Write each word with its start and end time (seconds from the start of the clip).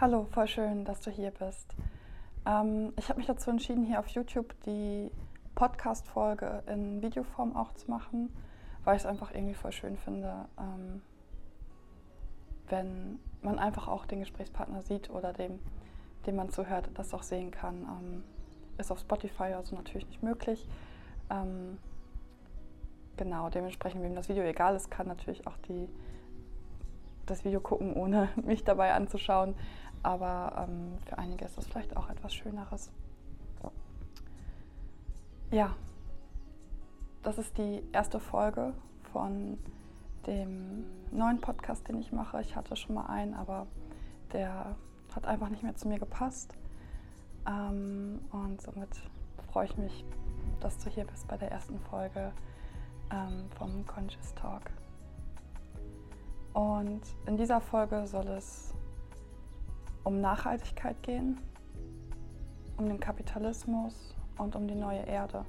Hallo, 0.00 0.26
voll 0.30 0.46
schön, 0.46 0.86
dass 0.86 1.02
du 1.02 1.10
hier 1.10 1.30
bist. 1.30 1.74
Ähm, 2.46 2.94
ich 2.96 3.10
habe 3.10 3.18
mich 3.18 3.26
dazu 3.26 3.50
entschieden, 3.50 3.84
hier 3.84 3.98
auf 3.98 4.08
YouTube 4.08 4.54
die 4.64 5.10
Podcast-Folge 5.54 6.62
in 6.68 7.02
Videoform 7.02 7.54
auch 7.54 7.74
zu 7.74 7.90
machen, 7.90 8.34
weil 8.84 8.96
ich 8.96 9.02
es 9.02 9.06
einfach 9.06 9.34
irgendwie 9.34 9.52
voll 9.52 9.72
schön 9.72 9.98
finde, 9.98 10.46
ähm, 10.58 11.02
wenn 12.70 13.18
man 13.42 13.58
einfach 13.58 13.88
auch 13.88 14.06
den 14.06 14.20
Gesprächspartner 14.20 14.80
sieht 14.80 15.10
oder 15.10 15.34
dem, 15.34 15.58
dem 16.24 16.36
man 16.36 16.48
zuhört, 16.48 16.88
das 16.94 17.12
auch 17.12 17.22
sehen 17.22 17.50
kann. 17.50 17.82
Ähm, 17.82 18.24
ist 18.78 18.90
auf 18.90 19.00
Spotify 19.00 19.52
also 19.52 19.76
natürlich 19.76 20.06
nicht 20.06 20.22
möglich. 20.22 20.66
Ähm, 21.28 21.76
genau, 23.18 23.50
dementsprechend, 23.50 24.02
wem 24.02 24.14
das 24.14 24.30
Video 24.30 24.44
egal 24.44 24.74
ist, 24.76 24.90
kann 24.90 25.06
natürlich 25.08 25.46
auch 25.46 25.58
die, 25.68 25.90
das 27.26 27.44
Video 27.44 27.60
gucken, 27.60 27.92
ohne 27.92 28.30
mich 28.42 28.64
dabei 28.64 28.94
anzuschauen. 28.94 29.54
Aber 30.02 30.66
ähm, 30.68 30.98
für 31.06 31.18
einige 31.18 31.44
ist 31.44 31.56
das 31.58 31.66
vielleicht 31.66 31.96
auch 31.96 32.08
etwas 32.08 32.34
Schöneres. 32.34 32.90
Ja, 35.50 35.74
das 37.24 37.38
ist 37.38 37.58
die 37.58 37.82
erste 37.92 38.20
Folge 38.20 38.72
von 39.12 39.58
dem 40.26 40.84
neuen 41.10 41.40
Podcast, 41.40 41.88
den 41.88 41.98
ich 41.98 42.12
mache. 42.12 42.40
Ich 42.40 42.54
hatte 42.54 42.76
schon 42.76 42.94
mal 42.94 43.06
einen, 43.06 43.34
aber 43.34 43.66
der 44.32 44.76
hat 45.14 45.26
einfach 45.26 45.48
nicht 45.48 45.64
mehr 45.64 45.74
zu 45.74 45.88
mir 45.88 45.98
gepasst. 45.98 46.54
Ähm, 47.48 48.20
und 48.30 48.62
somit 48.62 48.90
freue 49.50 49.64
ich 49.64 49.76
mich, 49.76 50.04
dass 50.60 50.78
du 50.78 50.88
hier 50.88 51.04
bist 51.04 51.26
bei 51.26 51.36
der 51.36 51.50
ersten 51.50 51.80
Folge 51.80 52.32
ähm, 53.10 53.48
vom 53.58 53.84
Conscious 53.86 54.32
Talk. 54.34 54.70
Und 56.52 57.02
in 57.26 57.36
dieser 57.36 57.60
Folge 57.60 58.06
soll 58.06 58.28
es 58.28 58.72
um 60.04 60.20
Nachhaltigkeit 60.20 61.02
gehen, 61.02 61.40
um 62.76 62.86
den 62.86 63.00
Kapitalismus 63.00 64.14
und 64.38 64.56
um 64.56 64.66
die 64.66 64.74
neue 64.74 65.02
Erde. 65.02 65.44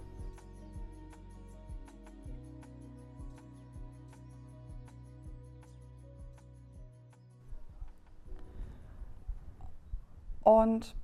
Und 10.43 10.95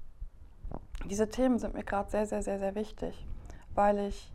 diese 1.06 1.30
Themen 1.30 1.60
sind 1.60 1.74
mir 1.74 1.84
gerade 1.84 2.10
sehr, 2.10 2.26
sehr, 2.26 2.42
sehr, 2.42 2.60
sehr 2.60 2.76
wichtig, 2.76 3.26
weil 3.76 4.00
ich 4.00 4.34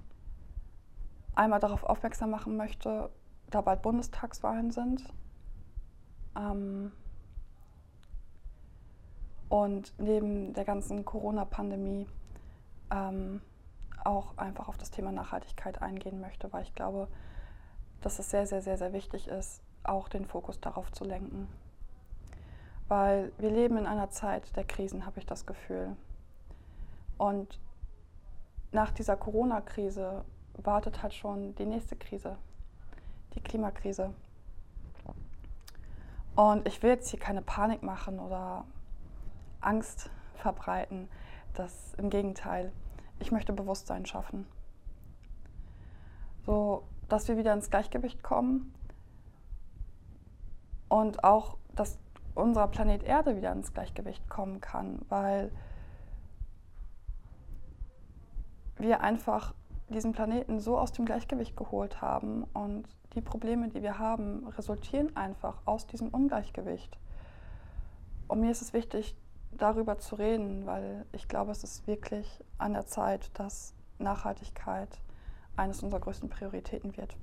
einmal 1.34 1.60
darauf 1.60 1.84
aufmerksam 1.84 2.30
machen 2.30 2.56
möchte, 2.56 3.10
da 3.50 3.60
bald 3.60 3.82
Bundestagswahlen 3.82 4.70
sind. 4.70 5.04
Ähm, 6.36 6.92
und 9.53 9.92
neben 9.98 10.55
der 10.55 10.64
ganzen 10.64 11.05
Corona-Pandemie 11.05 12.06
ähm, 12.91 13.42
auch 14.03 14.39
einfach 14.39 14.67
auf 14.67 14.78
das 14.78 14.91
Thema 14.91 15.12
Nachhaltigkeit 15.12 15.83
eingehen 15.83 16.22
möchte, 16.22 16.50
weil 16.55 16.62
ich 16.62 16.75
glaube, 16.75 17.06
dass 18.00 18.19
es 18.19 18.31
sehr, 18.31 18.47
sehr, 18.47 18.62
sehr, 18.62 18.78
sehr 18.78 18.94
wichtig 18.94 19.28
ist, 19.28 19.62
auch 19.84 20.09
den 20.09 20.25
Fokus 20.25 20.59
darauf 20.59 20.91
zu 20.92 21.05
lenken. 21.05 21.48
Weil 22.89 23.31
wir 23.36 23.50
leben 23.50 23.77
in 23.77 23.84
einer 23.84 24.09
Zeit 24.09 24.56
der 24.56 24.64
Krisen, 24.64 25.05
habe 25.05 25.19
ich 25.19 25.27
das 25.27 25.44
Gefühl. 25.44 25.97
Und 27.19 27.61
nach 28.70 28.91
dieser 28.91 29.19
Corona-Krise 29.19 30.25
wartet 30.62 31.03
halt 31.03 31.12
schon 31.12 31.55
die 31.56 31.66
nächste 31.66 31.94
Krise, 31.94 32.39
die 33.34 33.42
Klimakrise. 33.42 34.14
Und 36.37 36.66
ich 36.66 36.83
will 36.83 36.89
jetzt 36.89 37.11
hier 37.11 37.20
keine 37.20 37.42
Panik 37.42 37.83
machen 37.83 38.19
oder 38.19 38.64
Angst 39.64 40.10
verbreiten. 40.34 41.08
Das 41.55 41.94
im 41.94 42.10
Gegenteil. 42.10 42.72
Ich 43.18 43.30
möchte 43.30 43.52
Bewusstsein 43.52 44.06
schaffen. 44.06 44.46
So, 46.44 46.84
dass 47.09 47.28
wir 47.28 47.37
wieder 47.37 47.53
ins 47.53 47.70
Gleichgewicht 47.70 48.22
kommen 48.22 48.75
und 50.88 51.22
auch, 51.25 51.56
dass 51.75 51.98
unser 52.34 52.66
Planet 52.66 53.03
Erde 53.03 53.37
wieder 53.37 53.53
ins 53.53 53.72
Gleichgewicht 53.72 54.28
kommen 54.28 54.60
kann, 54.60 55.00
weil 55.09 55.53
wir 58.76 59.00
einfach 59.00 59.54
diesen 59.88 60.12
Planeten 60.12 60.58
so 60.58 60.78
aus 60.78 60.92
dem 60.92 61.04
Gleichgewicht 61.04 61.56
geholt 61.56 62.00
haben 62.00 62.44
und 62.54 62.88
die 63.14 63.20
Probleme, 63.20 63.69
die 63.69 63.82
wir 63.82 63.98
haben, 63.98 64.47
resultieren 64.48 65.14
einfach 65.16 65.58
aus 65.66 65.87
diesem 65.87 66.08
Ungleichgewicht. 66.08 66.98
Und 68.28 68.41
mir 68.41 68.50
ist 68.50 68.62
es 68.62 68.72
wichtig, 68.72 69.14
darüber 69.58 69.98
zu 69.98 70.16
reden, 70.16 70.66
weil 70.66 71.06
ich 71.12 71.28
glaube, 71.28 71.52
es 71.52 71.64
ist 71.64 71.86
wirklich 71.86 72.42
an 72.58 72.72
der 72.72 72.86
Zeit, 72.86 73.30
dass 73.34 73.74
Nachhaltigkeit 73.98 75.00
eines 75.56 75.82
unserer 75.82 76.00
größten 76.00 76.28
Prioritäten 76.28 76.96
wird. 76.96 77.16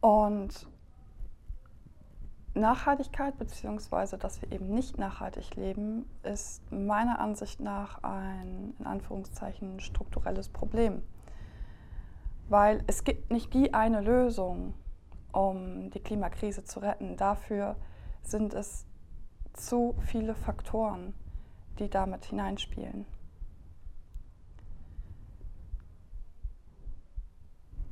Und 0.00 0.68
Nachhaltigkeit 2.54 3.36
beziehungsweise 3.36 4.16
dass 4.16 4.40
wir 4.40 4.52
eben 4.52 4.68
nicht 4.68 4.98
nachhaltig 4.98 5.56
leben, 5.56 6.08
ist 6.22 6.70
meiner 6.70 7.18
Ansicht 7.18 7.58
nach 7.60 8.02
ein 8.04 8.74
in 8.78 8.86
Anführungszeichen 8.86 9.80
strukturelles 9.80 10.48
Problem. 10.48 11.02
Weil 12.48 12.84
es 12.86 13.02
gibt 13.02 13.32
nicht 13.32 13.52
die 13.54 13.74
eine 13.74 14.00
Lösung, 14.00 14.74
um 15.34 15.90
die 15.90 16.00
Klimakrise 16.00 16.64
zu 16.64 16.80
retten. 16.80 17.16
Dafür 17.16 17.76
sind 18.22 18.54
es 18.54 18.86
zu 19.52 19.94
viele 20.06 20.34
Faktoren, 20.34 21.14
die 21.78 21.90
damit 21.90 22.26
hineinspielen. 22.26 23.04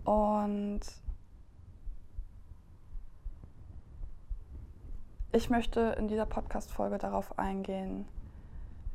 Und 0.04 0.80
ich 5.32 5.48
möchte 5.50 5.94
in 5.98 6.08
dieser 6.08 6.26
Podcast-Folge 6.26 6.98
darauf 6.98 7.38
eingehen, 7.38 8.06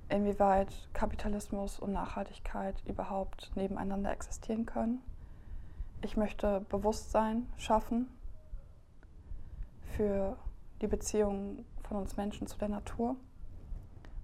inwieweit 0.10 0.90
Kapitalismus 0.94 1.80
und 1.80 1.94
Nachhaltigkeit 1.94 2.82
überhaupt 2.86 3.52
nebeneinander 3.56 4.12
existieren 4.12 4.66
können. 4.66 5.02
Ich 6.02 6.16
möchte 6.16 6.62
Bewusstsein 6.70 7.48
schaffen 7.58 8.08
für 9.98 10.38
die 10.82 10.88
Beziehung 10.88 11.66
von 11.82 11.98
uns 11.98 12.18
Menschen 12.18 12.48
zu 12.48 12.58
der 12.58 12.70
Natur. 12.70 13.16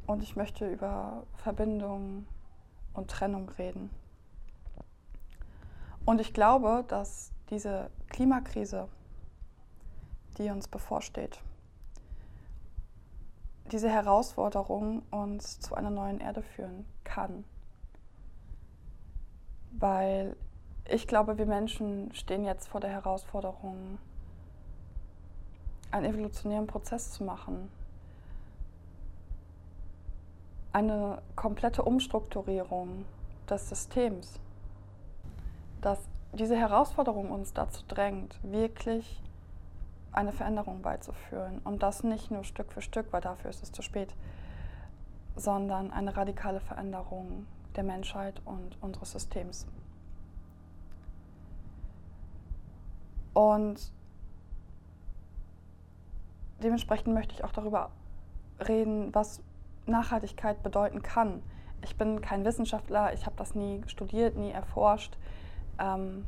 Und 0.06 0.22
ich 0.22 0.36
möchte 0.36 0.70
über 0.70 1.24
Verbindung 1.36 2.28
und 2.94 3.10
Trennung 3.10 3.50
reden. 3.50 3.90
Und 6.06 6.22
ich 6.22 6.34
glaube, 6.34 6.86
dass 6.88 7.32
diese 7.50 7.90
Klimakrise, 8.10 8.88
die 10.38 10.50
uns 10.50 10.68
bevorsteht, 10.68 11.42
diese 13.72 13.90
Herausforderung 13.90 15.04
uns 15.10 15.60
zu 15.60 15.74
einer 15.74 15.90
neuen 15.90 16.20
Erde 16.20 16.44
führen 16.44 16.86
kann. 17.04 17.46
Weil 19.72 20.36
ich 20.88 21.08
glaube, 21.08 21.38
wir 21.38 21.46
Menschen 21.46 22.14
stehen 22.14 22.44
jetzt 22.44 22.68
vor 22.68 22.82
der 22.82 22.92
Herausforderung, 22.92 23.98
einen 25.94 26.06
evolutionären 26.06 26.68
Prozess 26.68 27.12
zu 27.12 27.24
machen. 27.24 27.70
Eine 30.72 31.22
komplette 31.36 31.84
Umstrukturierung 31.84 33.06
des 33.50 33.70
Systems. 33.70 34.40
Dass 35.81 36.00
diese 36.34 36.58
Herausforderung 36.58 37.30
uns 37.30 37.54
dazu 37.54 37.84
drängt, 37.88 38.40
wirklich 38.44 39.22
eine 40.12 40.31
Veränderung 40.31 40.81
beizuführen. 40.81 41.60
Und 41.63 41.84
das 41.84 42.04
nicht 42.04 42.31
nur 42.31 42.44
Stück 42.44 42.72
für 42.72 42.81
Stück, 42.81 43.13
weil 43.13 43.22
dafür 43.22 43.51
ist 43.51 43.62
es 43.62 43.72
zu 43.72 43.84
spät, 43.84 44.16
sondern 45.36 45.92
eine 45.92 46.16
radikale 46.18 46.60
Veränderung 46.60 47.45
der 47.75 47.84
Menschheit 47.84 48.42
und 48.45 48.78
unseres 48.81 49.12
Systems. 49.12 49.68
Und 53.34 53.92
dementsprechend 56.62 57.14
möchte 57.14 57.34
ich 57.34 57.44
auch 57.44 57.52
darüber 57.52 57.92
reden, 58.68 59.14
was 59.14 59.42
Nachhaltigkeit 59.86 60.64
bedeuten 60.64 61.02
kann. 61.02 61.42
Ich 61.84 61.98
bin 61.98 62.22
kein 62.22 62.46
Wissenschaftler, 62.46 63.14
ich 63.14 63.26
habe 63.26 63.36
das 63.36 63.56
nie 63.56 63.82
studiert, 63.88 64.38
nie 64.38 64.52
erforscht. 64.52 65.18
Ähm, 65.80 66.26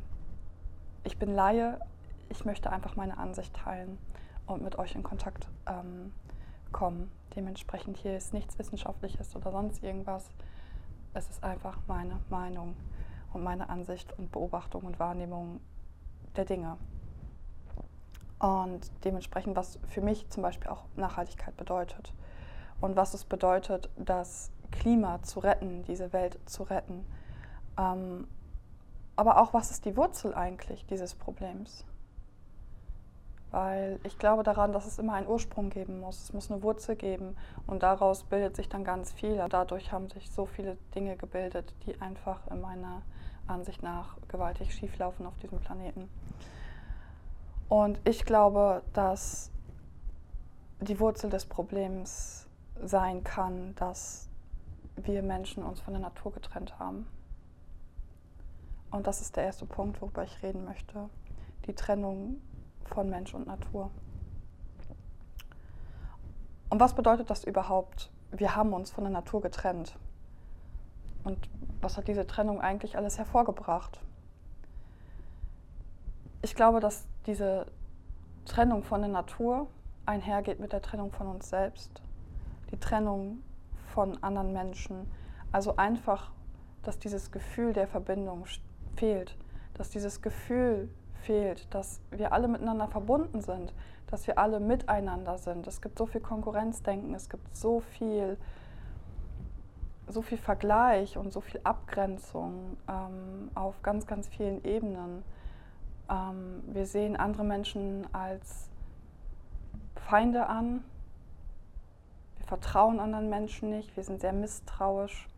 ich 1.04 1.18
bin 1.18 1.34
Laie, 1.34 1.80
ich 2.28 2.44
möchte 2.44 2.70
einfach 2.70 2.96
meine 2.96 3.16
Ansicht 3.16 3.54
teilen 3.54 3.98
und 4.46 4.62
mit 4.62 4.78
euch 4.78 4.94
in 4.94 5.02
Kontakt 5.02 5.48
ähm, 5.66 6.12
kommen. 6.72 7.10
Dementsprechend 7.34 7.96
hier 7.96 8.16
ist 8.16 8.34
nichts 8.34 8.58
Wissenschaftliches 8.58 9.34
oder 9.36 9.50
sonst 9.52 9.82
irgendwas. 9.82 10.30
Es 11.14 11.30
ist 11.30 11.42
einfach 11.42 11.78
meine 11.86 12.18
Meinung 12.28 12.76
und 13.32 13.42
meine 13.42 13.68
Ansicht 13.68 14.12
und 14.18 14.32
Beobachtung 14.32 14.82
und 14.82 14.98
Wahrnehmung 14.98 15.60
der 16.36 16.44
Dinge. 16.44 16.76
Und 18.38 18.90
dementsprechend, 19.04 19.56
was 19.56 19.78
für 19.88 20.02
mich 20.02 20.28
zum 20.28 20.42
Beispiel 20.42 20.68
auch 20.70 20.84
Nachhaltigkeit 20.96 21.56
bedeutet. 21.56 22.12
Und 22.80 22.96
was 22.96 23.14
es 23.14 23.24
bedeutet, 23.24 23.88
das 23.96 24.50
Klima 24.70 25.22
zu 25.22 25.40
retten, 25.40 25.84
diese 25.84 26.12
Welt 26.12 26.38
zu 26.46 26.64
retten. 26.64 27.06
Ähm, 27.78 28.26
aber 29.16 29.40
auch, 29.40 29.54
was 29.54 29.70
ist 29.70 29.86
die 29.86 29.96
Wurzel 29.96 30.34
eigentlich 30.34 30.84
dieses 30.86 31.14
Problems? 31.14 31.84
Weil 33.50 33.98
ich 34.02 34.18
glaube 34.18 34.42
daran, 34.42 34.72
dass 34.72 34.86
es 34.86 34.98
immer 34.98 35.14
einen 35.14 35.28
Ursprung 35.28 35.70
geben 35.70 36.00
muss. 36.00 36.24
Es 36.24 36.32
muss 36.34 36.50
eine 36.50 36.62
Wurzel 36.62 36.96
geben 36.96 37.36
und 37.66 37.82
daraus 37.82 38.24
bildet 38.24 38.56
sich 38.56 38.68
dann 38.68 38.84
ganz 38.84 39.12
viel. 39.12 39.42
Dadurch 39.48 39.92
haben 39.92 40.10
sich 40.10 40.30
so 40.30 40.44
viele 40.44 40.76
Dinge 40.94 41.16
gebildet, 41.16 41.72
die 41.86 41.98
einfach 42.02 42.46
in 42.50 42.60
meiner 42.60 43.00
Ansicht 43.46 43.82
nach 43.82 44.16
gewaltig 44.28 44.74
schieflaufen 44.74 45.24
auf 45.24 45.38
diesem 45.38 45.58
Planeten. 45.60 46.10
Und 47.68 48.00
ich 48.04 48.24
glaube, 48.24 48.82
dass 48.92 49.50
die 50.80 51.00
Wurzel 51.00 51.30
des 51.30 51.46
Problems 51.46 52.46
sein 52.82 53.24
kann, 53.24 53.74
dass 53.76 54.28
wir 54.96 55.22
Menschen 55.22 55.62
uns 55.62 55.80
von 55.80 55.94
der 55.94 56.02
Natur 56.02 56.32
getrennt 56.32 56.78
haben. 56.78 57.06
Und 58.90 59.06
das 59.06 59.20
ist 59.20 59.36
der 59.36 59.44
erste 59.44 59.66
Punkt, 59.66 60.00
worüber 60.00 60.22
ich 60.22 60.42
reden 60.42 60.64
möchte. 60.64 61.08
Die 61.66 61.74
Trennung 61.74 62.40
von 62.84 63.10
Mensch 63.10 63.34
und 63.34 63.46
Natur. 63.46 63.90
Und 66.70 66.80
was 66.80 66.94
bedeutet 66.94 67.30
das 67.30 67.44
überhaupt? 67.44 68.10
Wir 68.30 68.54
haben 68.56 68.72
uns 68.72 68.90
von 68.90 69.04
der 69.04 69.12
Natur 69.12 69.40
getrennt. 69.40 69.98
Und 71.24 71.48
was 71.80 71.96
hat 71.96 72.08
diese 72.08 72.26
Trennung 72.26 72.60
eigentlich 72.60 72.96
alles 72.96 73.18
hervorgebracht? 73.18 74.00
Ich 76.46 76.54
glaube, 76.54 76.78
dass 76.78 77.08
diese 77.26 77.66
Trennung 78.44 78.84
von 78.84 79.00
der 79.00 79.10
Natur 79.10 79.66
einhergeht 80.06 80.60
mit 80.60 80.72
der 80.72 80.80
Trennung 80.80 81.10
von 81.10 81.26
uns 81.26 81.50
selbst, 81.50 82.00
die 82.70 82.78
Trennung 82.78 83.42
von 83.88 84.22
anderen 84.22 84.52
Menschen. 84.52 85.10
Also 85.50 85.74
einfach, 85.74 86.30
dass 86.84 87.00
dieses 87.00 87.32
Gefühl 87.32 87.72
der 87.72 87.88
Verbindung 87.88 88.44
fehlt, 88.94 89.36
dass 89.74 89.90
dieses 89.90 90.22
Gefühl 90.22 90.88
fehlt, 91.22 91.66
dass 91.74 92.00
wir 92.12 92.32
alle 92.32 92.46
miteinander 92.46 92.86
verbunden 92.86 93.40
sind, 93.40 93.74
dass 94.06 94.28
wir 94.28 94.38
alle 94.38 94.60
miteinander 94.60 95.38
sind. 95.38 95.66
Es 95.66 95.80
gibt 95.80 95.98
so 95.98 96.06
viel 96.06 96.20
Konkurrenzdenken, 96.20 97.12
es 97.14 97.28
gibt 97.28 97.56
so 97.56 97.80
viel, 97.80 98.38
so 100.06 100.22
viel 100.22 100.38
Vergleich 100.38 101.18
und 101.18 101.32
so 101.32 101.40
viel 101.40 101.60
Abgrenzung 101.64 102.76
ähm, 102.88 103.50
auf 103.56 103.82
ganz, 103.82 104.06
ganz 104.06 104.28
vielen 104.28 104.62
Ebenen. 104.62 105.24
Ähm, 106.08 106.62
wir 106.66 106.86
sehen 106.86 107.16
andere 107.16 107.44
Menschen 107.44 108.06
als 108.14 108.68
Feinde 110.08 110.46
an. 110.46 110.84
Wir 112.38 112.46
vertrauen 112.46 113.00
anderen 113.00 113.28
Menschen 113.28 113.70
nicht. 113.70 113.96
Wir 113.96 114.04
sind 114.04 114.20
sehr 114.20 114.32
misstrauisch. 114.32 115.28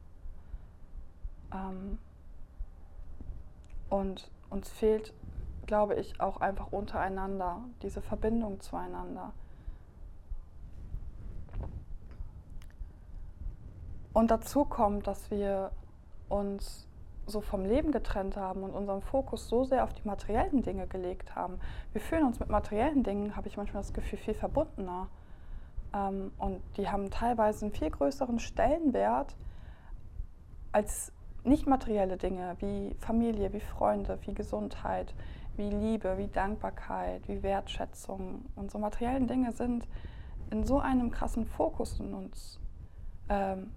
Ähm, 1.52 1.98
und 3.88 4.30
uns 4.50 4.68
fehlt 4.70 5.14
glaube 5.68 5.94
ich, 5.94 6.20
auch 6.20 6.40
einfach 6.40 6.72
untereinander, 6.72 7.62
diese 7.82 8.02
Verbindung 8.02 8.58
zueinander. 8.60 9.32
Und 14.12 14.32
dazu 14.32 14.64
kommt, 14.64 15.06
dass 15.06 15.30
wir 15.30 15.70
uns 16.28 16.87
so 17.28 17.40
vom 17.40 17.64
Leben 17.64 17.92
getrennt 17.92 18.36
haben 18.36 18.62
und 18.62 18.70
unseren 18.70 19.02
Fokus 19.02 19.48
so 19.48 19.64
sehr 19.64 19.84
auf 19.84 19.92
die 19.92 20.06
materiellen 20.06 20.62
Dinge 20.62 20.86
gelegt 20.86 21.34
haben. 21.34 21.60
Wir 21.92 22.00
fühlen 22.00 22.24
uns 22.24 22.40
mit 22.40 22.48
materiellen 22.48 23.02
Dingen, 23.02 23.36
habe 23.36 23.48
ich 23.48 23.56
manchmal 23.56 23.82
das 23.82 23.92
Gefühl, 23.92 24.18
viel 24.18 24.34
verbundener. 24.34 25.08
Ähm, 25.94 26.32
und 26.38 26.60
die 26.76 26.88
haben 26.88 27.10
teilweise 27.10 27.66
einen 27.66 27.74
viel 27.74 27.90
größeren 27.90 28.38
Stellenwert 28.38 29.36
als 30.72 31.12
nicht 31.44 31.66
materielle 31.66 32.16
Dinge 32.16 32.56
wie 32.58 32.94
Familie, 32.98 33.52
wie 33.52 33.60
Freunde, 33.60 34.18
wie 34.22 34.34
Gesundheit, 34.34 35.14
wie 35.56 35.70
Liebe, 35.70 36.18
wie 36.18 36.28
Dankbarkeit, 36.28 37.26
wie 37.28 37.42
Wertschätzung. 37.42 38.44
Unsere 38.54 38.80
materiellen 38.80 39.26
Dinge 39.26 39.52
sind 39.52 39.86
in 40.50 40.64
so 40.64 40.78
einem 40.78 41.10
krassen 41.10 41.46
Fokus 41.46 42.00
in 42.00 42.14
uns. 42.14 42.60
Ähm, 43.28 43.72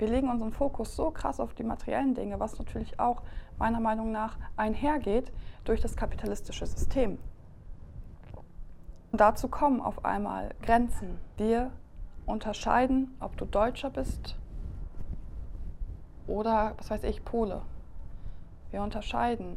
wir 0.00 0.08
legen 0.08 0.30
unseren 0.30 0.52
Fokus 0.52 0.96
so 0.96 1.10
krass 1.10 1.40
auf 1.40 1.54
die 1.54 1.62
materiellen 1.62 2.14
Dinge, 2.14 2.40
was 2.40 2.58
natürlich 2.58 2.98
auch 2.98 3.22
meiner 3.58 3.80
Meinung 3.80 4.10
nach 4.10 4.38
einhergeht 4.56 5.30
durch 5.64 5.80
das 5.80 5.96
kapitalistische 5.96 6.66
System. 6.66 7.18
Und 9.12 9.20
dazu 9.20 9.48
kommen 9.48 9.80
auf 9.80 10.04
einmal 10.04 10.54
Grenzen. 10.62 11.18
Wir 11.36 11.70
unterscheiden, 12.26 13.14
ob 13.20 13.36
du 13.36 13.44
Deutscher 13.44 13.90
bist 13.90 14.36
oder, 16.26 16.74
was 16.78 16.90
weiß 16.90 17.04
ich, 17.04 17.24
Pole. 17.24 17.62
Wir 18.70 18.82
unterscheiden, 18.82 19.56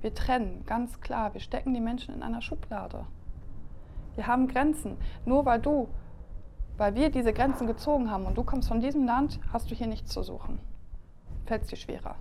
wir 0.00 0.14
trennen, 0.14 0.64
ganz 0.66 1.00
klar. 1.00 1.34
Wir 1.34 1.40
stecken 1.40 1.74
die 1.74 1.80
Menschen 1.80 2.14
in 2.14 2.22
einer 2.22 2.40
Schublade. 2.40 3.06
Wir 4.14 4.26
haben 4.26 4.48
Grenzen. 4.48 4.96
Nur 5.24 5.44
weil 5.44 5.60
du, 5.60 5.88
weil 6.76 6.94
wir 6.94 7.10
diese 7.10 7.32
Grenzen 7.32 7.66
gezogen 7.66 8.10
haben 8.10 8.26
und 8.26 8.36
du 8.36 8.44
kommst 8.44 8.68
von 8.68 8.80
diesem 8.80 9.04
Land, 9.04 9.40
hast 9.52 9.70
du 9.70 9.74
hier 9.74 9.86
nichts 9.86 10.12
zu 10.12 10.22
suchen. 10.22 10.58
Fällt 11.46 11.62
es 11.62 11.68
dir 11.68 11.76
schwerer. 11.76 12.16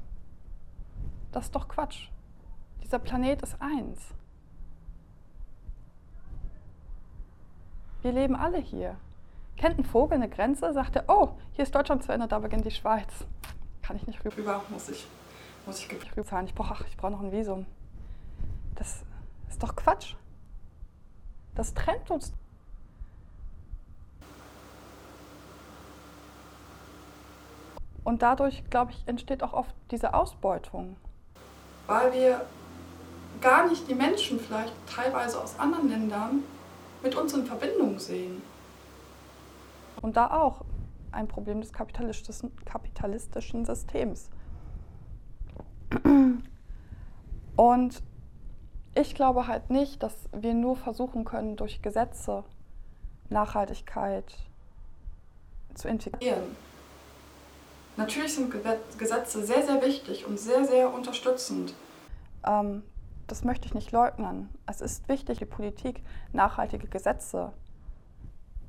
Das 1.32 1.46
ist 1.46 1.56
doch 1.56 1.68
Quatsch. 1.68 2.10
Dieser 2.84 3.00
Planet 3.00 3.42
ist 3.42 3.56
eins. 3.60 4.14
Wir 8.02 8.12
leben 8.12 8.36
alle 8.36 8.58
hier. 8.58 8.98
Kennt 9.56 9.80
ein 9.80 9.86
Vogel 9.86 10.16
eine 10.16 10.30
Grenze? 10.30 10.74
Sagt 10.74 10.96
er, 10.96 11.06
oh, 11.08 11.30
hier 11.54 11.64
ist 11.64 11.74
Deutschland 11.74 12.04
zu 12.04 12.12
Ende, 12.12 12.28
da 12.28 12.40
beginnt 12.40 12.66
die 12.66 12.72
Schweiz. 12.72 13.26
Kann 13.82 13.96
ich 13.96 14.06
nicht 14.06 14.24
rüber, 14.26 14.62
muss 14.70 14.90
ich 14.90 15.08
muss 15.66 15.80
ich 15.80 16.26
sein. 16.26 16.46
Ich 16.46 16.54
brauche 16.54 16.84
brauch 16.98 17.10
noch 17.10 17.22
ein 17.22 17.32
Visum. 17.32 17.66
Das 18.76 19.04
ist 19.50 19.62
doch 19.62 19.76
Quatsch. 19.76 20.16
Das 21.56 21.74
trennt 21.74 22.10
uns. 22.12 22.34
Und 28.04 28.22
dadurch, 28.22 28.64
glaube 28.70 28.92
ich, 28.92 29.08
entsteht 29.08 29.44
auch 29.44 29.54
oft 29.54 29.74
diese 29.92 30.14
Ausbeutung. 30.14 30.98
Weil 31.88 32.14
wir 32.14 32.46
gar 33.42 33.68
nicht 33.68 33.88
die 33.88 33.96
Menschen 33.96 34.40
vielleicht 34.40 34.74
teilweise 34.88 35.42
aus 35.42 35.58
anderen 35.60 35.90
Ländern 35.90 36.44
mit 37.02 37.16
uns 37.16 37.34
in 37.34 37.46
Verbindung 37.46 38.00
sehen. 38.00 38.42
Und 40.02 40.18
da 40.18 40.32
auch 40.32 40.62
ein 41.12 41.28
Problem 41.28 41.62
des 41.62 41.72
kapitalistischen, 41.72 42.52
kapitalistischen 42.66 43.66
Systems. 43.66 44.30
Und 47.56 48.02
ich 48.96 49.16
glaube 49.16 49.48
halt 49.48 49.70
nicht, 49.70 50.02
dass 50.04 50.14
wir 50.32 50.54
nur 50.54 50.76
versuchen 50.76 51.24
können, 51.24 51.56
durch 51.56 51.82
Gesetze 51.82 52.44
Nachhaltigkeit 53.30 54.34
zu 55.74 55.88
integrieren. 55.88 56.44
Natürlich 57.96 58.34
sind 58.34 58.54
Gesetze 58.98 59.46
sehr, 59.46 59.64
sehr 59.66 59.82
wichtig 59.82 60.26
und 60.26 60.40
sehr, 60.40 60.66
sehr 60.66 60.92
unterstützend. 60.94 61.74
Ähm, 62.46 62.84
das 63.28 63.44
möchte 63.44 63.68
ich 63.68 63.74
nicht 63.74 63.92
leugnen. 63.92 64.50
Es 64.66 64.82
ist 64.82 65.08
wichtig, 65.08 65.40
die 65.40 65.46
Politik 65.46 66.04
nachhaltige 66.32 66.88
Gesetze 66.88 67.54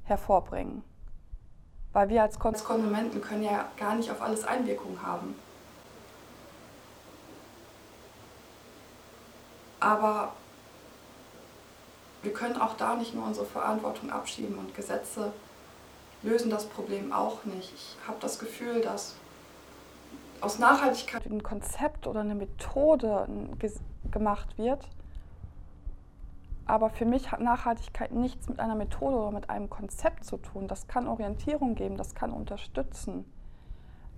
hervorbringen. 0.05 0.85
Weil 1.93 2.09
wir 2.09 2.23
als 2.23 2.39
Konsumenten 2.39 3.21
können 3.21 3.45
ja 3.45 3.67
gar 3.79 3.95
nicht 3.95 4.11
auf 4.11 4.21
alles 4.21 4.45
Einwirkung 4.45 5.01
haben. 5.03 5.35
Aber 9.81 10.33
wir 12.23 12.33
können 12.33 12.57
auch 12.57 12.77
da 12.77 12.95
nicht 12.95 13.15
nur 13.15 13.27
unsere 13.27 13.47
Verantwortung 13.47 14.11
abschieben 14.11 14.59
und 14.59 14.75
Gesetze 14.75 15.33
lösen 16.25 16.51
das 16.51 16.67
Problem 16.67 17.13
auch 17.13 17.45
nicht. 17.45 17.73
Ich 17.75 17.97
habe 18.09 18.19
das 18.21 18.39
Gefühl, 18.39 18.81
dass 18.81 19.15
aus 20.41 20.59
Nachhaltigkeit 20.59 21.27
ein 21.27 21.43
Konzept 21.43 22.07
oder 22.07 22.21
eine 22.21 22.35
Methode 22.35 23.29
gemacht 24.11 24.59
wird. 24.59 24.89
Aber 26.67 26.89
für 26.89 27.05
mich 27.05 27.31
hat 27.31 27.41
Nachhaltigkeit 27.41 28.13
nichts 28.13 28.49
mit 28.49 28.59
einer 28.59 28.75
Methode 28.75 29.17
oder 29.17 29.31
mit 29.31 29.51
einem 29.51 29.69
Konzept 29.69 30.25
zu 30.25 30.39
tun. 30.39 30.67
Das 30.67 30.87
kann 30.87 31.09
Orientierung 31.09 31.75
geben, 31.75 31.97
das 31.97 32.15
kann 32.15 32.31
unterstützen. 32.31 33.31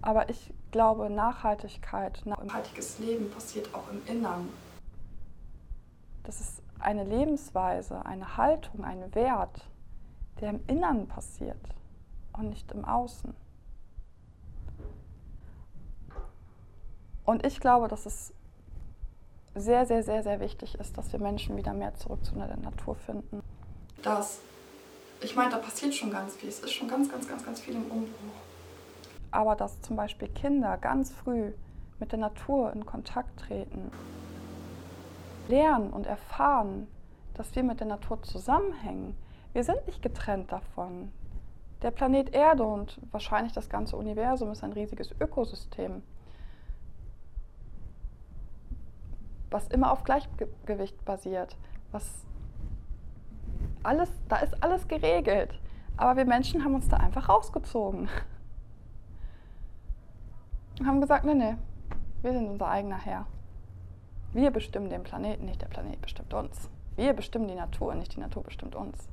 Aber 0.00 0.28
ich 0.30 0.52
glaube, 0.70 1.10
Nachhaltigkeit, 1.10 2.22
nachhaltiges 2.24 3.00
Leben 3.00 3.30
passiert 3.30 3.74
auch 3.74 3.90
im 3.90 4.04
Innern. 4.06 4.48
Das 6.22 6.40
ist 6.40 6.62
eine 6.78 7.04
Lebensweise, 7.04 8.04
eine 8.06 8.36
Haltung, 8.36 8.84
ein 8.84 9.12
Wert, 9.14 9.68
der 10.40 10.50
im 10.50 10.60
Innern 10.68 11.08
passiert 11.08 11.58
und 12.38 12.50
nicht 12.50 12.70
im 12.72 12.84
Außen. 12.84 13.34
Und 17.24 17.44
ich 17.44 17.60
glaube, 17.60 17.88
dass 17.88 18.06
es 18.06 18.32
sehr, 19.54 19.86
sehr, 19.86 20.02
sehr, 20.02 20.22
sehr 20.22 20.38
wichtig 20.40 20.76
ist, 20.76 20.96
dass 20.96 21.12
wir 21.12 21.20
Menschen 21.20 21.56
wieder 21.56 21.72
mehr 21.72 21.94
zurück 21.94 22.24
zu 22.24 22.34
der 22.34 22.56
Natur 22.56 22.94
finden. 22.94 23.42
Das, 24.02 24.40
ich 25.20 25.34
meine, 25.34 25.50
da 25.50 25.58
passiert 25.58 25.94
schon 25.94 26.10
ganz 26.10 26.36
viel. 26.36 26.48
Es 26.48 26.60
ist 26.60 26.72
schon 26.72 26.88
ganz, 26.88 27.10
ganz, 27.10 27.26
ganz, 27.26 27.44
ganz 27.44 27.60
viel 27.60 27.74
im 27.74 27.90
Umbruch. 27.90 28.12
Aber 29.30 29.56
dass 29.56 29.80
zum 29.82 29.96
Beispiel 29.96 30.28
Kinder 30.28 30.76
ganz 30.76 31.10
früh 31.12 31.52
mit 31.98 32.12
der 32.12 32.18
Natur 32.18 32.72
in 32.72 32.86
Kontakt 32.86 33.40
treten, 33.40 33.90
lernen 35.48 35.90
und 35.90 36.06
erfahren, 36.06 36.86
dass 37.34 37.54
wir 37.56 37.62
mit 37.62 37.80
der 37.80 37.86
Natur 37.86 38.22
zusammenhängen. 38.22 39.16
Wir 39.52 39.64
sind 39.64 39.86
nicht 39.86 40.02
getrennt 40.02 40.52
davon. 40.52 41.10
Der 41.82 41.90
Planet 41.90 42.34
Erde 42.34 42.64
und 42.64 42.98
wahrscheinlich 43.10 43.52
das 43.52 43.68
ganze 43.68 43.96
Universum 43.96 44.50
ist 44.50 44.64
ein 44.64 44.72
riesiges 44.72 45.14
Ökosystem. 45.20 46.02
was 49.50 49.68
immer 49.68 49.90
auf 49.92 50.04
Gleichgewicht 50.04 51.04
basiert, 51.04 51.56
was 51.92 52.26
alles, 53.82 54.10
da 54.28 54.36
ist 54.38 54.62
alles 54.62 54.88
geregelt. 54.88 55.58
Aber 55.96 56.16
wir 56.16 56.26
Menschen 56.26 56.62
haben 56.64 56.74
uns 56.74 56.88
da 56.88 56.98
einfach 56.98 57.28
rausgezogen. 57.28 58.08
Und 60.78 60.86
haben 60.86 61.00
gesagt, 61.00 61.24
nee, 61.24 61.34
nee, 61.34 61.56
wir 62.22 62.32
sind 62.32 62.48
unser 62.48 62.68
eigener 62.68 62.98
Herr. 62.98 63.26
Wir 64.32 64.50
bestimmen 64.50 64.90
den 64.90 65.04
Planeten, 65.04 65.46
nicht 65.46 65.62
der 65.62 65.68
Planet 65.68 66.02
bestimmt 66.02 66.34
uns. 66.34 66.68
Wir 66.96 67.14
bestimmen 67.14 67.48
die 67.48 67.54
Natur, 67.54 67.94
nicht 67.94 68.14
die 68.14 68.20
Natur 68.20 68.42
bestimmt 68.42 68.74
uns. 68.74 69.08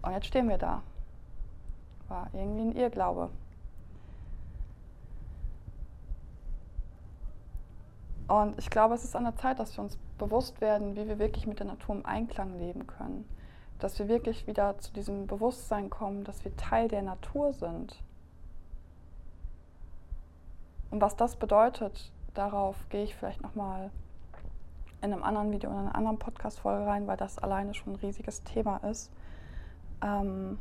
Und 0.00 0.12
jetzt 0.12 0.26
stehen 0.26 0.48
wir 0.48 0.58
da. 0.58 0.82
War 2.14 2.28
irgendwie 2.32 2.62
ein 2.62 2.76
Irrglaube. 2.76 3.28
Und 8.28 8.56
ich 8.56 8.70
glaube, 8.70 8.94
es 8.94 9.02
ist 9.02 9.16
an 9.16 9.24
der 9.24 9.34
Zeit, 9.34 9.58
dass 9.58 9.76
wir 9.76 9.82
uns 9.82 9.98
bewusst 10.16 10.60
werden, 10.60 10.94
wie 10.94 11.08
wir 11.08 11.18
wirklich 11.18 11.48
mit 11.48 11.58
der 11.58 11.66
Natur 11.66 11.96
im 11.96 12.06
Einklang 12.06 12.56
leben 12.56 12.86
können. 12.86 13.28
Dass 13.80 13.98
wir 13.98 14.06
wirklich 14.06 14.46
wieder 14.46 14.78
zu 14.78 14.92
diesem 14.92 15.26
Bewusstsein 15.26 15.90
kommen, 15.90 16.22
dass 16.22 16.44
wir 16.44 16.56
Teil 16.56 16.86
der 16.86 17.02
Natur 17.02 17.52
sind. 17.52 18.00
Und 20.92 21.00
was 21.00 21.16
das 21.16 21.34
bedeutet, 21.34 22.12
darauf 22.34 22.76
gehe 22.90 23.02
ich 23.02 23.16
vielleicht 23.16 23.42
nochmal 23.42 23.90
in 25.02 25.12
einem 25.12 25.24
anderen 25.24 25.50
Video 25.50 25.68
in 25.68 25.78
einer 25.78 25.96
anderen 25.96 26.20
Podcast-Folge 26.20 26.86
rein, 26.86 27.08
weil 27.08 27.16
das 27.16 27.40
alleine 27.40 27.74
schon 27.74 27.94
ein 27.94 27.96
riesiges 27.96 28.44
Thema 28.44 28.76
ist. 28.88 29.10
Ähm 30.00 30.60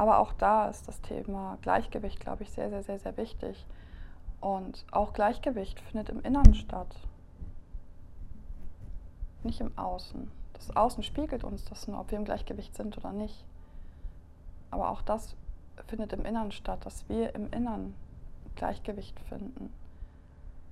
aber 0.00 0.18
auch 0.18 0.32
da 0.32 0.66
ist 0.70 0.88
das 0.88 0.98
Thema 1.02 1.58
Gleichgewicht, 1.60 2.20
glaube 2.20 2.42
ich, 2.42 2.50
sehr, 2.50 2.70
sehr, 2.70 2.82
sehr, 2.82 2.98
sehr 2.98 3.18
wichtig. 3.18 3.66
Und 4.40 4.86
auch 4.92 5.12
Gleichgewicht 5.12 5.78
findet 5.78 6.08
im 6.08 6.22
Inneren 6.22 6.54
statt, 6.54 6.96
nicht 9.42 9.60
im 9.60 9.76
Außen. 9.76 10.30
Das 10.54 10.74
Außen 10.74 11.02
spiegelt 11.02 11.44
uns 11.44 11.66
das 11.66 11.86
nur, 11.86 12.00
ob 12.00 12.10
wir 12.12 12.16
im 12.16 12.24
Gleichgewicht 12.24 12.74
sind 12.74 12.96
oder 12.96 13.12
nicht. 13.12 13.44
Aber 14.70 14.88
auch 14.88 15.02
das 15.02 15.36
findet 15.86 16.14
im 16.14 16.24
Inneren 16.24 16.52
statt, 16.52 16.86
dass 16.86 17.06
wir 17.10 17.34
im 17.34 17.50
Inneren 17.50 17.94
Gleichgewicht 18.54 19.20
finden 19.28 19.70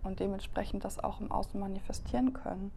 und 0.05 0.21
dementsprechend 0.21 0.87
das 0.87 1.05
auch 1.05 1.21
im 1.21 1.31
Außen 1.31 1.61
manifestieren 1.61 2.33
können. 2.33 2.73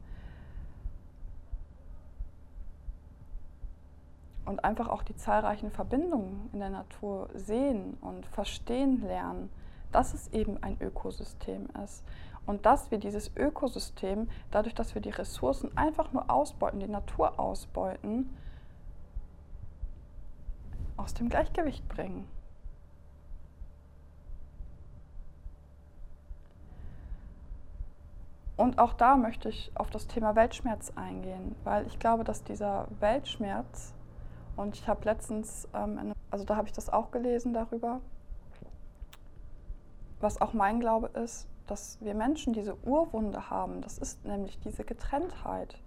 Und 4.51 4.65
einfach 4.65 4.89
auch 4.89 5.01
die 5.03 5.15
zahlreichen 5.15 5.72
Verbindungen 5.72 6.50
in 6.51 6.60
der 6.60 6.70
Natur 6.70 7.29
sehen 7.34 7.98
und 8.01 8.25
verstehen 8.25 9.01
lernen 9.01 9.50
dass 9.91 10.13
es 10.13 10.31
eben 10.34 10.62
ein 10.63 10.77
Ökosystem 10.81 11.67
ist. 11.84 12.03
Und 12.46 12.65
dass 12.65 12.89
wir 12.91 12.98
dieses 12.98 13.36
Ökosystem, 13.36 14.29
dadurch, 14.50 14.74
dass 14.74 14.96
wir 14.96 15.01
die 15.01 15.10
Ressourcen 15.10 15.75
einfach 15.77 16.12
nur 16.12 16.29
ausbeuten, 16.29 16.79
die 16.79 16.88
Natur 16.88 17.39
ausbeuten, 17.39 18.36
aus 20.98 21.13
dem 21.13 21.29
Gleichgewicht 21.29 21.88
bringen. 21.88 22.27
Und 28.58 28.77
auch 28.77 28.93
da 28.93 29.17
möchte 29.17 29.50
ich 29.50 29.72
auf 29.74 29.89
das 29.89 30.08
Thema 30.08 30.36
Weltschmerz 30.36 30.91
eingehen, 30.96 31.55
weil 31.63 31.88
ich 31.88 31.98
glaube, 31.98 32.24
dass 32.24 32.43
dieser 32.43 32.88
Weltschmerz, 33.00 33.93
und 34.55 34.75
ich 34.75 34.88
habe 34.88 35.05
letztens, 35.05 35.67
ähm, 35.74 36.13
also 36.29 36.46
da 36.46 36.55
habe 36.55 36.67
ich 36.67 36.74
das 36.74 36.89
auch 36.89 37.12
gelesen 37.12 37.53
darüber, 37.53 38.01
was 40.20 40.41
auch 40.41 40.53
mein 40.53 40.79
Glaube 40.79 41.08
ist, 41.20 41.48
dass 41.67 41.98
wir 42.01 42.13
Menschen 42.13 42.53
diese 42.53 42.75
Urwunde 42.86 43.50
haben. 43.50 43.81
Das 43.81 43.98
ist 43.98 44.25
nämlich 44.25 44.60
diese 44.60 44.84
Getrenntheit. 44.84 45.77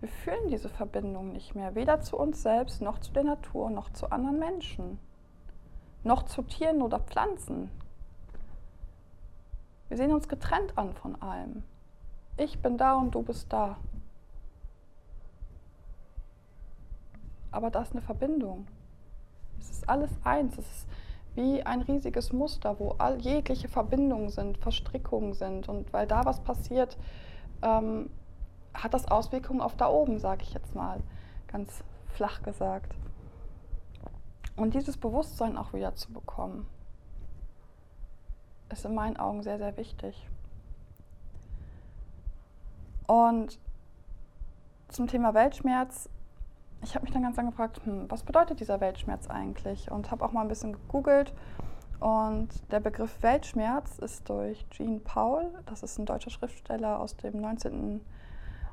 Wir 0.00 0.08
fühlen 0.08 0.48
diese 0.48 0.68
Verbindung 0.68 1.32
nicht 1.32 1.54
mehr, 1.54 1.74
weder 1.74 2.00
zu 2.00 2.16
uns 2.16 2.42
selbst, 2.42 2.82
noch 2.82 2.98
zu 2.98 3.12
der 3.12 3.24
Natur, 3.24 3.70
noch 3.70 3.90
zu 3.92 4.10
anderen 4.10 4.38
Menschen, 4.38 4.98
noch 6.02 6.24
zu 6.24 6.42
Tieren 6.42 6.82
oder 6.82 6.98
Pflanzen. 6.98 7.70
Wir 9.88 9.96
sehen 9.96 10.12
uns 10.12 10.28
getrennt 10.28 10.76
an 10.76 10.94
von 10.94 11.20
allem. 11.20 11.62
Ich 12.36 12.60
bin 12.60 12.78
da 12.78 12.94
und 12.94 13.14
du 13.14 13.22
bist 13.22 13.52
da. 13.52 13.76
Aber 17.52 17.70
da 17.70 17.82
ist 17.82 17.92
eine 17.92 18.02
Verbindung. 18.02 18.66
Es 19.60 19.70
ist 19.70 19.88
alles 19.88 20.10
eins. 20.24 20.58
Es 20.58 20.66
ist 20.66 20.88
wie 21.34 21.62
ein 21.62 21.82
riesiges 21.82 22.32
Muster, 22.32 22.78
wo 22.78 22.90
all, 22.98 23.20
jegliche 23.20 23.68
Verbindungen 23.68 24.30
sind, 24.30 24.58
Verstrickungen 24.58 25.34
sind. 25.34 25.68
Und 25.68 25.92
weil 25.92 26.06
da 26.06 26.24
was 26.24 26.40
passiert, 26.40 26.98
ähm, 27.62 28.10
hat 28.74 28.94
das 28.94 29.10
Auswirkungen 29.10 29.60
auf 29.60 29.76
da 29.76 29.88
oben, 29.88 30.18
sage 30.18 30.42
ich 30.42 30.52
jetzt 30.54 30.74
mal, 30.74 31.00
ganz 31.46 31.84
flach 32.08 32.42
gesagt. 32.42 32.94
Und 34.56 34.74
dieses 34.74 34.96
Bewusstsein 34.96 35.56
auch 35.56 35.72
wieder 35.72 35.94
zu 35.94 36.12
bekommen, 36.12 36.66
ist 38.70 38.84
in 38.84 38.94
meinen 38.94 39.16
Augen 39.16 39.42
sehr, 39.42 39.58
sehr 39.58 39.76
wichtig. 39.76 40.28
Und 43.06 43.58
zum 44.88 45.06
Thema 45.06 45.34
Weltschmerz 45.34 46.08
ich 46.82 46.94
habe 46.94 47.04
mich 47.04 47.12
dann 47.12 47.22
ganz 47.22 47.36
lange 47.36 47.50
gefragt, 47.50 47.80
hm, 47.84 48.10
was 48.10 48.22
bedeutet 48.22 48.60
dieser 48.60 48.80
Weltschmerz 48.80 49.28
eigentlich? 49.28 49.90
Und 49.90 50.10
habe 50.10 50.24
auch 50.24 50.32
mal 50.32 50.42
ein 50.42 50.48
bisschen 50.48 50.72
gegoogelt. 50.72 51.32
Und 52.00 52.48
der 52.72 52.80
Begriff 52.80 53.22
Weltschmerz 53.22 53.98
ist 54.00 54.28
durch 54.28 54.68
Jean 54.70 55.02
Paul, 55.04 55.48
das 55.66 55.84
ist 55.84 55.98
ein 55.98 56.06
deutscher 56.06 56.30
Schriftsteller 56.30 56.98
aus 56.98 57.16
dem 57.16 57.40
19. 57.40 58.00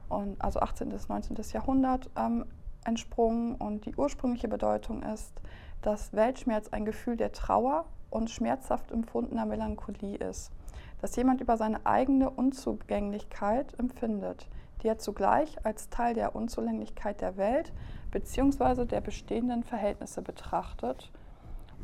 Und, 0.09 0.41
also 0.41 0.59
18. 0.59 0.89
bis 0.89 1.07
19. 1.07 1.37
Jahrhundert, 1.53 2.09
ähm, 2.17 2.45
entsprungen. 2.83 3.55
Und 3.55 3.85
die 3.85 3.95
ursprüngliche 3.95 4.47
Bedeutung 4.47 5.03
ist, 5.03 5.39
dass 5.83 6.11
Weltschmerz 6.13 6.69
ein 6.69 6.85
Gefühl 6.85 7.15
der 7.15 7.31
Trauer 7.31 7.85
und 8.09 8.31
schmerzhaft 8.31 8.91
empfundener 8.91 9.45
Melancholie 9.45 10.17
ist. 10.17 10.51
Dass 10.99 11.15
jemand 11.15 11.41
über 11.41 11.57
seine 11.57 11.85
eigene 11.85 12.31
Unzugänglichkeit 12.31 13.77
empfindet, 13.79 14.47
die 14.81 14.88
er 14.88 14.98
zugleich 14.98 15.65
als 15.65 15.89
Teil 15.89 16.13
der 16.13 16.36
Unzulänglichkeit 16.36 17.21
der 17.21 17.38
Welt 17.38 17.71
bzw. 18.12 18.86
der 18.86 19.01
bestehenden 19.01 19.63
Verhältnisse 19.63 20.21
betrachtet 20.21 21.12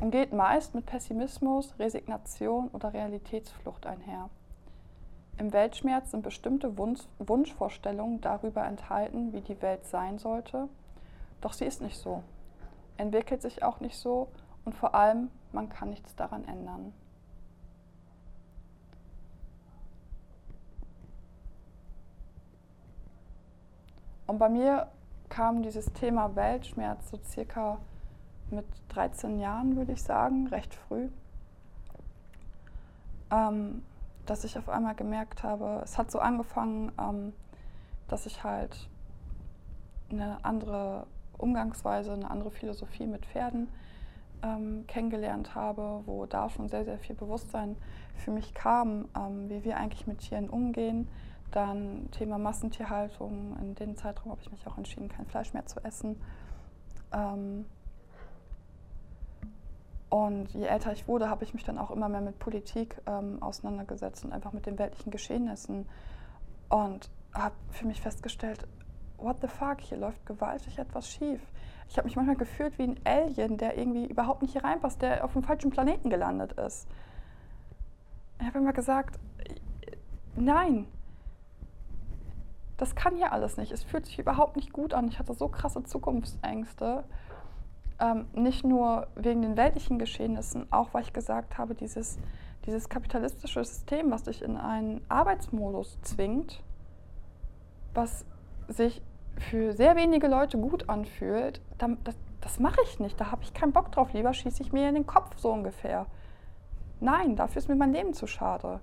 und 0.00 0.10
geht 0.10 0.32
meist 0.32 0.74
mit 0.74 0.86
Pessimismus, 0.86 1.74
Resignation 1.78 2.68
oder 2.68 2.92
Realitätsflucht 2.92 3.86
einher. 3.86 4.28
Im 5.38 5.52
Weltschmerz 5.52 6.10
sind 6.10 6.22
bestimmte 6.22 6.78
Wunsch 6.78 7.02
Wunschvorstellungen 7.18 8.20
darüber 8.20 8.64
enthalten, 8.64 9.32
wie 9.32 9.42
die 9.42 9.60
Welt 9.60 9.84
sein 9.84 10.18
sollte, 10.18 10.68
doch 11.40 11.52
sie 11.52 11.66
ist 11.66 11.82
nicht 11.82 11.98
so, 11.98 12.22
entwickelt 12.96 13.42
sich 13.42 13.62
auch 13.62 13.80
nicht 13.80 13.96
so 13.96 14.28
und 14.64 14.74
vor 14.74 14.94
allem, 14.94 15.30
man 15.52 15.68
kann 15.68 15.90
nichts 15.90 16.16
daran 16.16 16.46
ändern. 16.46 16.92
Und 24.26 24.38
bei 24.38 24.48
mir 24.48 24.88
kam 25.28 25.62
dieses 25.62 25.92
Thema 25.92 26.34
Weltschmerz 26.34 27.10
so 27.10 27.18
circa 27.24 27.78
mit 28.50 28.66
13 28.88 29.38
Jahren, 29.38 29.76
würde 29.76 29.92
ich 29.92 30.02
sagen, 30.02 30.46
recht 30.48 30.74
früh, 30.74 31.08
ähm, 33.30 33.82
dass 34.24 34.44
ich 34.44 34.58
auf 34.58 34.68
einmal 34.68 34.94
gemerkt 34.94 35.42
habe, 35.42 35.80
es 35.84 35.98
hat 35.98 36.10
so 36.10 36.18
angefangen, 36.18 36.92
ähm, 37.00 37.32
dass 38.08 38.26
ich 38.26 38.44
halt 38.44 38.88
eine 40.10 40.44
andere 40.44 41.06
Umgangsweise, 41.38 42.12
eine 42.12 42.30
andere 42.30 42.50
Philosophie 42.50 43.06
mit 43.06 43.26
Pferden 43.26 43.68
ähm, 44.42 44.84
kennengelernt 44.86 45.54
habe, 45.54 46.02
wo 46.06 46.26
da 46.26 46.48
schon 46.48 46.68
sehr, 46.68 46.84
sehr 46.84 46.98
viel 46.98 47.16
Bewusstsein 47.16 47.76
für 48.16 48.30
mich 48.30 48.54
kam, 48.54 49.08
ähm, 49.16 49.48
wie 49.48 49.64
wir 49.64 49.76
eigentlich 49.76 50.06
mit 50.06 50.18
Tieren 50.18 50.48
umgehen, 50.48 51.08
dann 51.50 52.10
Thema 52.10 52.38
Massentierhaltung. 52.38 53.56
In 53.60 53.74
dem 53.74 53.96
Zeitraum 53.96 54.32
habe 54.32 54.42
ich 54.42 54.50
mich 54.50 54.66
auch 54.66 54.76
entschieden, 54.76 55.08
kein 55.08 55.26
Fleisch 55.26 55.52
mehr 55.52 55.66
zu 55.66 55.82
essen. 55.84 56.20
Ähm 57.12 57.66
Und 60.08 60.52
je 60.54 60.66
älter 60.66 60.92
ich 60.92 61.08
wurde, 61.08 61.28
habe 61.28 61.44
ich 61.44 61.52
mich 61.52 61.64
dann 61.64 61.78
auch 61.78 61.90
immer 61.90 62.08
mehr 62.08 62.20
mit 62.20 62.38
Politik 62.38 63.00
ähm, 63.06 63.42
auseinandergesetzt 63.42 64.24
und 64.24 64.32
einfach 64.32 64.52
mit 64.52 64.64
den 64.64 64.78
weltlichen 64.78 65.10
Geschehnissen. 65.10 65.86
Und 66.68 67.10
habe 67.34 67.54
für 67.70 67.86
mich 67.86 68.00
festgestellt, 68.00 68.66
what 69.18 69.36
the 69.40 69.48
fuck, 69.48 69.80
hier 69.80 69.98
läuft 69.98 70.24
gewaltig 70.24 70.78
etwas 70.78 71.10
schief. 71.10 71.40
Ich 71.88 71.96
habe 71.98 72.06
mich 72.06 72.16
manchmal 72.16 72.36
gefühlt 72.36 72.78
wie 72.78 72.84
ein 72.84 73.00
Alien, 73.04 73.56
der 73.58 73.78
irgendwie 73.78 74.06
überhaupt 74.06 74.42
nicht 74.42 74.52
hier 74.52 74.64
reinpasst, 74.64 75.02
der 75.02 75.24
auf 75.24 75.32
dem 75.32 75.42
falschen 75.42 75.70
Planeten 75.70 76.10
gelandet 76.10 76.52
ist. 76.52 76.88
Ich 78.40 78.46
habe 78.46 78.58
immer 78.58 78.72
gesagt, 78.72 79.18
nein, 80.36 80.86
das 82.76 82.94
kann 82.94 83.16
hier 83.16 83.32
alles 83.32 83.56
nicht. 83.56 83.72
Es 83.72 83.82
fühlt 83.82 84.06
sich 84.06 84.18
überhaupt 84.18 84.56
nicht 84.56 84.72
gut 84.72 84.92
an. 84.92 85.08
Ich 85.08 85.18
hatte 85.18 85.34
so 85.34 85.48
krasse 85.48 85.82
Zukunftsängste. 85.82 87.04
Ähm, 87.98 88.26
nicht 88.34 88.64
nur 88.64 89.06
wegen 89.14 89.40
den 89.40 89.56
weltlichen 89.56 89.98
Geschehnissen, 89.98 90.70
auch 90.70 90.92
weil 90.92 91.02
ich 91.02 91.14
gesagt 91.14 91.56
habe, 91.56 91.74
dieses, 91.74 92.18
dieses 92.66 92.90
kapitalistische 92.90 93.64
System, 93.64 94.10
was 94.10 94.24
dich 94.24 94.42
in 94.42 94.58
einen 94.58 95.00
Arbeitsmodus 95.08 95.98
zwingt, 96.02 96.62
was 97.94 98.26
sich 98.68 99.00
für 99.38 99.72
sehr 99.72 99.96
wenige 99.96 100.28
Leute 100.28 100.58
gut 100.58 100.88
anfühlt, 100.90 101.62
dann, 101.78 101.96
das, 102.04 102.16
das 102.42 102.60
mache 102.60 102.80
ich 102.84 103.00
nicht. 103.00 103.18
Da 103.18 103.30
habe 103.30 103.42
ich 103.42 103.54
keinen 103.54 103.72
Bock 103.72 103.92
drauf. 103.92 104.12
Lieber 104.12 104.34
schieße 104.34 104.62
ich 104.62 104.72
mir 104.72 104.88
in 104.88 104.94
den 104.94 105.06
Kopf 105.06 105.38
so 105.38 105.50
ungefähr. 105.50 106.06
Nein, 107.00 107.36
dafür 107.36 107.58
ist 107.58 107.68
mir 107.68 107.76
mein 107.76 107.92
Leben 107.92 108.12
zu 108.12 108.26
schade. 108.26 108.80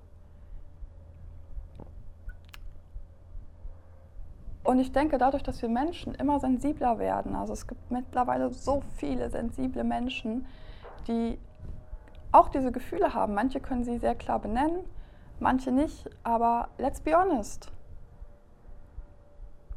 Und 4.64 4.78
ich 4.78 4.92
denke, 4.92 5.18
dadurch, 5.18 5.42
dass 5.42 5.60
wir 5.60 5.68
Menschen 5.68 6.14
immer 6.14 6.40
sensibler 6.40 6.98
werden, 6.98 7.36
also 7.36 7.52
es 7.52 7.66
gibt 7.66 7.90
mittlerweile 7.90 8.50
so 8.52 8.82
viele 8.96 9.28
sensible 9.28 9.84
Menschen, 9.84 10.46
die 11.06 11.38
auch 12.32 12.48
diese 12.48 12.72
Gefühle 12.72 13.12
haben. 13.12 13.34
Manche 13.34 13.60
können 13.60 13.84
sie 13.84 13.98
sehr 13.98 14.14
klar 14.14 14.38
benennen, 14.38 14.80
manche 15.38 15.70
nicht, 15.70 16.08
aber 16.22 16.68
let's 16.78 17.00
be 17.00 17.14
honest. 17.14 17.70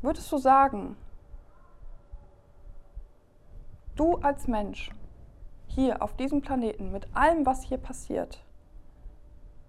Würdest 0.02 0.32
du 0.32 0.38
sagen, 0.38 0.96
du 3.98 4.16
als 4.20 4.48
Mensch 4.48 4.92
hier 5.66 6.02
auf 6.02 6.16
diesem 6.16 6.42
Planeten 6.42 6.94
mit 6.94 7.14
allem, 7.14 7.46
was 7.46 7.62
hier 7.62 7.78
passiert, 7.78 8.42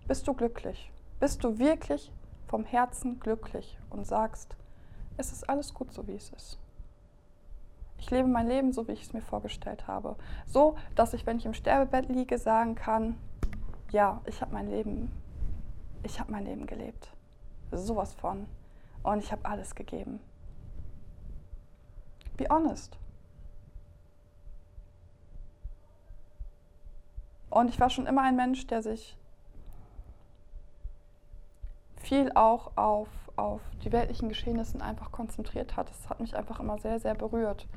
bist 0.06 0.28
du 0.28 0.32
glücklich? 0.32 0.92
Bist 1.18 1.42
du 1.42 1.58
wirklich 1.58 2.12
vom 2.46 2.64
Herzen 2.64 3.18
glücklich 3.18 3.78
und 3.90 4.06
sagst, 4.06 4.56
es 5.18 5.32
ist 5.32 5.48
alles 5.48 5.75
gut 5.75 5.92
so, 5.92 6.06
wie 6.06 6.14
es 6.14 6.30
ist. 6.30 6.58
Ich 7.98 8.10
lebe 8.10 8.28
mein 8.28 8.46
Leben 8.46 8.72
so, 8.72 8.87
wie 8.87 8.92
ich 8.92 9.02
es 9.02 9.12
mir 9.12 9.20
vorgestellt 9.20 9.87
habe. 9.88 10.16
So, 10.46 10.76
dass 10.94 11.12
ich, 11.12 11.26
wenn 11.26 11.38
ich 11.38 11.46
im 11.46 11.54
Sterbebett 11.54 12.08
liege, 12.08 12.38
sagen 12.38 12.76
kann, 12.76 13.16
ja, 13.90 14.20
ich 14.25 14.40
habe 14.40 14.54
mein 14.54 14.68
Leben, 14.68 15.12
ich 16.04 16.20
habe 16.20 16.30
mein 16.30 16.44
Leben 16.44 16.66
gelebt. 16.66 17.12
Sowas 17.72 18.14
von. 18.14 18.46
Und 19.02 19.18
ich 19.18 19.32
habe 19.32 19.44
alles 19.44 19.75
gegeben. 19.75 20.20
Be 22.37 22.46
honest. 22.48 22.96
Und 27.50 27.68
ich 27.68 27.80
war 27.80 27.90
schon 27.90 28.06
immer 28.06 28.22
ein 28.22 28.37
Mensch, 28.37 28.66
der 28.68 28.82
sich 28.82 29.16
viel 31.96 32.30
auch 32.32 32.76
auf 32.76 33.08
auf 33.38 33.61
die 33.85 33.92
weltlichen 33.92 34.28
Geschehnisse 34.28 34.83
einfach 34.83 35.12
konzentriert 35.12 35.76
hat. 35.76 35.88
Das 35.90 36.11
hat 36.11 36.21
mich 36.21 36.37
einfach 36.37 36.61
immer 36.61 36.78
sehr, 36.78 36.99
sehr 36.99 37.14
berührt 37.14 37.68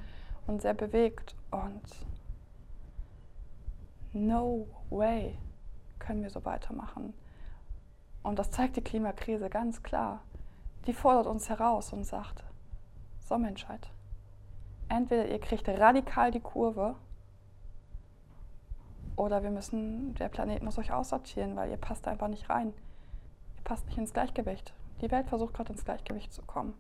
und 0.48 0.62
sehr 0.62 0.74
bewegt. 0.74 1.36
Und 1.52 1.82
no 4.14 4.68
way 4.90 5.38
können 6.00 6.24
wir 6.24 6.32
so 6.32 6.44
weitermachen. 6.46 7.14
Und 8.24 8.40
das 8.40 8.52
zeigt 8.52 8.76
die 8.76 8.84
Klimakrise 8.84 9.50
ganz 9.50 9.84
klar. 9.84 10.22
Die 10.88 10.94
fordert 10.94 11.28
uns 11.28 11.48
heraus 11.50 11.94
und 11.94 12.06
sagt, 12.06 12.44
so 13.20 13.38
Menschheit, 13.38 13.92
entweder 14.90 15.28
ihr 15.28 15.40
kriegt 15.40 15.70
radikal 15.70 16.32
die 16.32 16.40
Kurve 16.40 16.96
oder 19.16 19.44
wir 19.44 19.52
müssen, 19.52 20.16
der 20.16 20.30
Planet 20.30 20.64
muss 20.64 20.80
euch 20.80 20.92
aussortieren, 20.92 21.56
weil 21.56 21.70
ihr 21.70 21.78
passt 21.78 22.08
einfach 22.08 22.28
nicht 22.28 22.50
rein. 22.50 22.74
Ihr 23.58 23.64
passt 23.64 23.86
nicht 23.86 23.98
ins 24.00 24.14
Gleichgewicht. 24.14 24.74
Die 25.02 25.10
Welt 25.10 25.28
versucht 25.28 25.56
gerade 25.56 25.74
ins 25.74 25.84
Gleichgewicht 25.84 26.32
zu 26.32 26.44
kommen. 26.44 26.76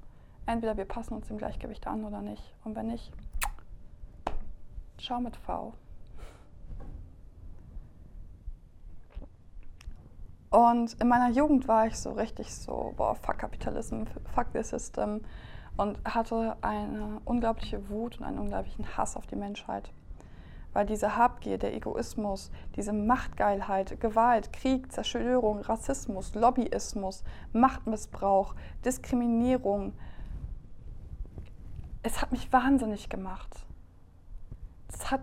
Entweder 0.45 0.77
wir 0.77 0.85
passen 0.85 1.15
uns 1.15 1.27
dem 1.27 1.37
Gleichgewicht 1.37 1.87
an 1.87 2.05
oder 2.05 2.21
nicht. 2.21 2.53
Und 2.63 2.75
wenn 2.75 2.87
nicht, 2.87 3.11
schau 4.99 5.19
mit 5.19 5.35
V. 5.35 5.73
Und 10.51 10.93
in 11.01 11.07
meiner 11.07 11.29
Jugend 11.29 11.67
war 11.67 11.87
ich 11.87 11.97
so 11.97 12.11
richtig 12.11 12.53
so, 12.53 12.93
boah, 12.97 13.15
fuck 13.15 13.39
Kapitalismus, 13.39 14.09
fuck 14.35 14.47
the 14.53 14.61
system. 14.61 15.21
Und 15.77 15.97
hatte 16.03 16.57
eine 16.61 17.21
unglaubliche 17.25 17.89
Wut 17.89 18.19
und 18.19 18.25
einen 18.25 18.37
unglaublichen 18.37 18.97
Hass 18.97 19.15
auf 19.15 19.25
die 19.25 19.37
Menschheit 19.37 19.91
weil 20.73 20.85
diese 20.85 21.17
Habgier, 21.17 21.57
der 21.57 21.73
Egoismus, 21.73 22.51
diese 22.75 22.93
Machtgeilheit, 22.93 23.99
Gewalt, 23.99 24.53
Krieg, 24.53 24.91
Zerstörung, 24.91 25.59
Rassismus, 25.59 26.33
Lobbyismus, 26.35 27.23
Machtmissbrauch, 27.53 28.55
Diskriminierung, 28.85 29.93
es 32.03 32.21
hat 32.21 32.31
mich 32.31 32.51
wahnsinnig 32.51 33.09
gemacht. 33.09 33.65
Es 34.87 35.11
hat 35.11 35.21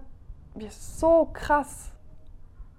mir 0.54 0.70
so 0.70 1.28
krass 1.32 1.92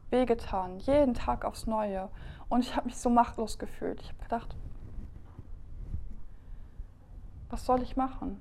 wehgetan, 0.10 0.80
jeden 0.80 1.14
Tag 1.14 1.46
aufs 1.46 1.68
Neue. 1.68 2.10
Und 2.48 2.62
ich 2.62 2.76
habe 2.76 2.88
mich 2.88 2.98
so 2.98 3.10
machtlos 3.10 3.60
gefühlt. 3.60 4.02
Ich 4.02 4.10
habe 4.10 4.24
gedacht, 4.24 4.56
was 7.50 7.66
soll 7.66 7.82
ich 7.82 7.98
machen? 7.98 8.40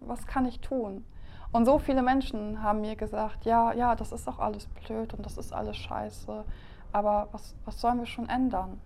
Was 0.00 0.26
kann 0.26 0.46
ich 0.46 0.60
tun? 0.60 1.04
Und 1.52 1.66
so 1.66 1.78
viele 1.78 2.02
Menschen 2.02 2.62
haben 2.62 2.80
mir 2.80 2.96
gesagt, 2.96 3.44
ja, 3.44 3.72
ja, 3.74 3.94
das 3.94 4.10
ist 4.10 4.26
doch 4.26 4.38
alles 4.38 4.66
blöd 4.66 5.12
und 5.12 5.24
das 5.24 5.36
ist 5.36 5.52
alles 5.52 5.76
scheiße, 5.76 6.44
aber 6.92 7.28
was, 7.32 7.54
was 7.66 7.78
sollen 7.80 7.98
wir 7.98 8.06
schon 8.06 8.28
ändern? 8.28 8.80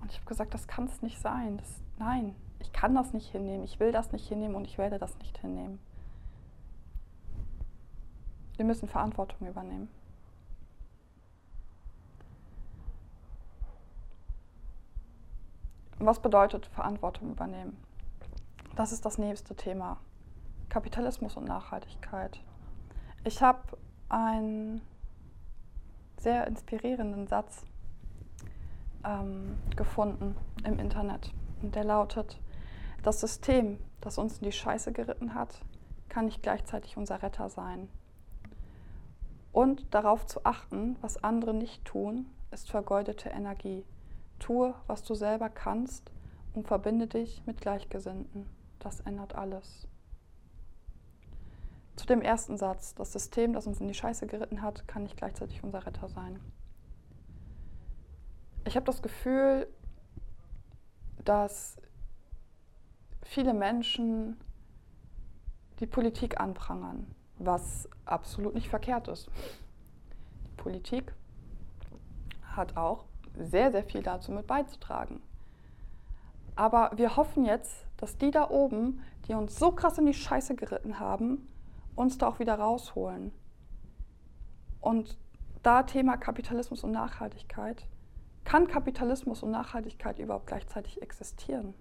Und 0.00 0.10
ich 0.10 0.18
habe 0.18 0.26
gesagt, 0.26 0.52
das 0.52 0.66
kann 0.66 0.84
es 0.84 1.02
nicht 1.02 1.20
sein. 1.20 1.58
Das, 1.58 1.80
nein, 1.98 2.34
ich 2.58 2.72
kann 2.72 2.94
das 2.94 3.12
nicht 3.12 3.30
hinnehmen, 3.30 3.64
ich 3.64 3.78
will 3.78 3.92
das 3.92 4.10
nicht 4.10 4.26
hinnehmen 4.26 4.56
und 4.56 4.64
ich 4.64 4.78
werde 4.78 4.98
das 4.98 5.16
nicht 5.18 5.38
hinnehmen. 5.38 5.78
Wir 8.56 8.64
müssen 8.64 8.88
Verantwortung 8.88 9.46
übernehmen. 9.46 9.88
Was 15.98 16.20
bedeutet 16.20 16.66
Verantwortung 16.66 17.30
übernehmen? 17.30 17.76
Das 18.74 18.92
ist 18.92 19.04
das 19.04 19.18
nächste 19.18 19.54
Thema. 19.54 19.98
Kapitalismus 20.68 21.36
und 21.36 21.44
Nachhaltigkeit. 21.44 22.40
Ich 23.24 23.42
habe 23.42 23.78
einen 24.08 24.80
sehr 26.18 26.46
inspirierenden 26.46 27.26
Satz 27.26 27.64
ähm, 29.04 29.56
gefunden 29.76 30.36
im 30.64 30.78
Internet. 30.78 31.32
Und 31.62 31.74
der 31.74 31.84
lautet, 31.84 32.40
das 33.02 33.20
System, 33.20 33.78
das 34.00 34.18
uns 34.18 34.38
in 34.38 34.44
die 34.44 34.52
Scheiße 34.52 34.92
geritten 34.92 35.34
hat, 35.34 35.60
kann 36.08 36.26
nicht 36.26 36.42
gleichzeitig 36.42 36.96
unser 36.96 37.22
Retter 37.22 37.48
sein. 37.48 37.88
Und 39.52 39.94
darauf 39.94 40.26
zu 40.26 40.44
achten, 40.44 40.96
was 41.00 41.22
andere 41.22 41.54
nicht 41.54 41.84
tun, 41.84 42.26
ist 42.50 42.70
vergeudete 42.70 43.30
Energie. 43.30 43.84
Tue, 44.38 44.74
was 44.86 45.02
du 45.02 45.14
selber 45.14 45.48
kannst 45.48 46.10
und 46.52 46.66
verbinde 46.66 47.06
dich 47.06 47.42
mit 47.46 47.60
Gleichgesinnten. 47.60 48.46
Das 48.78 49.00
ändert 49.00 49.34
alles. 49.34 49.88
Zu 51.96 52.06
dem 52.06 52.20
ersten 52.20 52.58
Satz, 52.58 52.94
das 52.94 53.12
System, 53.12 53.54
das 53.54 53.66
uns 53.66 53.80
in 53.80 53.88
die 53.88 53.94
Scheiße 53.94 54.26
geritten 54.26 54.62
hat, 54.62 54.86
kann 54.86 55.02
nicht 55.02 55.16
gleichzeitig 55.16 55.64
unser 55.64 55.86
Retter 55.86 56.08
sein. 56.08 56.38
Ich 58.66 58.76
habe 58.76 58.84
das 58.84 59.00
Gefühl, 59.00 59.66
dass 61.24 61.76
viele 63.22 63.54
Menschen 63.54 64.36
die 65.80 65.86
Politik 65.86 66.40
anprangern, 66.40 67.06
was 67.38 67.88
absolut 68.04 68.54
nicht 68.54 68.68
verkehrt 68.68 69.08
ist. 69.08 69.28
Die 70.46 70.56
Politik 70.56 71.14
hat 72.42 72.76
auch 72.76 73.04
sehr, 73.38 73.70
sehr 73.70 73.84
viel 73.84 74.02
dazu 74.02 74.32
mit 74.32 74.46
beizutragen. 74.46 75.22
Aber 76.54 76.90
wir 76.96 77.16
hoffen 77.16 77.44
jetzt, 77.44 77.86
dass 77.98 78.16
die 78.16 78.30
da 78.30 78.48
oben, 78.48 79.02
die 79.28 79.34
uns 79.34 79.58
so 79.58 79.72
krass 79.72 79.98
in 79.98 80.06
die 80.06 80.14
Scheiße 80.14 80.54
geritten 80.54 80.98
haben, 80.98 81.46
uns 81.96 82.18
da 82.18 82.28
auch 82.28 82.38
wieder 82.38 82.54
rausholen. 82.54 83.32
Und 84.80 85.18
da 85.62 85.82
Thema 85.82 86.16
Kapitalismus 86.16 86.84
und 86.84 86.92
Nachhaltigkeit. 86.92 87.88
Kann 88.44 88.68
Kapitalismus 88.68 89.42
und 89.42 89.50
Nachhaltigkeit 89.50 90.20
überhaupt 90.20 90.46
gleichzeitig 90.46 91.02
existieren? 91.02 91.74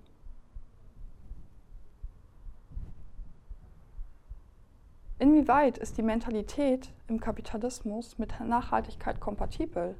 Inwieweit 5.19 5.78
ist 5.78 5.97
die 5.97 6.01
Mentalität 6.01 6.91
im 7.08 7.19
Kapitalismus 7.19 8.17
mit 8.17 8.39
Nachhaltigkeit 8.39 9.19
kompatibel? 9.19 9.95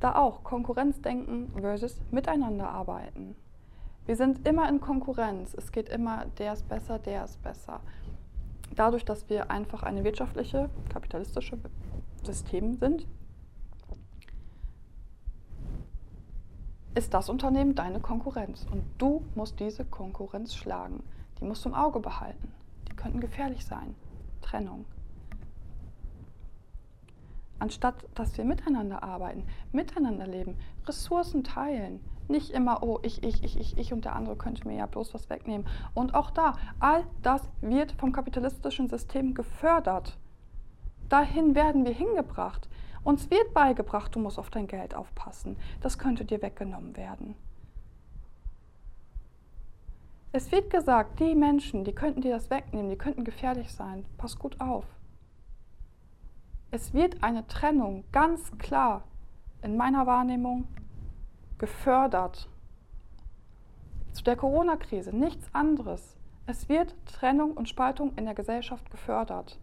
Da 0.00 0.16
auch 0.16 0.42
Konkurrenzdenken 0.42 1.52
versus 1.52 2.00
Miteinander 2.10 2.70
arbeiten. 2.70 3.36
Wir 4.06 4.14
sind 4.14 4.46
immer 4.46 4.68
in 4.68 4.80
Konkurrenz. 4.80 5.52
Es 5.54 5.72
geht 5.72 5.88
immer, 5.88 6.26
der 6.38 6.52
ist 6.52 6.68
besser, 6.68 7.00
der 7.00 7.24
ist 7.24 7.42
besser. 7.42 7.80
Dadurch, 8.74 9.04
dass 9.04 9.28
wir 9.28 9.50
einfach 9.50 9.82
eine 9.82 10.04
wirtschaftliche, 10.04 10.70
kapitalistische 10.88 11.58
System 12.22 12.74
sind, 12.74 13.06
ist 16.94 17.12
das 17.12 17.28
Unternehmen 17.28 17.74
deine 17.74 18.00
Konkurrenz. 18.00 18.66
Und 18.70 18.84
du 18.98 19.24
musst 19.34 19.58
diese 19.58 19.84
Konkurrenz 19.84 20.54
schlagen. 20.54 21.02
Die 21.40 21.44
musst 21.44 21.64
du 21.64 21.70
im 21.70 21.74
Auge 21.74 21.98
behalten. 21.98 22.52
Die 22.88 22.94
könnten 22.94 23.20
gefährlich 23.20 23.66
sein. 23.66 23.96
Trennung. 24.40 24.84
Anstatt 27.58 28.04
dass 28.14 28.36
wir 28.36 28.44
miteinander 28.44 29.02
arbeiten, 29.02 29.44
miteinander 29.72 30.26
leben, 30.26 30.56
Ressourcen 30.86 31.42
teilen, 31.42 32.00
nicht 32.28 32.50
immer, 32.50 32.82
oh, 32.82 32.98
ich, 33.02 33.22
ich, 33.22 33.42
ich, 33.42 33.58
ich, 33.58 33.78
ich 33.78 33.92
und 33.92 34.04
der 34.04 34.16
andere 34.16 34.36
könnte 34.36 34.66
mir 34.66 34.76
ja 34.76 34.86
bloß 34.86 35.14
was 35.14 35.30
wegnehmen. 35.30 35.66
Und 35.94 36.14
auch 36.14 36.30
da, 36.30 36.54
all 36.80 37.04
das 37.22 37.42
wird 37.60 37.92
vom 37.92 38.12
kapitalistischen 38.12 38.88
System 38.88 39.34
gefördert. 39.34 40.16
Dahin 41.08 41.54
werden 41.54 41.84
wir 41.84 41.92
hingebracht. 41.92 42.68
Uns 43.04 43.30
wird 43.30 43.54
beigebracht, 43.54 44.14
du 44.14 44.18
musst 44.18 44.38
auf 44.38 44.50
dein 44.50 44.66
Geld 44.66 44.94
aufpassen. 44.94 45.56
Das 45.80 45.98
könnte 45.98 46.24
dir 46.24 46.42
weggenommen 46.42 46.96
werden. 46.96 47.36
Es 50.32 50.52
wird 50.52 50.70
gesagt, 50.70 51.20
die 51.20 51.34
Menschen, 51.34 51.84
die 51.84 51.94
könnten 51.94 52.20
dir 52.20 52.32
das 52.32 52.50
wegnehmen, 52.50 52.90
die 52.90 52.98
könnten 52.98 53.24
gefährlich 53.24 53.72
sein. 53.72 54.04
Pass 54.18 54.38
gut 54.38 54.60
auf. 54.60 54.84
Es 56.70 56.92
wird 56.92 57.22
eine 57.22 57.46
Trennung 57.46 58.04
ganz 58.12 58.50
klar 58.58 59.04
in 59.62 59.76
meiner 59.76 60.06
Wahrnehmung 60.06 60.66
gefördert. 61.58 62.48
Zu 64.12 64.24
der 64.24 64.36
Corona-Krise 64.36 65.14
nichts 65.14 65.48
anderes. 65.54 66.16
Es 66.46 66.68
wird 66.68 66.94
Trennung 67.06 67.52
und 67.52 67.68
Spaltung 67.68 68.14
in 68.16 68.24
der 68.24 68.34
Gesellschaft 68.34 68.90
gefördert. 68.90 69.58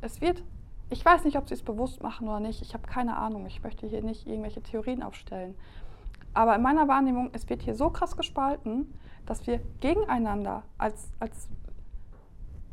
Es 0.00 0.20
wird, 0.20 0.42
ich 0.88 1.04
weiß 1.04 1.24
nicht, 1.24 1.36
ob 1.36 1.48
sie 1.48 1.54
es 1.54 1.62
bewusst 1.62 2.02
machen 2.02 2.28
oder 2.28 2.40
nicht, 2.40 2.62
ich 2.62 2.74
habe 2.74 2.86
keine 2.86 3.16
Ahnung, 3.16 3.46
ich 3.46 3.62
möchte 3.62 3.86
hier 3.86 4.02
nicht 4.02 4.26
irgendwelche 4.26 4.62
Theorien 4.62 5.02
aufstellen. 5.02 5.56
Aber 6.32 6.54
in 6.54 6.62
meiner 6.62 6.86
Wahrnehmung, 6.86 7.30
es 7.32 7.48
wird 7.48 7.62
hier 7.62 7.74
so 7.74 7.90
krass 7.90 8.16
gespalten, 8.16 8.94
dass 9.24 9.46
wir 9.46 9.60
gegeneinander 9.80 10.62
als, 10.78 11.10
als 11.18 11.48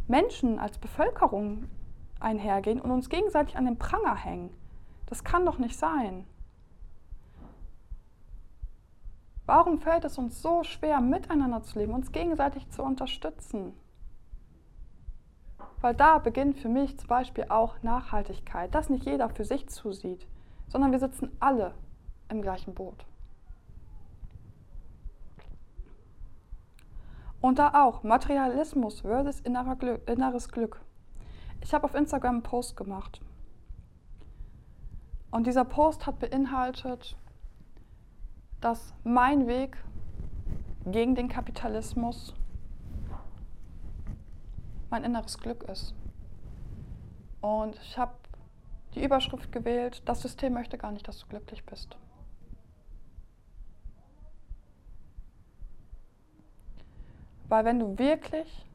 Menschen, 0.08 0.60
als 0.60 0.78
Bevölkerung 0.78 1.70
einhergehen 2.20 2.80
und 2.82 2.92
uns 2.92 3.10
gegenseitig 3.10 3.58
an 3.58 3.66
den 3.66 3.78
Pranger 3.78 4.16
hängen. 4.16 4.52
Das 5.06 5.24
kann 5.24 5.46
doch 5.46 5.58
nicht 5.58 5.78
sein. 5.78 6.26
Warum 9.46 9.80
fällt 9.80 10.06
es 10.06 10.18
uns 10.18 10.42
so 10.42 10.64
schwer, 10.64 11.02
miteinander 11.02 11.64
zu 11.64 11.80
leben, 11.80 11.94
uns 11.94 12.12
gegenseitig 12.12 12.70
zu 12.70 12.82
unterstützen? 12.82 13.74
Weil 15.82 15.94
da 15.94 16.18
beginnt 16.18 16.58
für 16.58 16.70
mich 16.70 16.98
zum 16.98 17.10
Beispiel 17.10 17.48
auch 17.50 17.82
Nachhaltigkeit, 17.84 18.74
dass 18.74 18.90
nicht 18.90 19.06
jeder 19.06 19.30
für 19.30 19.44
sich 19.44 19.68
zusieht, 19.68 20.26
sondern 20.70 20.94
wir 20.94 21.00
sitzen 21.00 21.36
alle 21.42 21.74
im 22.30 22.42
gleichen 22.42 22.74
Boot. 22.74 23.06
Und 27.42 27.60
da 27.60 27.84
auch 27.84 28.04
Materialismus 28.04 29.02
versus 29.02 29.42
inneres 29.42 30.48
Glück. 30.48 30.80
Ich 31.60 31.74
habe 31.74 31.84
auf 31.84 31.96
Instagram 31.96 32.36
einen 32.36 32.44
Post 32.44 32.78
gemacht. 32.78 33.20
Und 35.32 35.46
dieser 35.48 35.66
Post 35.66 36.06
hat 36.06 36.20
beinhaltet, 36.20 37.18
dass 38.64 38.94
mein 39.04 39.46
Weg 39.46 39.78
gegen 40.86 41.16
den 41.16 41.28
Kapitalismus 41.28 42.34
mein 44.90 45.04
inneres 45.04 45.38
Glück 45.38 45.64
ist. 45.64 45.94
Und 47.42 47.76
ich 47.82 47.98
habe 47.98 48.14
die 48.96 49.04
Überschrift 49.04 49.52
gewählt, 49.52 50.02
das 50.06 50.22
System 50.22 50.54
möchte 50.54 50.78
gar 50.78 50.94
nicht, 50.94 51.06
dass 51.06 51.20
du 51.20 51.28
glücklich 51.28 51.66
bist. 51.66 51.98
Weil 57.50 57.66
wenn 57.66 57.80
du 57.80 57.98
wirklich, 57.98 58.66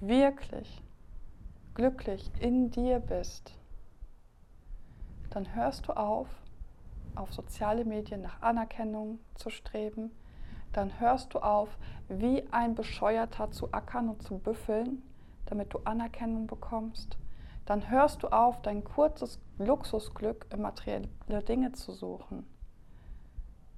wirklich 0.00 0.82
glücklich 1.74 2.32
in 2.40 2.72
dir 2.72 2.98
bist, 2.98 3.54
dann 5.30 5.54
hörst 5.54 5.86
du 5.86 5.92
auf, 5.92 6.26
auf 7.20 7.32
soziale 7.32 7.84
Medien 7.84 8.22
nach 8.22 8.40
Anerkennung 8.42 9.18
zu 9.34 9.50
streben, 9.50 10.10
dann 10.72 11.00
hörst 11.00 11.34
du 11.34 11.40
auf, 11.40 11.68
wie 12.08 12.44
ein 12.50 12.74
Bescheuerter 12.74 13.50
zu 13.50 13.72
ackern 13.72 14.08
und 14.08 14.22
zu 14.22 14.38
büffeln, 14.38 15.02
damit 15.46 15.74
du 15.74 15.80
Anerkennung 15.84 16.46
bekommst. 16.46 17.18
Dann 17.66 17.90
hörst 17.90 18.22
du 18.22 18.28
auf, 18.28 18.62
dein 18.62 18.84
kurzes 18.84 19.40
Luxusglück 19.58 20.46
in 20.52 20.62
materielle 20.62 21.08
Dinge 21.46 21.72
zu 21.72 21.92
suchen. 21.92 22.46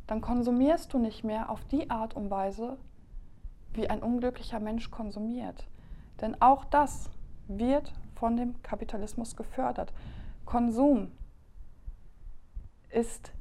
Dann 0.07 0.20
konsumierst 0.20 0.92
du 0.92 0.98
nicht 0.98 1.24
mehr 1.24 1.50
auf 1.50 1.64
die 1.64 1.90
Art 1.90 2.14
und 2.14 2.31
Weise, 2.31 2.78
wie 3.72 3.88
ein 3.88 4.02
unglücklicher 4.02 4.61
Mensch 4.61 4.90
konsumiert. 4.90 5.66
Denn 6.20 6.40
auch 6.40 6.64
das 6.66 7.11
wird 7.48 7.92
von 8.14 8.37
dem 8.37 8.62
Kapitalismus 8.62 9.37
gefördert. 9.37 9.92
Konsum 10.44 11.12
ist 12.92 13.33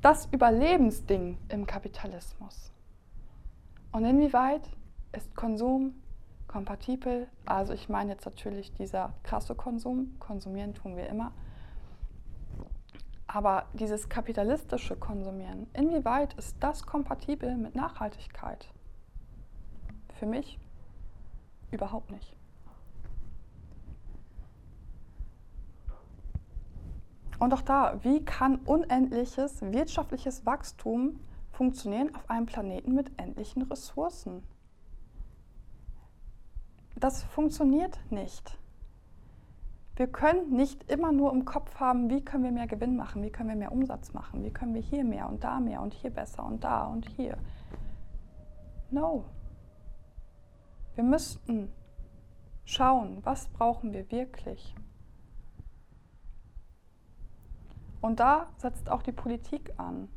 das 0.00 0.26
Überlebensding 0.26 1.38
im 1.48 1.66
Kapitalismus. 1.66 2.72
Und 3.92 4.04
inwieweit 4.04 4.68
ist 5.12 5.34
Konsum 5.36 5.94
kompatibel? 6.48 7.28
Also 7.46 7.72
ich 7.72 7.88
meine 7.88 8.12
jetzt 8.12 8.26
natürlich 8.26 8.72
dieser 8.74 9.14
krasse 9.22 9.54
Konsum, 9.54 10.16
konsumieren 10.18 10.74
tun 10.74 10.96
wir 10.96 11.08
immer. 11.08 11.32
Aber 13.26 13.66
dieses 13.72 14.08
kapitalistische 14.08 14.96
Konsumieren, 14.96 15.66
inwieweit 15.72 16.34
ist 16.34 16.56
das 16.60 16.84
kompatibel 16.84 17.56
mit 17.56 17.74
Nachhaltigkeit? 17.74 18.68
Für 20.18 20.26
mich 20.26 20.58
überhaupt 21.70 22.10
nicht. 22.10 22.36
Und 27.42 27.52
auch 27.54 27.62
da, 27.62 27.98
wie 28.04 28.24
kann 28.24 28.54
unendliches 28.66 29.62
wirtschaftliches 29.62 30.46
Wachstum 30.46 31.18
funktionieren 31.50 32.14
auf 32.14 32.30
einem 32.30 32.46
Planeten 32.46 32.94
mit 32.94 33.10
endlichen 33.18 33.62
Ressourcen? 33.62 34.44
Das 36.94 37.24
funktioniert 37.24 37.98
nicht. 38.10 38.56
Wir 39.96 40.06
können 40.06 40.54
nicht 40.54 40.88
immer 40.88 41.10
nur 41.10 41.32
im 41.32 41.44
Kopf 41.44 41.80
haben, 41.80 42.08
wie 42.10 42.24
können 42.24 42.44
wir 42.44 42.52
mehr 42.52 42.68
Gewinn 42.68 42.94
machen, 42.94 43.24
wie 43.24 43.30
können 43.30 43.48
wir 43.48 43.56
mehr 43.56 43.72
Umsatz 43.72 44.12
machen, 44.12 44.44
wie 44.44 44.52
können 44.52 44.74
wir 44.74 44.80
hier 44.80 45.02
mehr 45.02 45.28
und 45.28 45.42
da 45.42 45.58
mehr 45.58 45.80
und 45.80 45.94
hier 45.94 46.10
besser 46.10 46.46
und 46.46 46.62
da 46.62 46.84
und 46.84 47.08
hier. 47.08 47.36
No. 48.92 49.24
Wir 50.94 51.02
müssten 51.02 51.72
schauen, 52.64 53.18
was 53.24 53.48
brauchen 53.48 53.92
wir 53.92 54.08
wirklich. 54.12 54.76
Und 58.02 58.20
da 58.20 58.48
setzt 58.58 58.90
auch 58.90 59.02
die 59.02 59.12
Politik 59.12 59.72
an. 59.78 60.08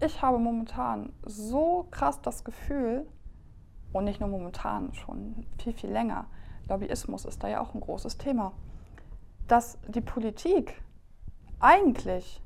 Ich 0.00 0.20
habe 0.20 0.38
momentan 0.38 1.12
so 1.24 1.86
krass 1.90 2.20
das 2.20 2.44
Gefühl, 2.44 3.06
und 3.92 4.04
nicht 4.04 4.20
nur 4.20 4.28
momentan, 4.28 4.92
schon 4.92 5.46
viel, 5.58 5.72
viel 5.72 5.90
länger, 5.90 6.26
Lobbyismus 6.68 7.24
ist 7.24 7.42
da 7.42 7.48
ja 7.48 7.60
auch 7.60 7.72
ein 7.72 7.80
großes 7.80 8.18
Thema, 8.18 8.52
dass 9.46 9.78
die 9.88 10.00
Politik 10.00 10.82
eigentlich 11.60 12.42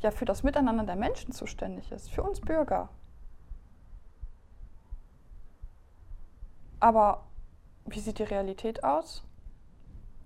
ja 0.00 0.10
für 0.10 0.24
das 0.24 0.42
Miteinander 0.42 0.84
der 0.84 0.96
Menschen 0.96 1.32
zuständig 1.32 1.92
ist, 1.92 2.10
für 2.10 2.24
uns 2.24 2.40
Bürger. 2.40 2.88
Aber 6.80 7.26
wie 7.86 8.00
sieht 8.00 8.18
die 8.18 8.24
Realität 8.24 8.82
aus? 8.82 9.24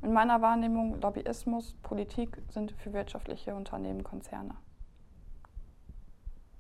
In 0.02 0.12
meiner 0.12 0.40
Wahrnehmung, 0.42 1.00
Lobbyismus, 1.00 1.74
Politik 1.82 2.42
sind 2.48 2.72
für 2.72 2.92
wirtschaftliche 2.92 3.54
Unternehmen 3.54 4.04
Konzerne. 4.04 4.54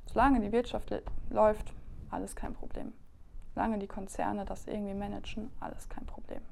Solange 0.06 0.40
die 0.40 0.52
Wirtschaft 0.52 0.92
läuft, 1.30 1.72
alles 2.10 2.34
kein 2.34 2.54
Problem. 2.54 2.92
Solange 3.54 3.78
die 3.78 3.86
Konzerne 3.86 4.44
das 4.44 4.66
irgendwie 4.66 4.94
managen, 4.94 5.50
alles 5.60 5.88
kein 5.88 6.06
Problem. 6.06 6.42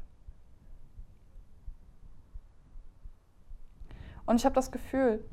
Und 4.26 4.36
ich 4.36 4.44
habe 4.44 4.54
das 4.54 4.70
Gefühl, 4.70 5.24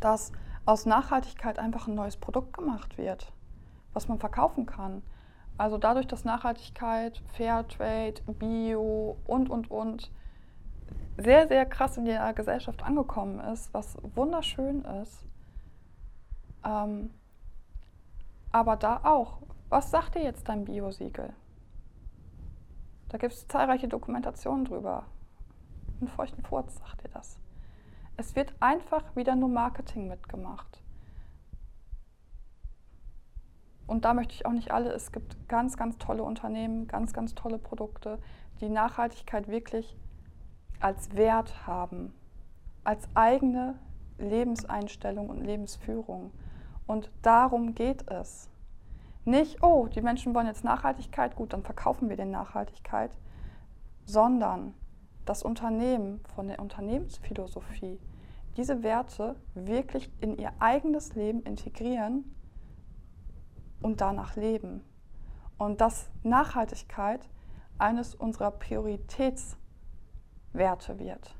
dass 0.00 0.32
aus 0.64 0.86
Nachhaltigkeit 0.86 1.58
einfach 1.58 1.86
ein 1.86 1.94
neues 1.94 2.16
Produkt 2.16 2.56
gemacht 2.56 2.98
wird, 2.98 3.32
was 3.92 4.08
man 4.08 4.18
verkaufen 4.18 4.66
kann. 4.66 5.02
Also 5.56 5.78
dadurch, 5.78 6.06
dass 6.06 6.24
Nachhaltigkeit, 6.24 7.22
Fairtrade, 7.34 8.22
Bio 8.38 9.16
und, 9.26 9.50
und, 9.50 9.70
und 9.70 10.10
sehr, 11.22 11.48
sehr 11.48 11.66
krass 11.66 11.96
in 11.96 12.04
der 12.04 12.32
Gesellschaft 12.32 12.82
angekommen 12.82 13.40
ist, 13.40 13.72
was 13.74 13.96
wunderschön 14.14 14.84
ist. 15.02 15.24
Ähm, 16.64 17.10
aber 18.52 18.76
da 18.76 19.00
auch, 19.04 19.38
was 19.68 19.90
sagt 19.90 20.14
dir 20.14 20.22
jetzt 20.22 20.48
dein 20.48 20.64
Biosiegel? 20.64 21.32
Da 23.08 23.18
gibt 23.18 23.32
es 23.32 23.46
zahlreiche 23.48 23.88
Dokumentationen 23.88 24.64
drüber. 24.64 25.04
Einen 26.00 26.08
feuchten 26.08 26.42
Furz 26.42 26.76
sagt 26.76 27.04
dir 27.04 27.10
das. 27.10 27.38
Es 28.16 28.36
wird 28.36 28.52
einfach 28.60 29.16
wieder 29.16 29.36
nur 29.36 29.48
Marketing 29.48 30.08
mitgemacht. 30.08 30.82
Und 33.86 34.04
da 34.04 34.14
möchte 34.14 34.34
ich 34.34 34.46
auch 34.46 34.52
nicht 34.52 34.70
alle, 34.70 34.92
es 34.92 35.10
gibt 35.10 35.48
ganz, 35.48 35.76
ganz 35.76 35.98
tolle 35.98 36.22
Unternehmen, 36.22 36.86
ganz, 36.86 37.12
ganz 37.12 37.34
tolle 37.34 37.58
Produkte, 37.58 38.20
die 38.60 38.68
Nachhaltigkeit 38.68 39.48
wirklich 39.48 39.96
als 40.80 41.14
Wert 41.14 41.66
haben, 41.66 42.12
als 42.84 43.08
eigene 43.14 43.78
Lebenseinstellung 44.18 45.30
und 45.30 45.40
Lebensführung. 45.40 46.32
Und 46.86 47.10
darum 47.22 47.74
geht 47.74 48.10
es. 48.10 48.50
Nicht, 49.24 49.62
oh, 49.62 49.86
die 49.86 50.00
Menschen 50.00 50.34
wollen 50.34 50.46
jetzt 50.46 50.64
Nachhaltigkeit, 50.64 51.36
gut, 51.36 51.52
dann 51.52 51.62
verkaufen 51.62 52.08
wir 52.08 52.16
den 52.16 52.30
Nachhaltigkeit, 52.30 53.16
sondern 54.04 54.74
das 55.26 55.42
Unternehmen 55.42 56.20
von 56.34 56.48
der 56.48 56.58
Unternehmensphilosophie 56.58 58.00
diese 58.56 58.82
Werte 58.82 59.36
wirklich 59.54 60.10
in 60.20 60.36
ihr 60.36 60.52
eigenes 60.58 61.14
Leben 61.14 61.42
integrieren 61.42 62.34
und 63.80 64.00
danach 64.00 64.36
leben. 64.36 64.82
Und 65.58 65.80
dass 65.80 66.10
Nachhaltigkeit 66.22 67.28
eines 67.78 68.14
unserer 68.14 68.50
Prioritätswerte 70.52 70.98
wird. 70.98 71.34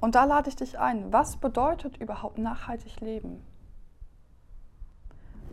Und 0.00 0.14
da 0.14 0.24
lade 0.24 0.48
ich 0.48 0.56
dich 0.56 0.78
ein, 0.78 1.12
was 1.12 1.36
bedeutet 1.36 1.98
überhaupt 1.98 2.38
nachhaltig 2.38 3.00
leben? 3.00 3.44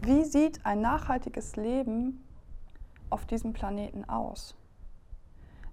Wie 0.01 0.23
sieht 0.23 0.65
ein 0.65 0.79
nachhaltiges 0.79 1.57
Leben 1.57 2.23
auf 3.09 3.25
diesem 3.25 3.51
Planeten 3.51 4.07
aus? 4.07 4.55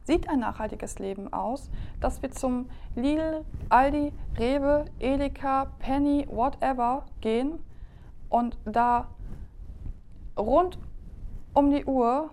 Sieht 0.02 0.28
ein 0.28 0.40
nachhaltiges 0.40 0.98
Leben 0.98 1.32
aus, 1.32 1.70
dass 2.00 2.20
wir 2.20 2.32
zum 2.32 2.68
Lidl, 2.96 3.44
Aldi, 3.68 4.12
Rewe, 4.36 4.86
Edeka, 4.98 5.66
Penny, 5.78 6.26
whatever 6.28 7.06
gehen 7.20 7.60
und 8.28 8.58
da 8.64 9.08
rund 10.36 10.78
um 11.54 11.70
die 11.70 11.84
Uhr 11.84 12.30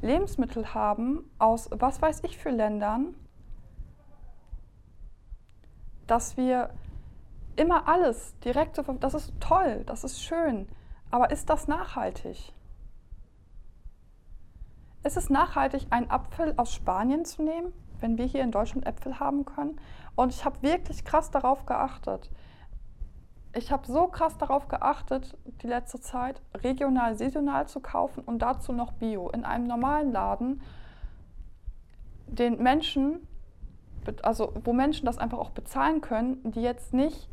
Lebensmittel 0.00 0.72
haben 0.72 1.30
aus 1.38 1.68
was 1.72 2.00
weiß 2.00 2.20
ich 2.24 2.38
für 2.38 2.50
Ländern, 2.50 3.14
dass 6.06 6.36
wir 6.36 6.70
immer 7.56 7.86
alles 7.86 8.38
direkt 8.40 8.76
zu 8.76 8.82
das 8.82 9.14
ist 9.14 9.34
toll, 9.40 9.82
das 9.84 10.04
ist 10.04 10.22
schön, 10.22 10.68
aber 11.10 11.30
ist 11.30 11.50
das 11.50 11.68
nachhaltig? 11.68 12.54
Ist 15.02 15.16
es 15.16 15.30
nachhaltig, 15.30 15.86
einen 15.90 16.10
Apfel 16.10 16.54
aus 16.56 16.72
Spanien 16.72 17.24
zu 17.24 17.42
nehmen, 17.42 17.72
wenn 18.00 18.18
wir 18.18 18.26
hier 18.26 18.42
in 18.42 18.52
Deutschland 18.52 18.86
Äpfel 18.86 19.18
haben 19.18 19.44
können? 19.44 19.80
Und 20.14 20.32
ich 20.32 20.44
habe 20.44 20.62
wirklich 20.62 21.04
krass 21.04 21.30
darauf 21.30 21.64
geachtet. 21.66 22.30
Ich 23.52 23.72
habe 23.72 23.86
so 23.86 24.06
krass 24.06 24.38
darauf 24.38 24.68
geachtet, 24.68 25.36
die 25.62 25.66
letzte 25.66 26.00
Zeit 26.00 26.40
regional, 26.54 27.16
saisonal 27.16 27.66
zu 27.66 27.80
kaufen 27.80 28.22
und 28.22 28.40
dazu 28.40 28.72
noch 28.72 28.92
Bio 28.92 29.28
in 29.30 29.44
einem 29.44 29.66
normalen 29.66 30.12
Laden, 30.12 30.62
den 32.28 32.62
Menschen 32.62 33.26
also 34.22 34.52
wo 34.64 34.72
Menschen 34.72 35.06
das 35.06 35.18
einfach 35.18 35.38
auch 35.38 35.50
bezahlen 35.50 36.00
können, 36.00 36.38
die 36.52 36.62
jetzt 36.62 36.92
nicht 36.92 37.28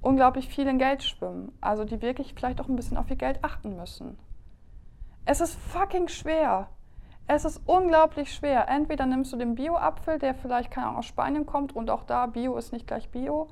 unglaublich 0.00 0.48
viel 0.48 0.66
in 0.66 0.78
Geld 0.78 1.02
schwimmen, 1.02 1.52
also 1.60 1.84
die 1.84 2.02
wirklich 2.02 2.34
vielleicht 2.34 2.60
auch 2.60 2.68
ein 2.68 2.76
bisschen 2.76 2.96
auf 2.96 3.10
ihr 3.10 3.16
Geld 3.16 3.42
achten 3.42 3.76
müssen. 3.76 4.18
Es 5.24 5.40
ist 5.40 5.54
fucking 5.54 6.08
schwer. 6.08 6.68
Es 7.26 7.44
ist 7.44 7.62
unglaublich 7.66 8.34
schwer. 8.34 8.68
Entweder 8.68 9.06
nimmst 9.06 9.32
du 9.32 9.36
den 9.36 9.54
Bio-Apfel, 9.54 10.18
der 10.18 10.34
vielleicht 10.34 10.70
keine 10.70 10.88
Ahnung, 10.88 10.98
aus 10.98 11.06
Spanien 11.06 11.46
kommt 11.46 11.74
und 11.74 11.88
auch 11.90 12.04
da 12.04 12.26
Bio 12.26 12.56
ist 12.56 12.72
nicht 12.72 12.86
gleich 12.86 13.08
Bio. 13.08 13.48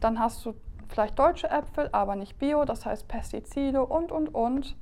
Dann 0.00 0.18
hast 0.18 0.44
du 0.44 0.54
vielleicht 0.88 1.18
deutsche 1.18 1.48
Äpfel, 1.48 1.88
aber 1.92 2.16
nicht 2.16 2.38
Bio, 2.38 2.64
das 2.64 2.84
heißt 2.84 3.08
Pestizide 3.08 3.84
und 3.84 4.12
und 4.12 4.34
und. 4.34 4.76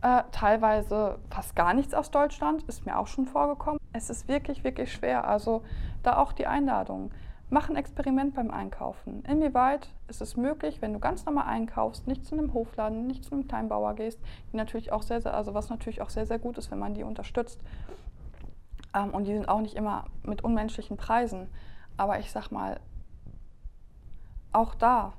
Äh, 0.00 0.22
teilweise 0.30 1.18
fast 1.28 1.56
gar 1.56 1.74
nichts 1.74 1.92
aus 1.92 2.12
Deutschland, 2.12 2.62
ist 2.64 2.86
mir 2.86 2.96
auch 2.96 3.08
schon 3.08 3.26
vorgekommen. 3.26 3.80
Es 3.92 4.10
ist 4.10 4.28
wirklich, 4.28 4.62
wirklich 4.62 4.92
schwer. 4.92 5.26
Also 5.26 5.62
da 6.04 6.18
auch 6.18 6.32
die 6.32 6.46
Einladung. 6.46 7.10
Mach 7.50 7.70
ein 7.70 7.76
Experiment 7.76 8.34
beim 8.34 8.50
Einkaufen. 8.50 9.24
Inwieweit 9.24 9.88
ist 10.08 10.20
es 10.20 10.36
möglich, 10.36 10.82
wenn 10.82 10.92
du 10.92 10.98
ganz 10.98 11.24
normal 11.24 11.46
einkaufst, 11.46 12.06
nicht 12.06 12.26
zu 12.26 12.36
einem 12.36 12.52
Hofladen, 12.52 13.06
nicht 13.06 13.24
zu 13.24 13.32
einem 13.32 13.48
Kleinbauer 13.48 13.94
gehst, 13.94 14.20
die 14.52 14.56
natürlich 14.56 14.92
auch 14.92 15.02
sehr, 15.02 15.22
sehr, 15.22 15.34
also 15.34 15.54
was 15.54 15.70
natürlich 15.70 16.02
auch 16.02 16.10
sehr, 16.10 16.26
sehr 16.26 16.38
gut 16.38 16.58
ist, 16.58 16.70
wenn 16.70 16.78
man 16.78 16.94
die 16.94 17.04
unterstützt. 17.04 17.60
Ähm, 18.94 19.10
und 19.10 19.24
die 19.24 19.32
sind 19.32 19.48
auch 19.48 19.60
nicht 19.60 19.76
immer 19.76 20.04
mit 20.22 20.44
unmenschlichen 20.44 20.96
Preisen. 20.96 21.48
Aber 21.96 22.18
ich 22.18 22.30
sag 22.30 22.50
mal, 22.50 22.80
auch 24.52 24.74
da 24.74 25.14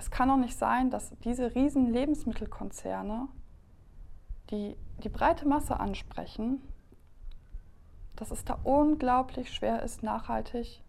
es 0.00 0.10
kann 0.10 0.28
doch 0.28 0.36
nicht 0.38 0.56
sein, 0.56 0.90
dass 0.90 1.12
diese 1.24 1.54
riesen 1.54 1.92
Lebensmittelkonzerne, 1.92 3.28
die 4.50 4.74
die 5.04 5.10
breite 5.10 5.46
Masse 5.46 5.78
ansprechen, 5.78 6.62
dass 8.20 8.30
es 8.30 8.44
da 8.44 8.58
unglaublich 8.64 9.50
schwer 9.50 9.82
ist, 9.82 10.02
nachhaltig, 10.02 10.82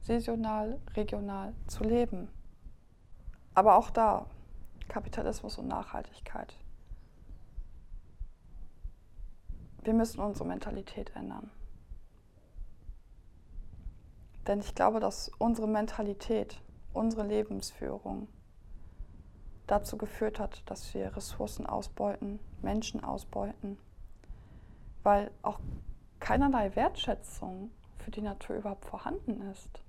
saisonal, 0.00 0.80
regional 0.96 1.54
zu 1.68 1.84
leben. 1.84 2.28
Aber 3.54 3.76
auch 3.76 3.88
da, 3.88 4.26
Kapitalismus 4.88 5.58
und 5.58 5.68
Nachhaltigkeit. 5.68 6.56
Wir 9.84 9.94
müssen 9.94 10.20
unsere 10.20 10.44
Mentalität 10.44 11.14
ändern. 11.14 11.52
Denn 14.48 14.58
ich 14.58 14.74
glaube, 14.74 14.98
dass 14.98 15.30
unsere 15.38 15.68
Mentalität, 15.68 16.60
unsere 16.92 17.24
Lebensführung, 17.24 18.26
dazu 19.68 19.96
geführt 19.96 20.40
hat, 20.40 20.68
dass 20.68 20.92
wir 20.94 21.14
Ressourcen 21.16 21.64
ausbeuten, 21.64 22.40
Menschen 22.60 23.04
ausbeuten, 23.04 23.78
weil 25.04 25.30
auch 25.42 25.60
keinerlei 26.22 26.74
Wertschätzung 26.76 27.72
für 27.98 28.12
die 28.12 28.22
Natur 28.22 28.56
überhaupt 28.56 28.84
vorhanden 28.84 29.42
ist. 29.50 29.82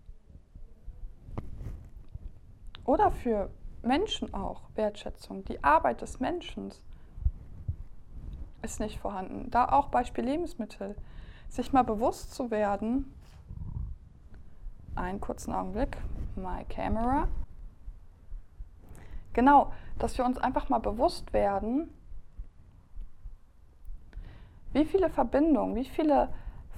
Oder 2.86 3.12
für 3.12 3.52
Menschen 3.84 4.34
auch 4.34 4.64
Wertschätzung. 4.74 5.46
Die 5.46 5.64
Arbeit 5.64 6.02
des 6.02 6.20
Menschen 6.20 6.74
ist 8.64 8.80
nicht 8.80 9.00
vorhanden. 9.00 9.52
Da 9.52 9.70
auch 9.70 9.90
Beispiel 9.90 10.26
Lebensmittel. 10.26 10.96
Sich 11.50 11.72
mal 11.72 11.84
bewusst 11.84 12.34
zu 12.34 12.50
werden, 12.50 13.14
einen 14.96 15.22
kurzen 15.22 15.54
Augenblick, 15.54 15.98
my 16.36 16.66
camera. 16.68 17.28
Genau, 19.34 19.72
dass 20.00 20.18
wir 20.18 20.26
uns 20.26 20.40
einfach 20.40 20.70
mal 20.70 20.80
bewusst 20.80 21.32
werden, 21.32 21.94
wie 24.74 24.86
viele 24.86 25.10
Verbindungen, 25.10 25.76
wie 25.76 25.86
viele 25.86 26.30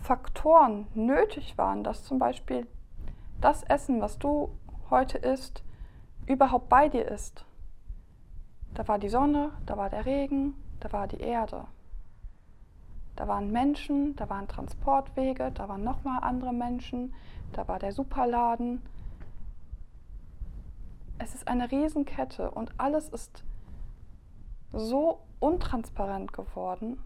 Faktoren 0.02 0.88
nötig 0.94 1.58
waren, 1.58 1.84
dass 1.84 2.04
zum 2.04 2.20
Beispiel 2.20 2.68
das 3.42 3.64
Essen, 3.64 4.02
was 4.02 4.20
du 4.20 4.52
heute 4.90 5.18
isst, 5.18 5.64
überhaupt 6.28 6.70
bei 6.70 6.90
dir 6.90 7.08
ist. 7.08 7.46
Da 8.74 8.88
war 8.88 9.00
die 9.00 9.10
Sonne, 9.10 9.52
da 9.66 9.78
war 9.78 9.90
der 9.90 10.06
Regen, 10.06 10.54
da 10.80 10.92
war 10.92 11.08
die 11.08 11.20
Erde. 11.20 11.66
Da 13.16 13.28
waren 13.28 13.52
Menschen, 13.52 14.16
da 14.18 14.30
waren 14.30 14.48
Transportwege, 14.48 15.52
da 15.54 15.70
waren 15.70 15.84
nochmal 15.84 16.20
andere 16.22 16.52
Menschen, 16.52 17.14
da 17.54 17.68
war 17.68 17.80
der 17.80 17.94
Superladen, 17.94 18.82
es 21.18 21.34
ist 21.34 21.48
eine 21.48 21.72
Riesenkette 21.72 22.52
und 22.52 22.74
alles 22.78 23.08
ist 23.10 23.44
so 24.74 25.22
untransparent 25.40 26.34
geworden, 26.34 27.00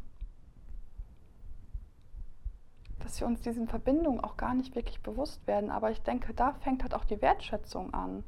dass 3.00 3.20
wir 3.20 3.28
uns 3.28 3.42
diesen 3.42 3.68
Verbindungen 3.68 4.20
auch 4.20 4.38
gar 4.38 4.54
nicht 4.54 4.76
wirklich 4.76 5.02
bewusst 5.02 5.46
werden. 5.48 5.72
Aber 5.72 5.92
ich 5.92 6.02
denke, 6.02 6.34
da 6.34 6.54
fängt 6.54 6.84
halt 6.84 6.94
auch 6.94 7.06
die 7.06 7.22
Wertschätzung 7.22 7.94
an. 7.94 8.24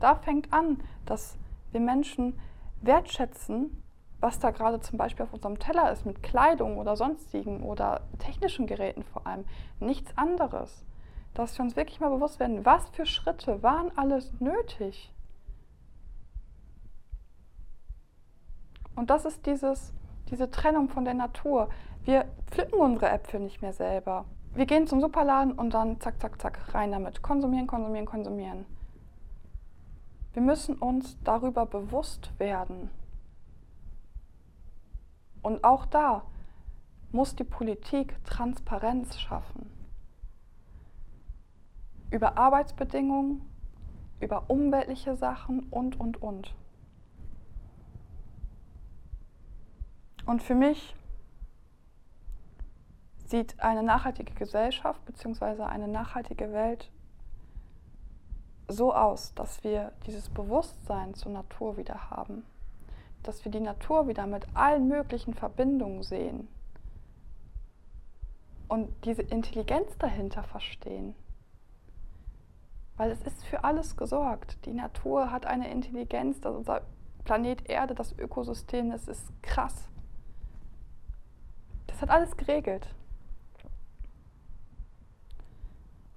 Da 0.00 0.14
fängt 0.16 0.52
an, 0.52 0.82
dass 1.04 1.38
wir 1.72 1.80
Menschen 1.80 2.38
wertschätzen, 2.82 3.82
was 4.20 4.38
da 4.38 4.50
gerade 4.50 4.80
zum 4.80 4.98
Beispiel 4.98 5.24
auf 5.24 5.32
unserem 5.32 5.58
Teller 5.58 5.92
ist, 5.92 6.06
mit 6.06 6.22
Kleidung 6.22 6.78
oder 6.78 6.96
sonstigen 6.96 7.62
oder 7.62 8.02
technischen 8.18 8.66
Geräten 8.66 9.02
vor 9.04 9.26
allem. 9.26 9.44
Nichts 9.80 10.16
anderes. 10.16 10.84
dass 11.36 11.58
wir 11.58 11.64
uns 11.64 11.76
wirklich 11.76 12.00
mal 12.00 12.08
bewusst 12.08 12.40
werden, 12.40 12.64
was 12.64 12.88
für 12.90 13.04
Schritte 13.04 13.62
waren 13.62 13.96
alles 13.96 14.32
nötig. 14.40 15.12
Und 18.94 19.10
das 19.10 19.26
ist 19.26 19.44
dieses, 19.44 19.92
diese 20.30 20.50
Trennung 20.50 20.88
von 20.88 21.04
der 21.04 21.12
Natur. 21.12 21.68
Wir 22.06 22.24
pflücken 22.52 22.78
unsere 22.78 23.10
Äpfel 23.10 23.40
nicht 23.40 23.62
mehr 23.62 23.72
selber. 23.72 24.26
Wir 24.54 24.64
gehen 24.64 24.86
zum 24.86 25.00
Superladen 25.00 25.52
und 25.52 25.74
dann 25.74 26.00
zack, 26.00 26.20
zack, 26.20 26.40
zack, 26.40 26.72
rein 26.72 26.92
damit. 26.92 27.20
Konsumieren, 27.20 27.66
konsumieren, 27.66 28.06
konsumieren. 28.06 28.64
Wir 30.32 30.40
müssen 30.40 30.76
uns 30.76 31.18
darüber 31.24 31.66
bewusst 31.66 32.30
werden. 32.38 32.90
Und 35.42 35.64
auch 35.64 35.84
da 35.84 36.22
muss 37.10 37.34
die 37.34 37.42
Politik 37.42 38.22
Transparenz 38.24 39.18
schaffen. 39.18 39.68
Über 42.12 42.38
Arbeitsbedingungen, 42.38 43.42
über 44.20 44.44
umweltliche 44.48 45.16
Sachen 45.16 45.66
und, 45.70 45.98
und, 45.98 46.22
und. 46.22 46.54
Und 50.24 50.40
für 50.40 50.54
mich 50.54 50.94
sieht 53.28 53.58
eine 53.60 53.82
nachhaltige 53.82 54.34
Gesellschaft 54.34 55.04
bzw. 55.04 55.62
eine 55.62 55.88
nachhaltige 55.88 56.52
Welt 56.52 56.90
so 58.68 58.92
aus, 58.92 59.34
dass 59.34 59.62
wir 59.64 59.92
dieses 60.06 60.28
Bewusstsein 60.28 61.14
zur 61.14 61.32
Natur 61.32 61.76
wieder 61.76 62.10
haben, 62.10 62.44
dass 63.22 63.44
wir 63.44 63.52
die 63.52 63.60
Natur 63.60 64.08
wieder 64.08 64.26
mit 64.26 64.46
allen 64.54 64.88
möglichen 64.88 65.34
Verbindungen 65.34 66.02
sehen 66.02 66.48
und 68.68 68.92
diese 69.04 69.22
Intelligenz 69.22 69.96
dahinter 69.98 70.42
verstehen. 70.42 71.14
Weil 72.96 73.10
es 73.10 73.22
ist 73.22 73.44
für 73.44 73.62
alles 73.62 73.96
gesorgt. 73.96 74.64
Die 74.64 74.72
Natur 74.72 75.30
hat 75.30 75.46
eine 75.46 75.70
Intelligenz, 75.70 76.40
dass 76.40 76.54
unser 76.54 76.82
Planet 77.24 77.68
Erde, 77.68 77.94
das 77.94 78.18
Ökosystem, 78.18 78.90
das 78.90 79.06
ist 79.06 79.30
krass. 79.42 79.88
Das 81.86 82.00
hat 82.00 82.10
alles 82.10 82.36
geregelt. 82.36 82.88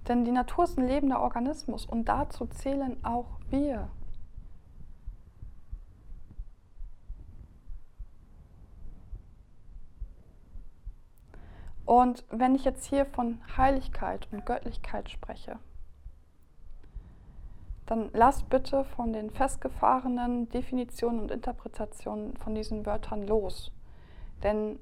Denn 0.08 0.24
die 0.24 0.32
Natur 0.32 0.64
ist 0.64 0.78
ein 0.78 0.86
lebender 0.86 1.20
Organismus 1.20 1.86
und 1.86 2.06
dazu 2.06 2.46
zählen 2.46 3.02
auch 3.04 3.38
wir. 3.48 3.90
Und 11.84 12.24
wenn 12.30 12.54
ich 12.54 12.64
jetzt 12.64 12.86
hier 12.86 13.04
von 13.04 13.40
Heiligkeit 13.56 14.28
und 14.30 14.46
Göttlichkeit 14.46 15.10
spreche, 15.10 15.58
dann 17.86 18.10
lasst 18.12 18.48
bitte 18.48 18.84
von 18.84 19.12
den 19.12 19.30
festgefahrenen 19.30 20.48
Definitionen 20.50 21.18
und 21.18 21.32
Interpretationen 21.32 22.36
von 22.36 22.54
diesen 22.54 22.86
Wörtern 22.86 23.26
los. 23.26 23.72
Denn 24.44 24.78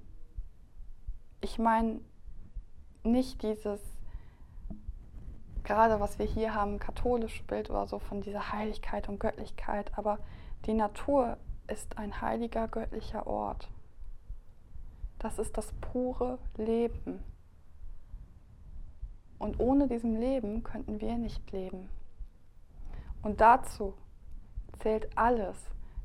ich 1.40 1.58
meine 1.58 2.02
nicht 3.04 3.42
dieses 3.42 3.80
gerade 5.68 6.00
was 6.00 6.18
wir 6.18 6.24
hier 6.24 6.54
haben, 6.54 6.78
katholische 6.78 7.44
Bild 7.44 7.68
oder 7.68 7.86
so 7.86 7.98
von 7.98 8.22
dieser 8.22 8.52
Heiligkeit 8.52 9.06
und 9.10 9.20
Göttlichkeit, 9.20 9.92
aber 9.96 10.18
die 10.64 10.72
Natur 10.72 11.36
ist 11.66 11.98
ein 11.98 12.22
heiliger 12.22 12.68
göttlicher 12.68 13.26
Ort. 13.26 13.68
Das 15.18 15.38
ist 15.38 15.58
das 15.58 15.74
pure 15.82 16.38
Leben. 16.56 17.22
Und 19.38 19.60
ohne 19.60 19.88
diesem 19.88 20.16
Leben 20.16 20.62
könnten 20.62 21.02
wir 21.02 21.18
nicht 21.18 21.52
leben. 21.52 21.90
Und 23.20 23.42
dazu 23.42 23.92
zählt 24.78 25.18
alles. 25.18 25.58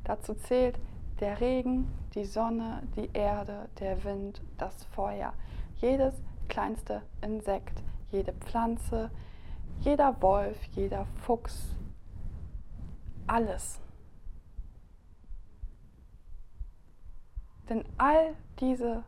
Dazu 0.04 0.34
zählt 0.34 0.78
der 1.22 1.40
Regen, 1.40 1.88
die 2.16 2.26
Sonne, 2.26 2.84
die 2.98 3.10
Erde, 3.14 3.70
der 3.80 4.04
Wind, 4.04 4.42
das 4.58 4.84
Feuer. 4.84 5.32
Jedes 5.78 6.16
kleinste 6.50 7.02
Insekt, 7.22 7.82
jede 8.12 8.34
Pflanze, 8.34 9.10
jeder 9.82 10.22
Wolf, 10.22 10.64
jeder 10.76 11.06
Fuchs, 11.26 11.76
alles. 13.28 13.80
Denn 17.70 17.86
all 17.98 18.36
diese 18.60 19.04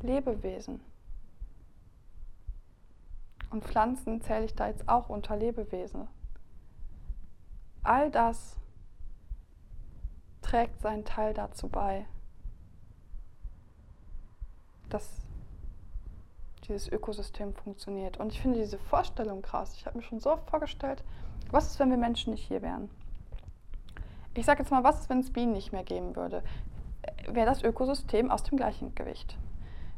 Lebewesen 0.00 0.80
und 3.50 3.64
Pflanzen 3.64 4.20
zähle 4.20 4.44
ich 4.44 4.54
da 4.54 4.68
jetzt 4.68 4.88
auch 4.88 5.08
unter 5.08 5.36
Lebewesen. 5.36 6.08
All 7.82 8.10
das 8.10 8.56
trägt 10.42 10.80
seinen 10.80 11.04
Teil 11.04 11.34
dazu 11.34 11.68
bei, 11.68 12.06
dass 14.88 15.27
dieses 16.68 16.88
Ökosystem 16.88 17.54
funktioniert. 17.54 18.18
Und 18.18 18.32
ich 18.32 18.40
finde 18.40 18.60
diese 18.60 18.78
Vorstellung 18.78 19.42
krass. 19.42 19.74
Ich 19.74 19.86
habe 19.86 19.98
mir 19.98 20.02
schon 20.04 20.20
so 20.20 20.30
oft 20.30 20.48
vorgestellt, 20.48 21.02
was 21.50 21.66
ist, 21.66 21.80
wenn 21.80 21.90
wir 21.90 21.96
Menschen 21.96 22.32
nicht 22.32 22.46
hier 22.46 22.62
wären? 22.62 22.90
Ich 24.34 24.46
sage 24.46 24.62
jetzt 24.62 24.70
mal, 24.70 24.84
was 24.84 25.00
ist, 25.00 25.10
wenn 25.10 25.20
es 25.20 25.32
Bienen 25.32 25.52
nicht 25.52 25.72
mehr 25.72 25.82
geben 25.82 26.14
würde? 26.14 26.42
Wäre 27.26 27.46
das 27.46 27.62
Ökosystem 27.62 28.30
aus 28.30 28.42
dem 28.42 28.58
Gleichgewicht? 28.58 29.36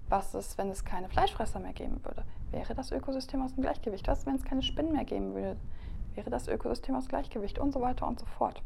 Was 0.09 0.35
ist, 0.35 0.59
wenn 0.59 0.71
es 0.71 0.85
keine 0.85 1.09
Fleischfresser 1.09 1.61
mehr 1.61 1.73
geben 1.73 2.05
würde? 2.05 2.25
Wäre 2.51 2.75
das 2.75 2.91
Ökosystem 2.91 3.43
aus 3.43 3.55
dem 3.55 3.63
Gleichgewicht? 3.63 4.09
Was 4.09 4.21
ist, 4.21 4.27
wenn 4.27 4.37
es 4.37 4.45
keine 4.45 4.63
Spinnen 4.63 4.93
mehr 4.93 5.05
geben 5.05 5.35
würde? 5.35 5.57
Wäre 6.15 6.31
das 6.31 6.49
Ökosystem 6.49 6.95
aus 6.95 7.09
Gleichgewicht? 7.09 7.59
Und 7.59 7.73
so 7.73 7.81
weiter 7.81 8.07
und 8.07 8.19
so 8.19 8.27
fort. 8.27 8.63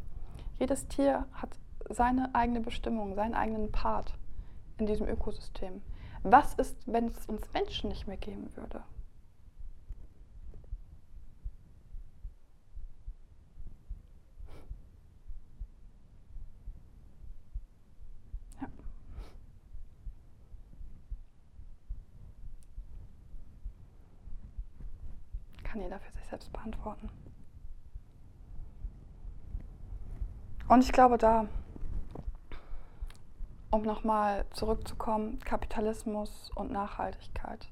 Jedes 0.59 0.87
Tier 0.87 1.25
hat 1.33 1.49
seine 1.89 2.33
eigene 2.33 2.61
Bestimmung, 2.61 3.13
seinen 3.15 3.35
eigenen 3.35 3.71
Part 3.71 4.13
in 4.77 4.85
diesem 4.85 5.07
Ökosystem. 5.07 5.81
Was 6.27 6.55
ist, 6.55 6.75
wenn 6.87 7.09
es 7.09 7.27
uns 7.27 7.53
Menschen 7.53 7.87
nicht 7.87 8.07
mehr 8.07 8.17
geben 8.17 8.49
würde? 8.55 8.83
Kann 25.63 25.79
jeder 25.79 25.99
für 25.99 26.11
sich 26.11 26.25
selbst 26.25 26.51
beantworten. 26.51 27.07
Und 30.67 30.83
ich 30.83 30.91
glaube, 30.91 31.19
da 31.19 31.47
um 33.75 33.83
nochmal 33.83 34.45
zurückzukommen, 34.51 35.39
Kapitalismus 35.39 36.49
und 36.55 36.71
Nachhaltigkeit. 36.71 37.67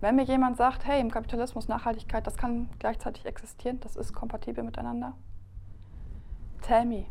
Wenn 0.00 0.16
mir 0.16 0.24
jemand 0.24 0.56
sagt, 0.56 0.86
hey, 0.86 1.00
im 1.00 1.10
Kapitalismus 1.10 1.68
Nachhaltigkeit, 1.68 2.26
das 2.26 2.36
kann 2.36 2.68
gleichzeitig 2.78 3.26
existieren, 3.26 3.80
das 3.80 3.96
ist 3.96 4.12
kompatibel 4.12 4.62
miteinander, 4.62 5.14
tell 6.62 6.84
me, 6.84 7.06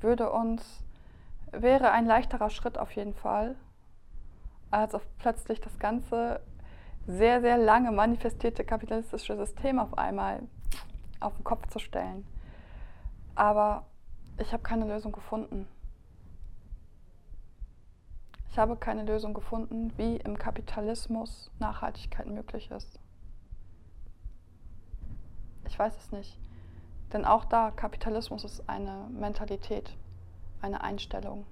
würde 0.00 0.30
uns, 0.30 0.84
wäre 1.52 1.90
ein 1.90 2.06
leichterer 2.06 2.50
Schritt 2.50 2.78
auf 2.78 2.92
jeden 2.92 3.14
Fall, 3.14 3.56
als 4.70 4.94
auf 4.94 5.06
plötzlich 5.18 5.60
das 5.60 5.78
ganze 5.78 6.40
sehr, 7.06 7.40
sehr 7.40 7.58
lange 7.58 7.92
manifestierte 7.92 8.64
kapitalistische 8.64 9.36
System 9.36 9.78
auf 9.78 9.96
einmal 9.96 10.42
auf 11.20 11.34
den 11.36 11.44
Kopf 11.44 11.68
zu 11.68 11.78
stellen. 11.78 12.26
Aber 13.34 13.86
ich 14.38 14.52
habe 14.52 14.62
keine 14.62 14.86
Lösung 14.86 15.12
gefunden. 15.12 15.68
Ich 18.56 18.58
habe 18.58 18.74
keine 18.74 19.02
Lösung 19.02 19.34
gefunden, 19.34 19.92
wie 19.98 20.16
im 20.16 20.38
Kapitalismus 20.38 21.50
Nachhaltigkeit 21.58 22.26
möglich 22.26 22.70
ist. 22.70 22.98
Ich 25.66 25.78
weiß 25.78 25.94
es 25.98 26.10
nicht. 26.10 26.40
Denn 27.12 27.26
auch 27.26 27.44
da, 27.44 27.70
Kapitalismus 27.70 28.44
ist 28.44 28.66
eine 28.66 29.08
Mentalität, 29.10 29.94
eine 30.62 30.80
Einstellung, 30.80 31.44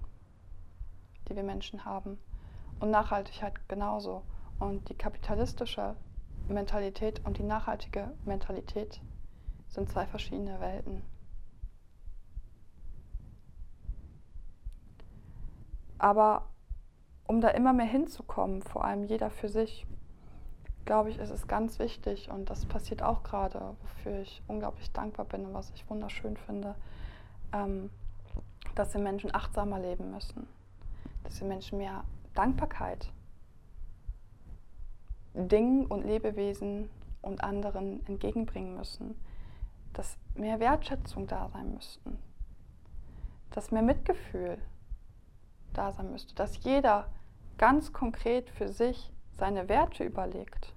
die 1.29 1.37
wir 1.37 1.43
Menschen 1.43 1.85
haben. 1.85 2.17
Und 2.81 2.91
Nachhaltigkeit 2.91 3.69
genauso. 3.69 4.23
Und 4.59 4.89
die 4.89 4.97
kapitalistische 4.97 5.97
Mentalität 6.49 7.21
und 7.27 7.37
die 7.37 7.43
nachhaltige 7.43 8.13
Mentalität 8.25 9.03
sind 9.69 9.91
zwei 9.91 10.07
verschiedene 10.07 10.59
Welten. 10.59 11.03
Aber 15.99 16.49
um 17.27 17.41
da 17.41 17.49
immer 17.49 17.73
mehr 17.73 17.87
hinzukommen, 17.87 18.63
vor 18.63 18.85
allem 18.85 19.05
jeder 19.05 19.31
für 19.31 19.49
sich, 19.49 19.87
glaube 20.85 21.11
ich, 21.11 21.19
ist 21.19 21.31
es 21.31 21.47
ganz 21.49 21.79
wichtig 21.79 22.31
und 22.31 22.51
das 22.51 22.67
passiert 22.67 23.03
auch 23.03 23.23
gerade, 23.23 23.75
wofür 23.81 24.21
ich 24.21 24.43
unglaublich 24.47 24.93
dankbar 24.93 25.25
bin 25.25 25.47
und 25.47 25.55
was 25.55 25.71
ich 25.75 25.89
wunderschön 25.89 26.37
finde, 26.37 26.75
ähm, 27.53 27.91
dass 28.75 28.93
wir 28.93 29.01
Menschen 29.01 29.35
achtsamer 29.35 29.79
leben 29.79 30.11
müssen, 30.11 30.47
dass 31.23 31.41
wir 31.41 31.49
Menschen 31.49 31.79
mehr 31.79 32.05
Dankbarkeit 32.35 33.11
Dingen 35.35 35.87
und 35.87 36.05
Lebewesen 36.05 36.91
und 37.23 37.43
anderen 37.43 38.07
entgegenbringen 38.07 38.77
müssen, 38.77 39.17
dass 39.93 40.17
mehr 40.35 40.61
Wertschätzung 40.61 41.27
da 41.27 41.49
sein 41.49 41.75
müssten, 41.75 42.19
dass 43.51 43.71
mehr 43.71 43.83
Mitgefühl 43.83 44.59
da 45.75 45.93
sein 45.93 46.11
müsste, 46.11 46.35
dass 46.35 46.63
jeder 46.65 47.09
ganz 47.59 47.93
konkret 47.93 48.51
für 48.51 48.69
sich 48.69 49.13
seine 49.33 49.69
Werte 49.69 50.05
überlegt. 50.05 50.73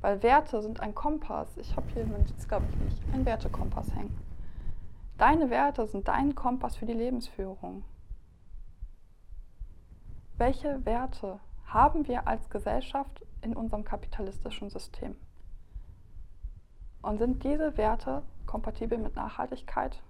Weil 0.00 0.22
Werte 0.22 0.62
sind 0.62 0.80
ein 0.80 0.94
Kompass. 0.94 1.56
Ich 1.56 1.74
habe 1.76 1.88
hier, 1.92 2.06
es 2.36 2.48
glaube 2.48 2.66
ich 2.70 2.76
nicht, 2.76 3.02
ein 3.12 3.26
Wertekompass 3.26 3.92
hängen. 3.94 4.16
Deine 5.16 5.50
Werte 5.50 5.86
sind 5.86 6.06
dein 6.06 6.34
Kompass 6.36 6.76
für 6.76 6.86
die 6.86 6.92
Lebensführung. 6.92 7.82
Welche 10.36 10.84
Werte 10.86 11.40
haben 11.66 12.06
wir 12.06 12.28
als 12.28 12.48
Gesellschaft 12.48 13.26
in 13.42 13.56
unserem 13.56 13.84
kapitalistischen 13.84 14.70
System? 14.70 15.16
Und 17.02 17.18
sind 17.18 17.42
diese 17.42 17.76
Werte 17.76 18.22
kompatibel 18.46 18.98
mit 18.98 19.16
Nachhaltigkeit? 19.16 20.00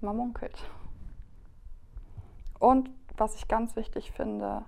Man 0.00 0.16
munkelt. 0.16 0.68
Und 2.62 2.90
was 3.16 3.34
ich 3.34 3.48
ganz 3.48 3.74
wichtig 3.74 4.12
finde, 4.12 4.62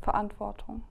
Verantwortung. 0.00 0.82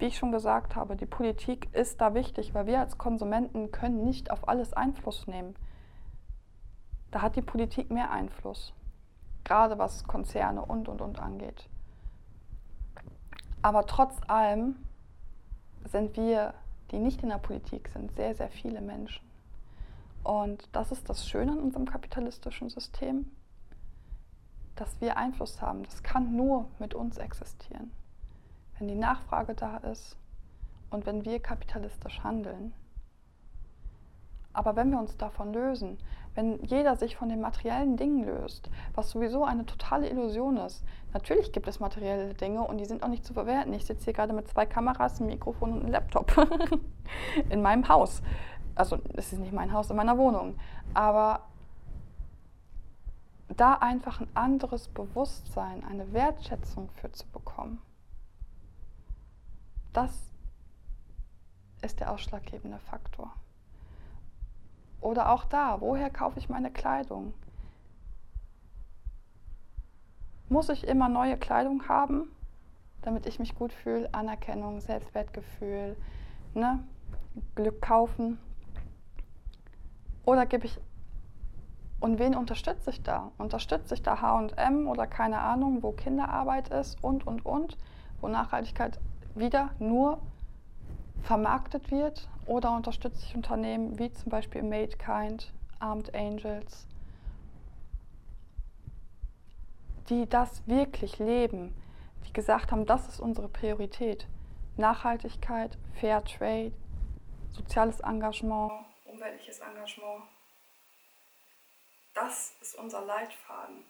Wie 0.00 0.06
ich 0.06 0.18
schon 0.18 0.32
gesagt 0.32 0.74
habe, 0.74 0.96
die 0.96 1.06
Politik 1.06 1.72
ist 1.72 2.00
da 2.00 2.14
wichtig, 2.14 2.52
weil 2.52 2.66
wir 2.66 2.80
als 2.80 2.98
Konsumenten 2.98 3.70
können 3.70 4.02
nicht 4.02 4.32
auf 4.32 4.48
alles 4.48 4.72
Einfluss 4.72 5.28
nehmen. 5.28 5.54
Da 7.12 7.22
hat 7.22 7.36
die 7.36 7.42
Politik 7.42 7.92
mehr 7.92 8.10
Einfluss, 8.10 8.74
gerade 9.44 9.78
was 9.78 10.02
Konzerne 10.02 10.64
und 10.64 10.88
und 10.88 11.00
und 11.00 11.20
angeht. 11.20 11.68
Aber 13.62 13.86
trotz 13.86 14.16
allem 14.26 14.74
sind 15.84 16.16
wir, 16.16 16.54
die 16.90 16.98
nicht 16.98 17.22
in 17.22 17.28
der 17.28 17.38
Politik 17.38 17.88
sind, 17.90 18.10
sehr, 18.16 18.34
sehr 18.34 18.50
viele 18.50 18.80
Menschen. 18.80 19.24
Und 20.24 20.68
das 20.72 20.90
ist 20.90 21.08
das 21.08 21.28
Schöne 21.28 21.52
an 21.52 21.60
unserem 21.60 21.86
kapitalistischen 21.86 22.68
System, 22.68 23.30
dass 24.76 25.00
wir 25.00 25.16
Einfluss 25.16 25.60
haben. 25.60 25.82
Das 25.84 26.02
kann 26.02 26.36
nur 26.36 26.66
mit 26.78 26.94
uns 26.94 27.18
existieren 27.18 27.90
wenn 28.80 28.88
die 28.88 28.94
Nachfrage 28.94 29.54
da 29.54 29.76
ist 29.76 30.16
und 30.90 31.06
wenn 31.06 31.24
wir 31.24 31.38
kapitalistisch 31.38 32.24
handeln. 32.24 32.72
Aber 34.52 34.74
wenn 34.74 34.90
wir 34.90 34.98
uns 34.98 35.16
davon 35.16 35.52
lösen, 35.52 35.98
wenn 36.34 36.64
jeder 36.64 36.96
sich 36.96 37.16
von 37.16 37.28
den 37.28 37.40
materiellen 37.40 37.96
Dingen 37.96 38.24
löst, 38.24 38.70
was 38.94 39.10
sowieso 39.10 39.44
eine 39.44 39.66
totale 39.66 40.08
Illusion 40.08 40.56
ist. 40.56 40.84
Natürlich 41.12 41.52
gibt 41.52 41.68
es 41.68 41.78
materielle 41.78 42.34
Dinge 42.34 42.62
und 42.62 42.78
die 42.78 42.84
sind 42.84 43.02
auch 43.04 43.08
nicht 43.08 43.24
zu 43.24 43.34
verwerten. 43.34 43.72
Ich 43.74 43.84
sitze 43.84 44.04
hier 44.04 44.12
gerade 44.12 44.32
mit 44.32 44.48
zwei 44.48 44.66
Kameras, 44.66 45.20
einem 45.20 45.30
Mikrofon 45.30 45.72
und 45.72 45.80
einem 45.82 45.92
Laptop 45.92 46.32
in 47.50 47.62
meinem 47.62 47.88
Haus. 47.88 48.22
Also 48.74 48.98
es 49.14 49.32
ist 49.32 49.40
nicht 49.40 49.52
mein 49.52 49.72
Haus, 49.72 49.90
in 49.90 49.96
meiner 49.96 50.18
Wohnung. 50.18 50.56
Aber 50.94 51.49
da 53.56 53.74
einfach 53.74 54.20
ein 54.20 54.28
anderes 54.34 54.88
Bewusstsein, 54.88 55.84
eine 55.84 56.12
Wertschätzung 56.12 56.88
für 56.90 57.10
zu 57.12 57.26
bekommen. 57.28 57.80
Das 59.92 60.30
ist 61.82 62.00
der 62.00 62.12
ausschlaggebende 62.12 62.78
Faktor. 62.78 63.34
Oder 65.00 65.32
auch 65.32 65.44
da, 65.44 65.80
woher 65.80 66.10
kaufe 66.10 66.38
ich 66.38 66.48
meine 66.48 66.70
Kleidung? 66.70 67.32
Muss 70.48 70.68
ich 70.68 70.86
immer 70.86 71.08
neue 71.08 71.36
Kleidung 71.36 71.88
haben, 71.88 72.30
damit 73.02 73.26
ich 73.26 73.38
mich 73.38 73.54
gut 73.54 73.72
fühle? 73.72 74.12
Anerkennung, 74.12 74.80
Selbstwertgefühl, 74.80 75.96
ne? 76.54 76.84
Glück 77.54 77.80
kaufen? 77.80 78.38
Oder 80.24 80.46
gebe 80.46 80.66
ich 80.66 80.78
und 82.00 82.18
wen 82.18 82.34
unterstütze 82.34 82.90
ich 82.90 83.02
da? 83.02 83.30
Unterstütze 83.38 83.94
ich 83.94 84.02
da 84.02 84.20
HM 84.20 84.88
oder 84.88 85.06
keine 85.06 85.40
Ahnung, 85.40 85.82
wo 85.82 85.92
Kinderarbeit 85.92 86.68
ist 86.68 87.02
und, 87.04 87.26
und, 87.26 87.44
und, 87.44 87.76
wo 88.20 88.28
Nachhaltigkeit 88.28 88.98
wieder 89.34 89.70
nur 89.78 90.20
vermarktet 91.22 91.90
wird 91.90 92.28
oder 92.46 92.74
unterstütze 92.74 93.24
ich 93.26 93.36
Unternehmen 93.36 93.98
wie 93.98 94.10
zum 94.12 94.30
Beispiel 94.30 94.62
MadeKind, 94.62 95.52
Armed 95.78 96.14
Angels, 96.14 96.86
die 100.08 100.26
das 100.28 100.66
wirklich 100.66 101.18
leben, 101.18 101.74
die 102.26 102.32
gesagt 102.32 102.72
haben, 102.72 102.86
das 102.86 103.08
ist 103.08 103.20
unsere 103.20 103.48
Priorität. 103.48 104.26
Nachhaltigkeit, 104.76 105.76
Fair 106.00 106.24
Trade, 106.24 106.72
soziales 107.52 108.00
Engagement, 108.00 108.72
umweltliches 109.04 109.60
Engagement. 109.60 110.22
Das 112.14 112.54
ist 112.60 112.74
unser 112.76 113.04
Leitfaden. 113.04 113.84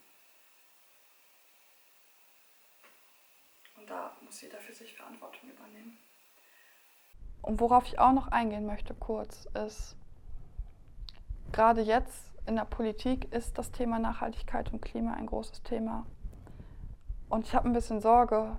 Und 3.77 3.89
da 3.89 4.17
muss 4.21 4.41
jeder 4.41 4.59
für 4.59 4.75
sich 4.75 4.95
Verantwortung 4.95 5.51
übernehmen. 5.51 5.99
Und 7.43 7.61
worauf 7.61 7.87
ich 7.87 7.99
auch 7.99 8.13
noch 8.13 8.29
eingehen 8.29 8.67
möchte 8.67 8.95
kurz, 8.95 9.47
ist, 9.55 9.97
gerade 11.53 11.81
jetzt 11.81 12.31
in 12.47 12.57
der 12.57 12.65
Politik 12.65 13.33
ist 13.33 13.57
das 13.57 13.73
Thema 13.73 13.99
Nachhaltigkeit 13.99 14.73
und 14.73 14.83
Klima 14.83 15.15
ein 15.15 15.27
großes 15.27 15.63
Thema. 15.63 16.07
Und 17.29 17.47
ich 17.47 17.55
habe 17.55 17.69
ein 17.69 17.73
bisschen 17.73 18.01
Sorge, 18.01 18.59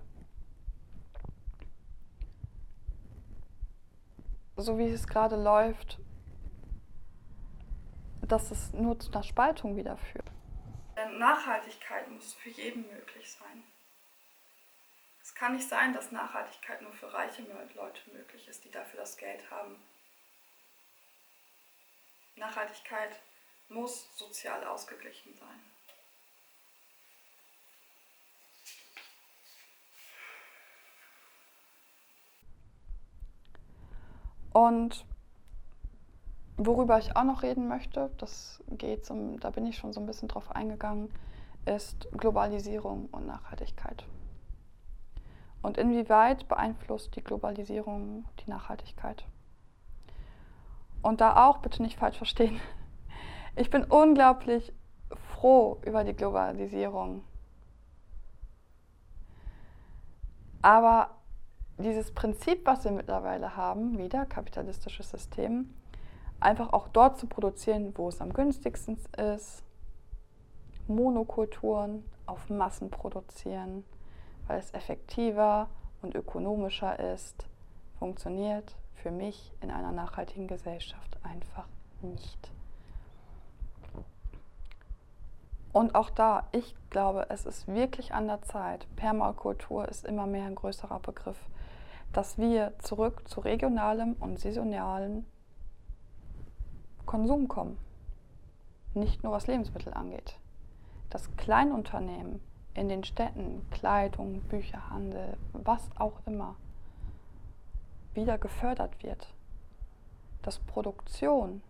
so 4.58 4.78
wie 4.78 4.90
es 4.90 5.08
gerade 5.08 5.36
läuft, 5.36 6.00
dass 8.28 8.52
es 8.52 8.74
nur 8.74 9.00
zu 9.00 9.12
einer 9.12 9.24
Spaltung 9.24 9.76
wieder 9.76 9.98
führt. 9.98 10.30
Denn 10.96 11.18
Nachhaltigkeit 11.18 12.10
muss 12.10 12.34
für 12.34 12.50
jeden 12.50 12.88
möglich 12.88 13.32
sein. 13.32 13.64
Es 15.22 15.34
kann 15.36 15.56
nicht 15.56 15.68
sein, 15.68 15.94
dass 15.94 16.12
Nachhaltigkeit 16.12 16.82
nur 16.82 16.94
für 16.94 17.14
reiche 17.14 17.44
Leute 17.76 18.02
möglich 18.12 18.48
ist, 18.48 18.64
die 18.64 18.72
dafür 18.72 19.00
das 19.00 19.18
Geld 19.18 19.50
haben. 19.50 19.76
Nachhaltigkeit 22.36 23.22
muss 23.70 24.18
sozial 24.18 24.64
ausgeglichen 24.66 25.34
sein. 25.38 25.60
Und 34.54 35.06
worüber 36.66 36.98
ich 37.00 37.16
auch 37.16 37.24
noch 37.24 37.44
reden 37.44 37.68
möchte, 37.68 38.12
das 38.18 38.64
geht 38.70 39.06
zum, 39.06 39.40
da 39.40 39.50
bin 39.50 39.66
ich 39.66 39.78
schon 39.78 39.94
so 39.94 40.00
ein 40.00 40.06
bisschen 40.06 40.28
drauf 40.28 40.52
eingegangen, 40.52 41.10
ist 41.66 42.08
Globalisierung 42.12 43.08
und 43.12 43.28
Nachhaltigkeit. 43.28 44.06
Und 45.62 45.78
inwieweit 45.78 46.48
beeinflusst 46.48 47.16
die 47.16 47.24
Globalisierung 47.24 48.26
die 48.40 48.50
Nachhaltigkeit? 48.50 49.24
Und 51.02 51.22
da 51.22 51.48
auch 51.48 51.60
bitte 51.60 51.82
nicht 51.82 51.98
falsch 51.98 52.18
verstehen. 52.18 52.60
Ich 53.54 53.70
bin 53.70 53.84
unglaublich 53.84 54.72
froh 55.14 55.82
über 55.86 56.06
die 56.06 56.14
Globalisierung. 56.14 57.22
Aber 60.62 61.10
dieses 61.78 62.14
Prinzip, 62.14 62.66
was 62.66 62.86
wir 62.86 62.92
mittlerweile 62.92 63.58
haben, 63.58 63.98
wieder 63.98 64.26
kapitalistisches 64.26 65.10
System, 65.10 65.74
einfach 66.42 66.74
auch 66.74 66.88
dort 66.90 67.18
zu 67.18 67.28
produzieren, 67.28 67.94
wo 67.96 68.10
es 68.10 68.20
am 68.20 68.34
günstigsten 68.34 68.98
ist, 69.36 69.64
Monokulturen 70.88 72.04
auf 72.26 72.50
Massen 72.50 72.90
produzieren, 72.90 73.86
weil 74.48 74.60
es 74.60 74.74
effektiver 74.74 75.70
und 76.02 76.16
ökonomischer 76.16 77.00
ist, 77.14 77.46
funktioniert 78.00 78.76
für 78.96 79.12
mich 79.12 79.54
in 79.62 79.72
einer 79.72 79.92
nachhaltigen 79.92 80.48
Gesellschaft 80.48 81.18
einfach 81.24 81.68
nicht. 82.02 82.52
Und 85.72 85.96
auch 85.96 86.10
da, 86.10 86.48
ich 86.52 86.76
glaube, 86.90 87.28
es 87.30 87.46
ist 87.46 87.68
wirklich 87.68 88.14
an 88.14 88.28
der 88.28 88.42
Zeit, 88.42 88.88
Permakultur 88.98 89.88
ist 89.88 90.06
immer 90.06 90.28
mehr 90.28 90.46
ein 90.46 90.56
größerer 90.56 91.00
Begriff, 91.00 91.40
dass 92.12 92.38
wir 92.38 92.74
zurück 92.80 93.28
zu 93.30 93.40
regionalem 93.40 94.18
und 94.20 94.38
saisonalem 94.38 95.26
Konsum 97.06 97.48
kommen. 97.48 97.78
Nicht 98.94 99.24
nur 99.24 99.32
was 99.32 99.48
Lebensmittel 99.48 99.94
angeht. 99.94 100.38
Dass 101.10 101.36
Kleinunternehmen 101.38 102.42
in 102.74 102.90
den 102.90 103.04
Städten, 103.04 103.66
Kleidung, 103.72 104.42
Bücherhandel, 104.42 105.38
was 105.54 105.90
auch 105.98 106.22
immer, 106.26 106.56
wieder 108.14 108.38
gefördert 108.38 109.04
wird, 109.04 109.34
dass 110.42 110.60
Produktion 110.60 111.62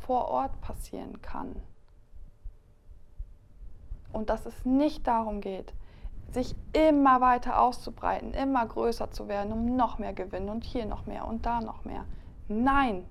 vor 0.00 0.28
Ort 0.28 0.60
passieren 0.60 1.20
kann 1.22 1.56
und 4.12 4.30
dass 4.30 4.46
es 4.46 4.64
nicht 4.64 5.06
darum 5.06 5.40
geht, 5.40 5.74
sich 6.30 6.56
immer 6.72 7.20
weiter 7.20 7.60
auszubreiten, 7.60 8.34
immer 8.34 8.66
größer 8.66 9.10
zu 9.10 9.28
werden, 9.28 9.52
um 9.52 9.76
noch 9.76 9.98
mehr 9.98 10.12
Gewinn 10.12 10.48
und 10.48 10.64
hier 10.64 10.86
noch 10.86 11.06
mehr 11.06 11.26
und 11.26 11.46
da 11.46 11.60
noch 11.60 11.84
mehr. 11.84 12.04
Nein, 12.48 13.04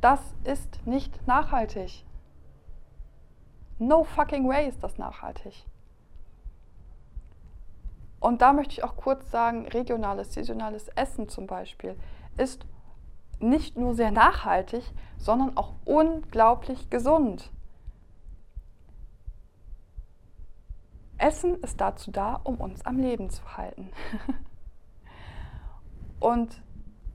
das 0.00 0.20
ist 0.44 0.86
nicht 0.86 1.26
nachhaltig. 1.26 2.04
No 3.78 4.04
fucking 4.04 4.48
way 4.48 4.68
ist 4.68 4.82
das 4.82 4.98
nachhaltig. 4.98 5.64
Und 8.20 8.42
da 8.42 8.52
möchte 8.52 8.74
ich 8.74 8.84
auch 8.84 8.96
kurz 8.96 9.30
sagen, 9.30 9.66
regionales, 9.66 10.34
saisonales 10.34 10.88
Essen 10.88 11.28
zum 11.28 11.46
Beispiel 11.46 11.96
ist 12.36 12.66
nicht 13.40 13.78
nur 13.78 13.94
sehr 13.94 14.10
nachhaltig, 14.10 14.84
sondern 15.16 15.56
auch 15.56 15.72
unglaublich 15.86 16.90
gesund. 16.90 17.50
Essen 21.16 21.62
ist 21.62 21.80
dazu 21.80 22.10
da, 22.10 22.34
um 22.44 22.56
uns 22.56 22.84
am 22.84 22.98
Leben 22.98 23.30
zu 23.30 23.56
halten. 23.56 23.90
Und 26.20 26.62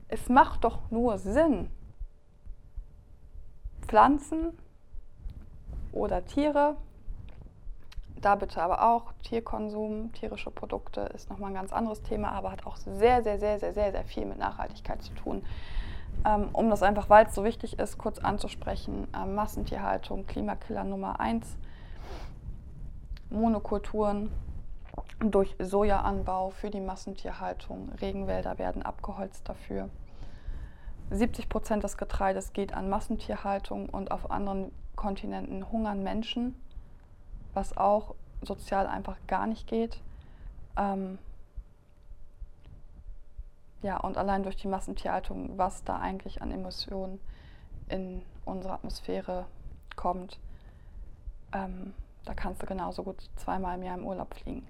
es 0.08 0.28
macht 0.28 0.64
doch 0.64 0.90
nur 0.90 1.18
Sinn, 1.18 1.70
Pflanzen 3.86 4.56
oder 5.92 6.24
Tiere, 6.24 6.76
da 8.20 8.34
bitte 8.34 8.62
aber 8.62 8.82
auch 8.82 9.12
Tierkonsum, 9.22 10.12
tierische 10.12 10.50
Produkte 10.50 11.02
ist 11.14 11.30
nochmal 11.30 11.50
ein 11.50 11.54
ganz 11.54 11.72
anderes 11.72 12.02
Thema, 12.02 12.32
aber 12.32 12.50
hat 12.50 12.66
auch 12.66 12.76
sehr, 12.76 13.22
sehr, 13.22 13.38
sehr, 13.38 13.58
sehr, 13.58 13.74
sehr, 13.74 13.92
sehr 13.92 14.04
viel 14.04 14.24
mit 14.24 14.38
Nachhaltigkeit 14.38 15.02
zu 15.02 15.12
tun. 15.14 15.44
Ähm, 16.24 16.48
um 16.52 16.70
das 16.70 16.82
einfach, 16.82 17.10
weil 17.10 17.26
es 17.26 17.34
so 17.34 17.44
wichtig 17.44 17.78
ist, 17.78 17.98
kurz 17.98 18.18
anzusprechen, 18.18 19.06
ähm, 19.14 19.34
Massentierhaltung, 19.34 20.26
Klimakiller 20.26 20.84
Nummer 20.84 21.20
1, 21.20 21.56
Monokulturen 23.30 24.30
durch 25.20 25.54
Sojaanbau 25.58 26.50
für 26.50 26.70
die 26.70 26.80
Massentierhaltung, 26.80 27.90
Regenwälder 28.00 28.58
werden 28.58 28.82
abgeholzt 28.82 29.48
dafür. 29.48 29.90
70 31.10 31.48
Prozent 31.48 31.84
des 31.84 31.96
Getreides 31.96 32.52
geht 32.52 32.74
an 32.74 32.88
Massentierhaltung 32.88 33.88
und 33.88 34.10
auf 34.10 34.30
anderen 34.30 34.72
Kontinenten 34.96 35.70
hungern 35.70 36.02
Menschen, 36.02 36.60
was 37.54 37.76
auch 37.76 38.14
sozial 38.42 38.86
einfach 38.86 39.16
gar 39.26 39.46
nicht 39.46 39.66
geht. 39.66 40.00
Ähm 40.76 41.18
ja, 43.82 43.98
und 43.98 44.18
allein 44.18 44.42
durch 44.42 44.56
die 44.56 44.68
Massentierhaltung, 44.68 45.56
was 45.58 45.84
da 45.84 45.98
eigentlich 45.98 46.42
an 46.42 46.50
Emissionen 46.50 47.20
in 47.88 48.22
unsere 48.44 48.74
Atmosphäre 48.74 49.46
kommt, 49.94 50.40
ähm, 51.52 51.94
da 52.24 52.34
kannst 52.34 52.62
du 52.62 52.66
genauso 52.66 53.04
gut 53.04 53.30
zweimal 53.36 53.76
im 53.76 53.84
Jahr 53.84 53.96
im 53.96 54.04
Urlaub 54.04 54.34
fliegen. 54.34 54.66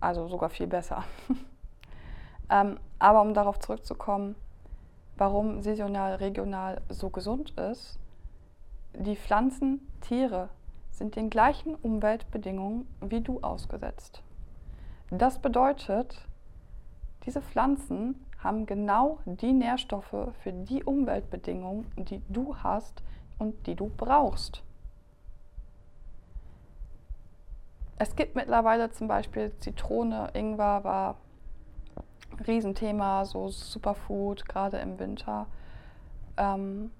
Also 0.00 0.26
sogar 0.28 0.50
viel 0.50 0.66
besser. 0.66 1.04
ähm, 2.50 2.78
aber 3.02 3.20
um 3.20 3.34
darauf 3.34 3.58
zurückzukommen, 3.58 4.36
warum 5.16 5.60
saisonal, 5.60 6.14
regional 6.14 6.80
so 6.88 7.10
gesund 7.10 7.50
ist, 7.58 7.98
die 8.94 9.16
Pflanzen, 9.16 9.80
Tiere 10.00 10.50
sind 10.92 11.16
den 11.16 11.28
gleichen 11.28 11.74
Umweltbedingungen 11.74 12.86
wie 13.00 13.20
du 13.20 13.40
ausgesetzt. 13.40 14.22
Das 15.10 15.40
bedeutet, 15.40 16.28
diese 17.26 17.42
Pflanzen 17.42 18.24
haben 18.38 18.66
genau 18.66 19.18
die 19.24 19.52
Nährstoffe 19.52 20.28
für 20.40 20.52
die 20.52 20.84
Umweltbedingungen, 20.84 21.90
die 21.96 22.22
du 22.28 22.56
hast 22.56 23.02
und 23.38 23.66
die 23.66 23.74
du 23.74 23.90
brauchst. 23.96 24.62
Es 27.98 28.14
gibt 28.14 28.36
mittlerweile 28.36 28.92
zum 28.92 29.08
Beispiel 29.08 29.52
Zitrone, 29.58 30.30
Ingwer 30.34 30.84
war 30.84 31.16
Riesenthema, 32.46 33.24
so 33.24 33.48
Superfood, 33.48 34.48
gerade 34.48 34.78
im 34.78 34.98
Winter. 34.98 35.46
Ähm, 36.36 36.90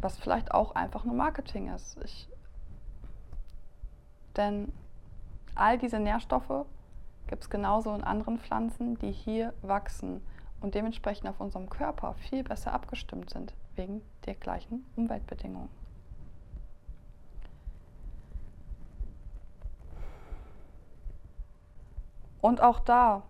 was 0.00 0.18
vielleicht 0.18 0.52
auch 0.52 0.74
einfach 0.74 1.04
nur 1.04 1.14
Marketing 1.14 1.68
ist. 1.74 1.98
Ich, 2.04 2.28
denn 4.36 4.72
all 5.54 5.78
diese 5.78 5.98
Nährstoffe 5.98 6.66
gibt 7.26 7.42
es 7.42 7.50
genauso 7.50 7.94
in 7.94 8.04
anderen 8.04 8.38
Pflanzen, 8.38 8.96
die 8.98 9.12
hier 9.12 9.52
wachsen 9.62 10.22
und 10.60 10.74
dementsprechend 10.74 11.28
auf 11.28 11.40
unserem 11.40 11.68
Körper 11.68 12.14
viel 12.14 12.42
besser 12.44 12.72
abgestimmt 12.72 13.30
sind, 13.30 13.54
wegen 13.76 14.02
der 14.26 14.34
gleichen 14.34 14.84
Umweltbedingungen. 14.96 15.68
Und 22.40 22.62
auch 22.62 22.80
da, 22.80 23.22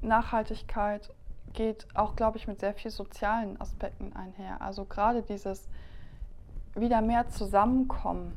Nachhaltigkeit 0.00 1.10
geht 1.52 1.86
auch, 1.94 2.16
glaube 2.16 2.38
ich, 2.38 2.46
mit 2.46 2.60
sehr 2.60 2.74
vielen 2.74 2.92
sozialen 2.92 3.60
Aspekten 3.60 4.14
einher. 4.14 4.60
Also 4.60 4.84
gerade 4.84 5.22
dieses 5.22 5.68
wieder 6.74 7.00
mehr 7.00 7.28
Zusammenkommen, 7.28 8.36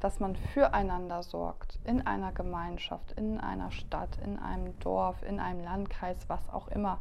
dass 0.00 0.20
man 0.20 0.36
füreinander 0.36 1.22
sorgt, 1.22 1.78
in 1.84 2.06
einer 2.06 2.30
Gemeinschaft, 2.32 3.12
in 3.12 3.40
einer 3.40 3.70
Stadt, 3.70 4.18
in 4.22 4.38
einem 4.38 4.78
Dorf, 4.80 5.22
in 5.22 5.40
einem 5.40 5.64
Landkreis, 5.64 6.28
was 6.28 6.48
auch 6.50 6.68
immer. 6.68 6.98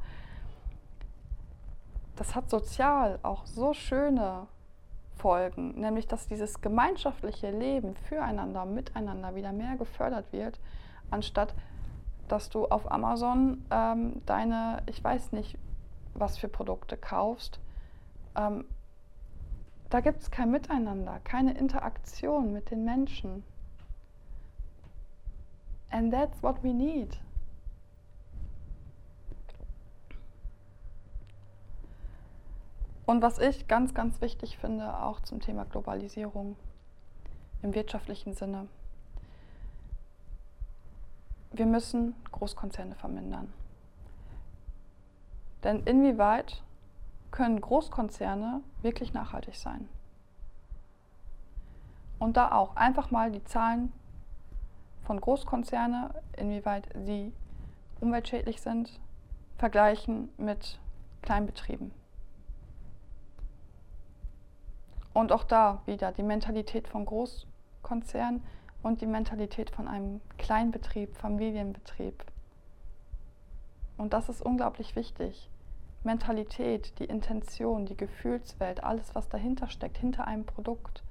Das 2.16 2.34
hat 2.34 2.50
sozial 2.50 3.20
auch 3.24 3.46
so 3.46 3.74
schöne 3.74 4.48
Folgen, 5.18 5.80
nämlich 5.80 6.08
dass 6.08 6.28
dieses 6.28 6.62
gemeinschaftliche 6.62 7.52
Leben 7.52 7.96
füreinander, 8.08 8.66
miteinander 8.66 9.36
wieder 9.36 9.52
mehr 9.52 9.76
gefördert 9.76 10.32
wird, 10.32 10.60
anstatt 11.12 11.54
dass 12.28 12.50
du 12.50 12.66
auf 12.68 12.92
Amazon 12.92 13.66
ähm, 13.72 14.22
deine, 14.26 14.84
ich 14.86 15.04
weiß 15.04 15.32
nicht, 15.34 15.58
was 16.14 16.38
für 16.38 16.48
Produkte 16.48 16.98
kaufst. 16.98 17.60
Ähm, 18.36 18.66
da 19.90 20.00
gibt 20.00 20.22
es 20.22 20.32
kein 20.32 20.50
Miteinander, 20.52 21.20
keine 21.24 21.58
Interaktion 21.58 22.54
mit 22.54 22.72
den 22.72 22.84
Menschen. 22.84 23.44
And 25.92 26.12
that's 26.12 26.42
what 26.42 26.64
we 26.64 26.74
need. 26.74 27.20
Und 33.06 33.22
was 33.22 33.38
ich 33.38 33.68
ganz, 33.68 33.94
ganz 33.94 34.22
wichtig 34.22 34.58
finde, 34.58 34.98
auch 35.04 35.20
zum 35.20 35.42
Thema 35.42 35.66
Globalisierung 35.66 36.56
im 37.62 37.76
wirtschaftlichen 37.76 38.34
Sinne, 38.34 38.68
wir 41.54 41.66
müssen 41.66 42.16
Großkonzerne 42.32 42.96
vermindern. 42.96 43.54
Denn 45.64 45.84
inwieweit 45.84 46.62
können 47.32 47.62
Großkonzerne 47.62 48.62
wirklich 48.82 49.14
nachhaltig 49.14 49.56
sein? 49.56 49.88
Und 52.20 52.38
da 52.38 52.52
auch 52.52 52.76
einfach 52.76 53.12
mal 53.12 53.32
die 53.32 53.44
Zahlen 53.44 53.94
von 55.04 55.20
Großkonzerne, 55.20 56.14
inwieweit 56.38 56.88
sie 57.06 57.32
umweltschädlich 58.02 58.62
sind, 58.62 59.00
vergleichen 59.58 60.30
mit 60.38 60.80
Kleinbetrieben. 61.22 61.92
Und 65.14 65.32
auch 65.32 65.44
da 65.44 65.82
wieder 65.86 66.12
die 66.12 66.24
Mentalität 66.24 66.88
von 66.88 67.06
Großkonzernen 67.06 68.44
und 68.84 69.02
die 69.02 69.08
Mentalität 69.08 69.72
von 69.72 69.88
einem 69.88 70.22
Kleinbetrieb, 70.38 71.16
Familienbetrieb. 71.18 72.24
Und 73.98 74.14
das 74.14 74.30
ist 74.30 74.42
unglaublich 74.42 74.96
wichtig. 74.96 75.50
Mentalität, 76.04 77.00
die 77.00 77.06
Intention, 77.06 77.86
die 77.86 77.96
Gefühlswelt, 77.96 78.84
alles, 78.84 79.16
was 79.16 79.30
dahinter 79.30 79.70
steckt, 79.70 79.98
hinter 79.98 80.28
einem 80.28 80.46
Produkt, 80.46 81.02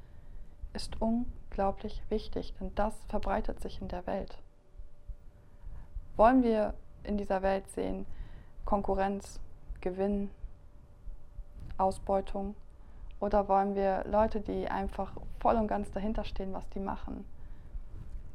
ist 0.75 1.01
unglaublich 1.01 2.03
wichtig, 2.11 2.55
denn 2.61 2.75
das 2.75 2.95
verbreitet 3.09 3.61
sich 3.61 3.81
in 3.81 3.89
der 3.89 4.07
Welt. 4.07 4.39
Wollen 6.17 6.43
wir 6.43 6.75
in 7.05 7.17
dieser 7.17 7.41
Welt 7.41 7.69
sehen 7.71 8.05
Konkurrenz, 8.67 9.41
Gewinn, 9.81 10.31
Ausbeutung? 11.79 12.55
Oder 13.19 13.49
wollen 13.49 13.75
wir 13.75 14.05
Leute, 14.07 14.41
die 14.41 14.69
einfach 14.69 15.13
voll 15.41 15.57
und 15.57 15.69
ganz 15.69 15.91
dahinter 15.91 16.25
stehen, 16.25 16.53
was 16.53 16.69
die 16.71 16.81
machen? 16.81 17.25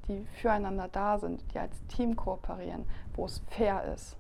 Die 0.08 0.26
füreinander 0.42 0.88
da 0.88 1.20
sind, 1.20 1.44
die 1.54 1.60
als 1.60 1.86
Team 1.88 2.16
kooperieren, 2.16 2.86
wo 3.16 3.26
es 3.26 3.42
fair 3.50 3.84
ist. 3.94 4.16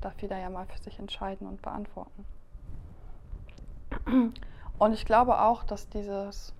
Darf 0.00 0.20
jeder 0.20 0.38
ja 0.38 0.50
mal 0.50 0.66
für 0.66 0.78
sich 0.78 0.98
entscheiden 0.98 1.46
und 1.46 1.62
beantworten. 1.62 2.24
Und 4.78 4.92
ich 4.92 5.04
glaube 5.06 5.40
auch, 5.40 5.64
dass 5.64 5.88
dieses, 5.88 6.52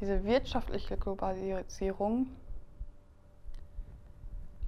diese 0.00 0.24
wirtschaftliche 0.24 0.96
Globalisierung 0.96 2.26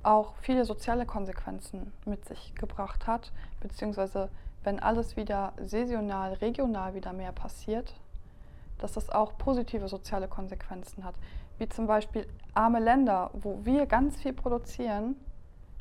auch 0.02 0.34
viele 0.36 0.64
soziale 0.64 1.04
Konsequenzen 1.04 1.92
mit 2.06 2.24
sich 2.24 2.54
gebracht 2.54 3.06
hat, 3.06 3.32
beziehungsweise 3.60 4.30
wenn 4.62 4.80
alles 4.80 5.16
wieder 5.16 5.52
saisonal, 5.62 6.34
regional 6.34 6.94
wieder 6.94 7.12
mehr 7.12 7.32
passiert, 7.32 7.94
dass 8.80 8.92
das 8.92 9.10
auch 9.10 9.36
positive 9.38 9.88
soziale 9.88 10.28
Konsequenzen 10.28 11.04
hat. 11.04 11.14
Wie 11.58 11.68
zum 11.68 11.86
Beispiel 11.86 12.26
arme 12.54 12.80
Länder, 12.80 13.30
wo 13.34 13.64
wir 13.64 13.86
ganz 13.86 14.20
viel 14.20 14.32
produzieren, 14.32 15.16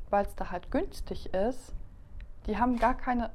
weil 0.09 0.25
es 0.25 0.35
da 0.35 0.51
halt 0.51 0.71
günstig 0.71 1.33
ist, 1.33 1.73
die 2.45 2.57
haben 2.57 2.77
gar 2.77 2.95
keine. 2.95 3.31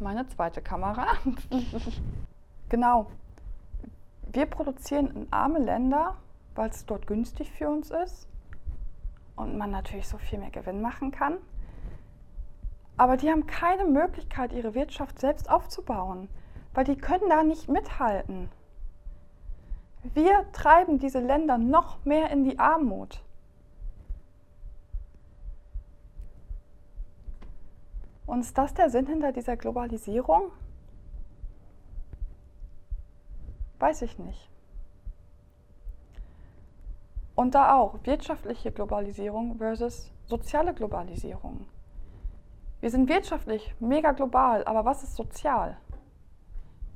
Meine 0.00 0.28
zweite 0.28 0.62
Kamera. 0.62 1.06
genau. 2.68 3.06
Wir 4.30 4.46
produzieren 4.46 5.10
in 5.10 5.32
arme 5.32 5.58
Länder, 5.58 6.16
weil 6.54 6.70
es 6.70 6.86
dort 6.86 7.06
günstig 7.06 7.50
für 7.50 7.68
uns 7.68 7.90
ist 7.90 8.28
und 9.34 9.56
man 9.56 9.70
natürlich 9.70 10.06
so 10.06 10.18
viel 10.18 10.38
mehr 10.38 10.50
Gewinn 10.50 10.80
machen 10.80 11.10
kann. 11.10 11.38
Aber 12.96 13.16
die 13.16 13.30
haben 13.30 13.46
keine 13.46 13.84
Möglichkeit, 13.84 14.52
ihre 14.52 14.74
Wirtschaft 14.74 15.20
selbst 15.20 15.48
aufzubauen, 15.48 16.28
weil 16.78 16.84
die 16.84 16.96
können 16.96 17.28
da 17.28 17.42
nicht 17.42 17.68
mithalten. 17.68 18.48
Wir 20.14 20.46
treiben 20.52 21.00
diese 21.00 21.18
Länder 21.18 21.58
noch 21.58 22.04
mehr 22.04 22.30
in 22.30 22.44
die 22.44 22.60
Armut. 22.60 23.20
Und 28.26 28.42
ist 28.42 28.56
das 28.56 28.74
der 28.74 28.90
Sinn 28.90 29.06
hinter 29.06 29.32
dieser 29.32 29.56
Globalisierung? 29.56 30.52
Weiß 33.80 34.02
ich 34.02 34.16
nicht. 34.20 34.48
Und 37.34 37.56
da 37.56 37.74
auch 37.74 37.96
wirtschaftliche 38.04 38.70
Globalisierung 38.70 39.58
versus 39.58 40.12
soziale 40.26 40.72
Globalisierung. 40.74 41.66
Wir 42.78 42.90
sind 42.92 43.08
wirtschaftlich 43.08 43.74
mega 43.80 44.12
global, 44.12 44.64
aber 44.64 44.84
was 44.84 45.02
ist 45.02 45.16
sozial? 45.16 45.76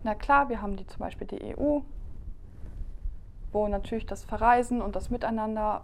Na 0.03 0.15
klar, 0.15 0.49
wir 0.49 0.61
haben 0.61 0.77
die 0.77 0.87
zum 0.87 0.99
Beispiel 0.99 1.27
die 1.27 1.57
EU, 1.57 1.81
wo 3.53 3.69
natürlich 3.69 4.07
das 4.07 4.25
Verreisen 4.25 4.83
und 4.83 4.97
das 4.97 5.11
Miteinander 5.11 5.83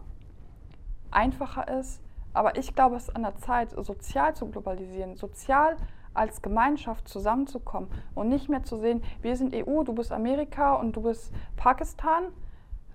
einfacher 1.10 1.68
ist. 1.68 2.02
Aber 2.32 2.56
ich 2.56 2.74
glaube, 2.74 2.96
es 2.96 3.04
ist 3.04 3.16
an 3.16 3.22
der 3.22 3.36
Zeit, 3.36 3.70
sozial 3.70 4.34
zu 4.34 4.46
globalisieren, 4.46 5.16
sozial 5.16 5.76
als 6.14 6.42
Gemeinschaft 6.42 7.08
zusammenzukommen 7.08 7.90
und 8.14 8.28
nicht 8.28 8.48
mehr 8.48 8.64
zu 8.64 8.76
sehen, 8.78 9.02
wir 9.22 9.36
sind 9.36 9.54
EU, 9.54 9.84
du 9.84 9.94
bist 9.94 10.10
Amerika 10.10 10.74
und 10.74 10.96
du 10.96 11.02
bist 11.02 11.32
Pakistan, 11.56 12.24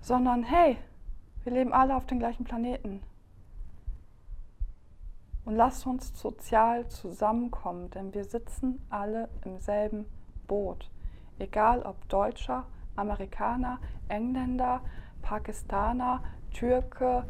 sondern 0.00 0.42
hey, 0.42 0.76
wir 1.42 1.52
leben 1.52 1.72
alle 1.72 1.96
auf 1.96 2.06
dem 2.06 2.18
gleichen 2.18 2.44
Planeten 2.44 3.02
und 5.44 5.56
lasst 5.56 5.86
uns 5.86 6.18
sozial 6.18 6.88
zusammenkommen, 6.88 7.90
denn 7.90 8.12
wir 8.14 8.24
sitzen 8.24 8.84
alle 8.90 9.28
im 9.44 9.58
selben 9.58 10.06
Boot. 10.46 10.90
Egal 11.38 11.82
ob 11.82 12.08
Deutscher, 12.08 12.64
Amerikaner, 12.96 13.78
Engländer, 14.08 14.80
Pakistaner, 15.22 16.22
Türke, 16.52 17.24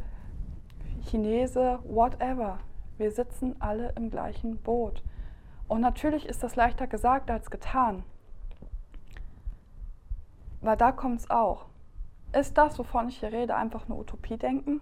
Chinese, 1.01 1.79
whatever. 1.83 2.59
Wir 2.97 3.11
sitzen 3.11 3.55
alle 3.59 3.91
im 3.95 4.09
gleichen 4.09 4.57
Boot. 4.57 5.03
Und 5.67 5.81
natürlich 5.81 6.25
ist 6.25 6.43
das 6.43 6.55
leichter 6.55 6.87
gesagt 6.87 7.31
als 7.31 7.49
getan. 7.49 8.03
Weil 10.61 10.77
da 10.77 10.91
kommt 10.91 11.19
es 11.19 11.29
auch. 11.29 11.65
Ist 12.33 12.57
das, 12.57 12.77
wovon 12.77 13.07
ich 13.07 13.19
hier 13.19 13.31
rede, 13.31 13.55
einfach 13.55 13.85
eine 13.85 13.95
Utopie 13.95 14.37
denken? 14.37 14.81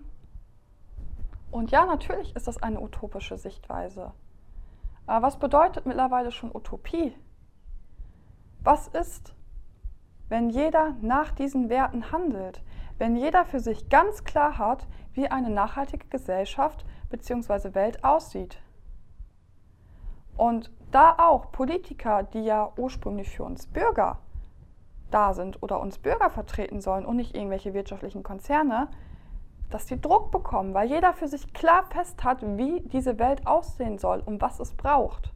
Und 1.51 1.71
ja, 1.71 1.85
natürlich 1.85 2.35
ist 2.35 2.47
das 2.47 2.61
eine 2.61 2.79
utopische 2.81 3.37
Sichtweise. 3.37 4.11
Aber 5.05 5.27
was 5.27 5.37
bedeutet 5.37 5.85
mittlerweile 5.85 6.31
schon 6.31 6.55
Utopie? 6.55 7.13
Was 8.63 8.87
ist, 8.87 9.35
wenn 10.29 10.49
jeder 10.49 10.95
nach 11.01 11.31
diesen 11.31 11.69
Werten 11.69 12.13
handelt? 12.13 12.63
Wenn 12.97 13.17
jeder 13.17 13.43
für 13.43 13.59
sich 13.59 13.89
ganz 13.89 14.23
klar 14.23 14.57
hat, 14.57 14.87
wie 15.13 15.27
eine 15.27 15.49
nachhaltige 15.49 16.07
Gesellschaft 16.07 16.85
bzw. 17.09 17.73
Welt 17.73 18.05
aussieht? 18.05 18.57
Und 20.37 20.71
da 20.91 21.15
auch 21.17 21.51
Politiker, 21.51 22.23
die 22.23 22.43
ja 22.43 22.71
ursprünglich 22.77 23.29
für 23.29 23.43
uns 23.43 23.67
Bürger 23.67 24.19
da 25.11 25.33
sind 25.33 25.61
oder 25.61 25.81
uns 25.81 25.97
Bürger 25.97 26.29
vertreten 26.29 26.79
sollen 26.79 27.05
und 27.05 27.17
nicht 27.17 27.35
irgendwelche 27.35 27.73
wirtschaftlichen 27.73 28.23
Konzerne, 28.23 28.87
dass 29.69 29.87
die 29.87 29.99
Druck 29.99 30.31
bekommen, 30.31 30.73
weil 30.73 30.87
jeder 30.87 31.13
für 31.13 31.27
sich 31.27 31.53
klar 31.53 31.83
fest 31.89 32.23
hat, 32.23 32.41
wie 32.41 32.79
diese 32.81 33.19
Welt 33.19 33.45
aussehen 33.45 33.97
soll 33.97 34.21
und 34.25 34.41
was 34.41 34.59
es 34.59 34.73
braucht. 34.73 35.32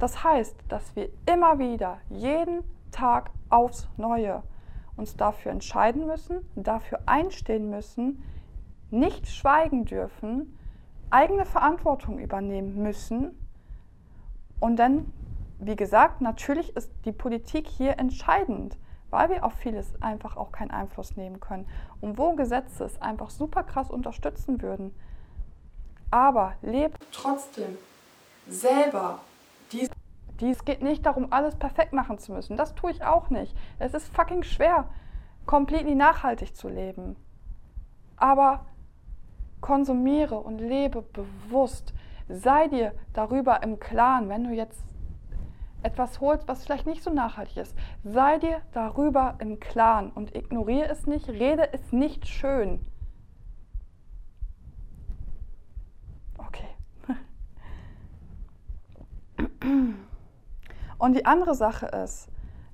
Das 0.00 0.24
heißt, 0.24 0.56
dass 0.68 0.96
wir 0.96 1.10
immer 1.26 1.60
wieder, 1.60 1.98
jeden 2.08 2.64
Tag 2.90 3.30
aufs 3.48 3.88
Neue, 3.96 4.42
uns 4.96 5.16
dafür 5.16 5.52
entscheiden 5.52 6.06
müssen, 6.06 6.40
dafür 6.56 6.98
einstehen 7.06 7.70
müssen, 7.70 8.24
nicht 8.90 9.28
schweigen 9.28 9.84
dürfen, 9.84 10.58
eigene 11.10 11.44
Verantwortung 11.46 12.18
übernehmen 12.18 12.82
müssen 12.82 13.38
und 14.58 14.76
dann, 14.76 15.12
wie 15.60 15.76
gesagt, 15.76 16.20
natürlich 16.20 16.74
ist 16.76 16.90
die 17.04 17.12
Politik 17.12 17.68
hier 17.68 17.98
entscheidend 18.00 18.76
weil 19.10 19.28
wir 19.28 19.44
auf 19.44 19.52
vieles 19.54 20.00
einfach 20.00 20.36
auch 20.36 20.52
keinen 20.52 20.70
Einfluss 20.70 21.16
nehmen 21.16 21.40
können 21.40 21.66
und 22.00 22.16
wo 22.16 22.34
Gesetze 22.34 22.84
es 22.84 23.00
einfach 23.02 23.30
super 23.30 23.64
krass 23.64 23.90
unterstützen 23.90 24.62
würden. 24.62 24.94
Aber 26.10 26.54
lebt 26.62 27.04
trotzdem 27.12 27.76
selber 28.48 29.20
Dies 30.40 30.64
geht 30.64 30.82
nicht 30.82 31.04
darum, 31.06 31.32
alles 31.32 31.56
perfekt 31.56 31.92
machen 31.92 32.18
zu 32.18 32.32
müssen. 32.32 32.56
Das 32.56 32.74
tue 32.74 32.90
ich 32.90 33.04
auch 33.04 33.30
nicht. 33.30 33.54
Es 33.78 33.94
ist 33.94 34.14
fucking 34.14 34.42
schwer, 34.42 34.88
komplett 35.46 35.86
nachhaltig 35.94 36.56
zu 36.56 36.68
leben. 36.68 37.16
Aber 38.16 38.66
konsumiere 39.60 40.36
und 40.36 40.58
lebe 40.58 41.02
bewusst. 41.02 41.92
Sei 42.28 42.68
dir 42.68 42.94
darüber 43.12 43.62
im 43.62 43.78
Klaren, 43.80 44.28
wenn 44.28 44.44
du 44.44 44.50
jetzt 44.50 44.84
etwas 45.82 46.20
holst, 46.20 46.46
was 46.46 46.64
vielleicht 46.64 46.86
nicht 46.86 47.02
so 47.02 47.10
nachhaltig 47.10 47.56
ist, 47.56 47.76
sei 48.04 48.38
dir 48.38 48.60
darüber 48.72 49.36
im 49.38 49.58
Klaren 49.60 50.10
und 50.10 50.34
ignoriere 50.34 50.88
es 50.88 51.06
nicht, 51.06 51.28
rede 51.28 51.72
es 51.72 51.92
nicht 51.92 52.26
schön. 52.28 52.84
Okay. 56.38 56.68
Und 61.00 61.14
die 61.14 61.24
andere 61.24 61.54
Sache 61.54 61.86
ist, 61.86 62.28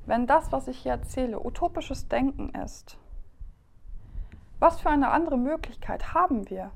wenn 0.04 0.26
das, 0.26 0.50
was 0.50 0.66
ich 0.66 0.78
hier 0.78 0.90
erzähle, 0.90 1.38
utopisches 1.38 2.08
Denken 2.08 2.48
ist, 2.48 2.98
was 4.58 4.80
für 4.80 4.90
eine 4.90 5.12
andere 5.12 5.38
Möglichkeit 5.38 6.12
haben 6.12 6.50
wir? 6.50 6.72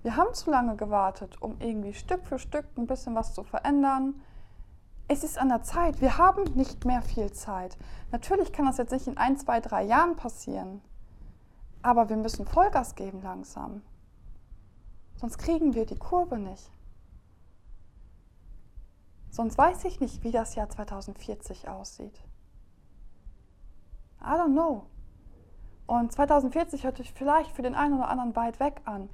Wir 0.00 0.16
haben 0.16 0.32
zu 0.32 0.50
lange 0.50 0.76
gewartet, 0.76 1.42
um 1.42 1.56
irgendwie 1.60 1.92
Stück 1.92 2.24
für 2.24 2.38
Stück 2.38 2.64
ein 2.78 2.86
bisschen 2.86 3.14
was 3.14 3.34
zu 3.34 3.42
verändern, 3.42 4.14
es 5.08 5.24
ist 5.24 5.36
an 5.36 5.50
der 5.50 5.62
Zeit. 5.62 6.00
Wir 6.00 6.16
haben 6.16 6.44
nicht 6.54 6.86
mehr 6.86 7.02
viel 7.02 7.30
Zeit. 7.32 7.76
Natürlich 8.10 8.50
kann 8.50 8.64
das 8.64 8.78
jetzt 8.78 8.92
nicht 8.92 9.06
in 9.06 9.18
ein, 9.18 9.36
zwei, 9.36 9.60
drei 9.60 9.82
Jahren 9.82 10.16
passieren. 10.16 10.80
Aber 11.82 12.08
wir 12.08 12.16
müssen 12.16 12.46
Vollgas 12.46 12.94
geben 12.94 13.20
langsam. 13.22 13.82
Sonst 15.16 15.36
kriegen 15.36 15.74
wir 15.74 15.84
die 15.84 15.98
Kurve 15.98 16.38
nicht. 16.38 16.70
Sonst 19.32 19.56
weiß 19.56 19.86
ich 19.86 19.98
nicht, 19.98 20.22
wie 20.24 20.30
das 20.30 20.54
Jahr 20.56 20.68
2040 20.68 21.66
aussieht. 21.66 22.22
I 24.20 24.34
don't 24.34 24.52
know. 24.52 24.84
Und 25.86 26.12
2040 26.12 26.84
hört 26.84 26.98
sich 26.98 27.14
vielleicht 27.14 27.50
für 27.50 27.62
den 27.62 27.74
einen 27.74 27.94
oder 27.94 28.08
anderen 28.08 28.36
weit 28.36 28.60
weg 28.60 28.82
an. 28.84 29.08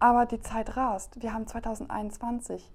Aber 0.00 0.26
die 0.26 0.40
Zeit 0.40 0.76
rast. 0.76 1.22
Wir 1.22 1.32
haben 1.32 1.46
2021. 1.46 2.72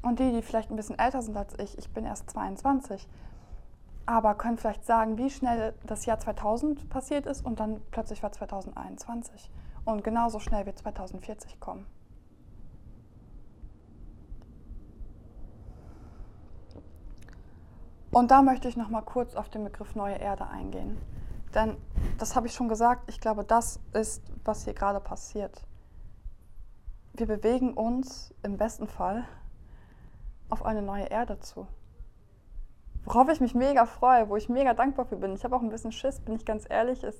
Und 0.00 0.18
die, 0.20 0.32
die 0.32 0.40
vielleicht 0.40 0.70
ein 0.70 0.76
bisschen 0.76 0.98
älter 0.98 1.20
sind 1.20 1.36
als 1.36 1.58
ich, 1.58 1.76
ich 1.76 1.92
bin 1.92 2.06
erst 2.06 2.30
22, 2.30 3.06
aber 4.06 4.34
können 4.36 4.56
vielleicht 4.56 4.86
sagen, 4.86 5.18
wie 5.18 5.28
schnell 5.28 5.74
das 5.84 6.06
Jahr 6.06 6.18
2000 6.18 6.88
passiert 6.88 7.26
ist 7.26 7.44
und 7.44 7.60
dann 7.60 7.82
plötzlich 7.90 8.22
war 8.22 8.32
2021. 8.32 9.50
Und 9.84 10.02
genauso 10.02 10.38
schnell 10.38 10.64
wird 10.64 10.78
2040 10.78 11.60
kommen. 11.60 11.84
Und 18.10 18.30
da 18.30 18.42
möchte 18.42 18.68
ich 18.68 18.76
noch 18.76 18.88
mal 18.88 19.02
kurz 19.02 19.36
auf 19.36 19.48
den 19.48 19.64
Begriff 19.64 19.94
neue 19.94 20.16
Erde 20.16 20.46
eingehen. 20.48 20.98
Denn 21.54 21.76
das 22.18 22.34
habe 22.34 22.46
ich 22.46 22.54
schon 22.54 22.68
gesagt, 22.68 23.08
ich 23.08 23.20
glaube, 23.20 23.44
das 23.44 23.80
ist, 23.92 24.22
was 24.44 24.64
hier 24.64 24.74
gerade 24.74 25.00
passiert. 25.00 25.64
Wir 27.12 27.26
bewegen 27.26 27.74
uns 27.74 28.34
im 28.42 28.56
besten 28.56 28.86
Fall 28.86 29.24
auf 30.48 30.64
eine 30.64 30.82
neue 30.82 31.04
Erde 31.04 31.38
zu. 31.38 31.66
Worauf 33.04 33.28
ich 33.28 33.40
mich 33.40 33.54
mega 33.54 33.86
freue, 33.86 34.28
wo 34.28 34.36
ich 34.36 34.48
mega 34.48 34.74
dankbar 34.74 35.06
für 35.06 35.16
bin. 35.16 35.34
Ich 35.34 35.44
habe 35.44 35.56
auch 35.56 35.62
ein 35.62 35.70
bisschen 35.70 35.92
Schiss, 35.92 36.20
bin 36.20 36.34
ich 36.34 36.44
ganz 36.44 36.66
ehrlich. 36.68 37.02
Es, 37.02 37.16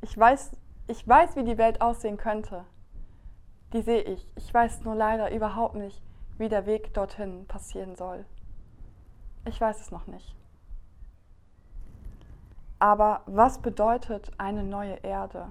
ich, 0.00 0.16
weiß, 0.16 0.52
ich 0.86 1.06
weiß, 1.06 1.36
wie 1.36 1.44
die 1.44 1.58
Welt 1.58 1.80
aussehen 1.80 2.16
könnte. 2.16 2.64
Die 3.72 3.82
sehe 3.82 4.02
ich. 4.02 4.26
Ich 4.36 4.52
weiß 4.52 4.82
nur 4.84 4.94
leider 4.94 5.30
überhaupt 5.34 5.74
nicht, 5.74 6.02
wie 6.38 6.48
der 6.48 6.66
Weg 6.66 6.94
dorthin 6.94 7.46
passieren 7.46 7.96
soll. 7.96 8.24
Ich 9.48 9.62
weiß 9.62 9.80
es 9.80 9.90
noch 9.90 10.06
nicht. 10.06 10.36
Aber 12.78 13.22
was 13.24 13.62
bedeutet 13.62 14.30
eine 14.36 14.62
neue 14.62 14.96
Erde? 14.96 15.50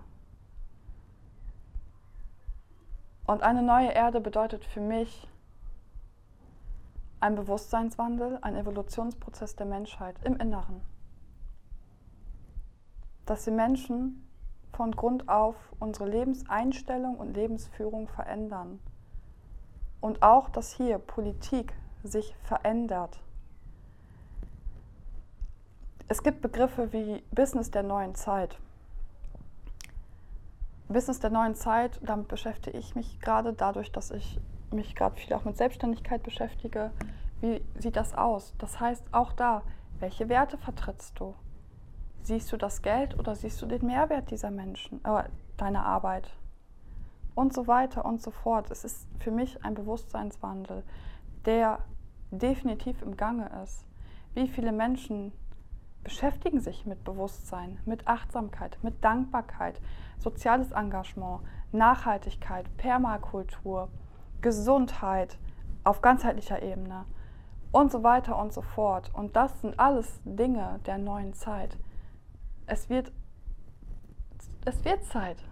Und 3.26 3.42
eine 3.42 3.64
neue 3.64 3.90
Erde 3.90 4.22
bedeutet 4.22 4.64
für 4.64 4.82
mich 4.82 5.28
ein 7.20 7.34
Bewusstseinswandel, 7.34 8.38
ein 8.44 8.56
Evolutionsprozess 8.56 9.56
der 9.56 9.66
Menschheit 9.66 10.16
im 10.24 10.38
Inneren. 10.38 10.82
Dass 13.26 13.48
wir 13.48 13.54
Menschen 13.54 14.30
von 14.74 14.92
Grund 14.92 15.28
auf 15.28 15.56
unsere 15.80 16.08
Lebenseinstellung 16.08 17.18
und 17.18 17.34
Lebensführung 17.34 18.08
verändern. 18.08 18.80
Und 20.02 20.22
auch, 20.22 20.50
dass 20.50 20.72
hier 20.72 21.00
Politik 21.00 21.74
sich 22.04 22.36
verändert. 22.44 23.20
Es 26.10 26.24
gibt 26.24 26.42
Begriffe 26.42 26.94
wie 26.94 27.22
Business 27.32 27.70
der 27.70 27.84
neuen 27.84 28.16
Zeit. 28.16 28.58
Business 30.88 31.20
der 31.20 31.32
neuen 31.32 31.54
Zeit, 31.54 32.00
damit 32.02 32.30
beschäftige 32.30 32.78
ich 32.78 32.96
mich 32.96 33.20
gerade 33.20 33.52
dadurch, 33.52 33.92
dass 33.92 34.12
ich 34.12 34.40
mich 34.72 34.96
gerade 34.96 35.18
viel 35.18 35.34
auch 35.34 35.44
mit 35.44 35.58
Selbstständigkeit 35.58 36.24
beschäftige. 36.24 36.92
Wie 37.42 37.62
sieht 37.78 37.98
das 37.98 38.14
aus? 38.14 38.54
Das 38.58 38.80
heißt 38.80 39.04
auch 39.12 39.34
da, 39.34 39.64
welche 40.00 40.30
Werte 40.30 40.58
vertrittst 40.58 41.20
du? 41.20 41.36
Siehst 42.24 42.54
du 42.54 42.58
das 42.58 42.82
Geld 42.82 43.20
oder 43.20 43.36
siehst 43.36 43.62
du 43.62 43.66
den 43.66 43.86
Mehrwert 43.86 44.32
dieser 44.32 44.50
Menschen, 44.50 45.04
äh, 45.04 45.26
deiner 45.58 45.86
Arbeit? 45.86 46.30
Und 47.36 47.54
so 47.54 47.68
weiter 47.68 48.06
und 48.06 48.22
so 48.22 48.32
fort. 48.32 48.72
Es 48.72 48.86
ist 48.86 49.10
für 49.20 49.32
mich 49.32 49.64
ein 49.66 49.74
Bewusstseinswandel, 49.74 50.84
der 51.46 51.80
definitiv 52.32 53.02
im 53.02 53.18
Gange 53.18 53.52
ist. 53.62 53.86
Wie 54.36 54.48
viele 54.48 54.72
Menschen 54.72 55.34
beschäftigen 56.04 56.60
sich 56.60 56.86
mit 56.86 57.04
Bewusstsein, 57.04 57.80
mit 57.86 58.08
Achtsamkeit, 58.08 58.78
mit 58.82 59.04
Dankbarkeit, 59.04 59.82
soziales 60.20 60.72
Engagement, 60.72 61.42
Nachhaltigkeit, 61.72 62.66
Permakultur, 62.78 63.90
Gesundheit 64.42 65.38
auf 65.84 66.02
ganzheitlicher 66.02 66.62
Ebene 66.62 67.06
und 67.72 67.92
so 67.92 68.04
weiter 68.04 68.38
und 68.38 68.54
so 68.54 68.62
fort. 68.62 69.12
Und 69.14 69.36
das 69.36 69.62
sind 69.62 69.80
alles 69.80 70.20
Dinge 70.24 70.80
der 70.86 70.98
neuen 70.98 71.34
Zeit. 71.34 71.78
Es 72.66 72.90
wird, 72.90 73.12
es 74.66 74.84
wird 74.84 75.04
Zeit 75.06 75.44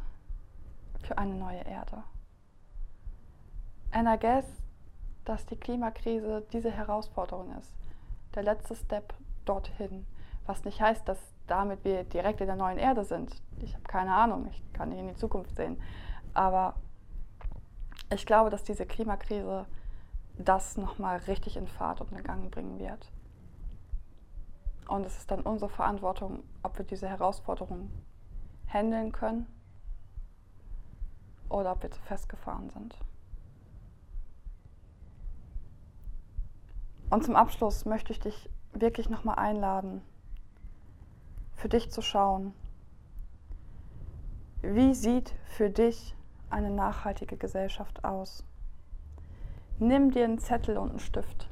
für 1.03 1.17
eine 1.17 1.35
neue 1.35 1.61
Erde. 1.65 2.03
And 3.91 4.07
I 4.07 4.17
guess, 4.19 4.45
dass 5.23 5.45
die 5.45 5.55
Klimakrise 5.55 6.45
diese 6.51 6.71
Herausforderung 6.71 7.55
ist. 7.57 7.73
Der 8.35 8.43
letzte 8.43 8.75
Step 8.75 9.13
dorthin. 9.45 10.05
Was 10.45 10.63
nicht 10.63 10.81
heißt, 10.81 11.07
dass 11.07 11.19
damit 11.47 11.83
wir 11.83 12.03
direkt 12.03 12.41
in 12.41 12.47
der 12.47 12.55
neuen 12.55 12.77
Erde 12.77 13.03
sind. 13.03 13.41
Ich 13.61 13.73
habe 13.73 13.83
keine 13.83 14.13
Ahnung, 14.13 14.47
ich 14.49 14.61
kann 14.73 14.89
nicht 14.89 14.99
in 14.99 15.07
die 15.07 15.15
Zukunft 15.15 15.55
sehen. 15.55 15.79
Aber 16.33 16.75
ich 18.11 18.25
glaube, 18.25 18.49
dass 18.49 18.63
diese 18.63 18.85
Klimakrise 18.85 19.65
das 20.37 20.77
nochmal 20.77 21.17
richtig 21.27 21.57
in 21.57 21.67
Fahrt 21.67 22.01
und 22.01 22.11
in 22.11 22.23
Gang 22.23 22.51
bringen 22.51 22.79
wird. 22.79 23.11
Und 24.87 25.05
es 25.05 25.17
ist 25.17 25.31
dann 25.31 25.41
unsere 25.41 25.69
Verantwortung, 25.69 26.43
ob 26.61 26.77
wir 26.77 26.85
diese 26.85 27.07
Herausforderung 27.07 27.89
handeln 28.67 29.11
können 29.11 29.47
oder 31.49 31.71
ob 31.71 31.83
wir 31.83 31.91
zu 31.91 32.01
festgefahren 32.01 32.69
sind. 32.69 32.95
Und 37.09 37.23
zum 37.23 37.35
Abschluss 37.35 37.85
möchte 37.85 38.11
ich 38.11 38.19
dich 38.19 38.49
wirklich 38.73 39.09
nochmal 39.09 39.39
einladen, 39.39 40.01
für 41.55 41.69
dich 41.69 41.91
zu 41.91 42.01
schauen, 42.01 42.53
wie 44.61 44.93
sieht 44.93 45.33
für 45.45 45.69
dich 45.69 46.15
eine 46.49 46.69
nachhaltige 46.69 47.37
Gesellschaft 47.37 48.03
aus? 48.03 48.43
Nimm 49.77 50.11
dir 50.11 50.23
einen 50.23 50.39
Zettel 50.39 50.77
und 50.77 50.91
einen 50.91 50.99
Stift. 50.99 51.49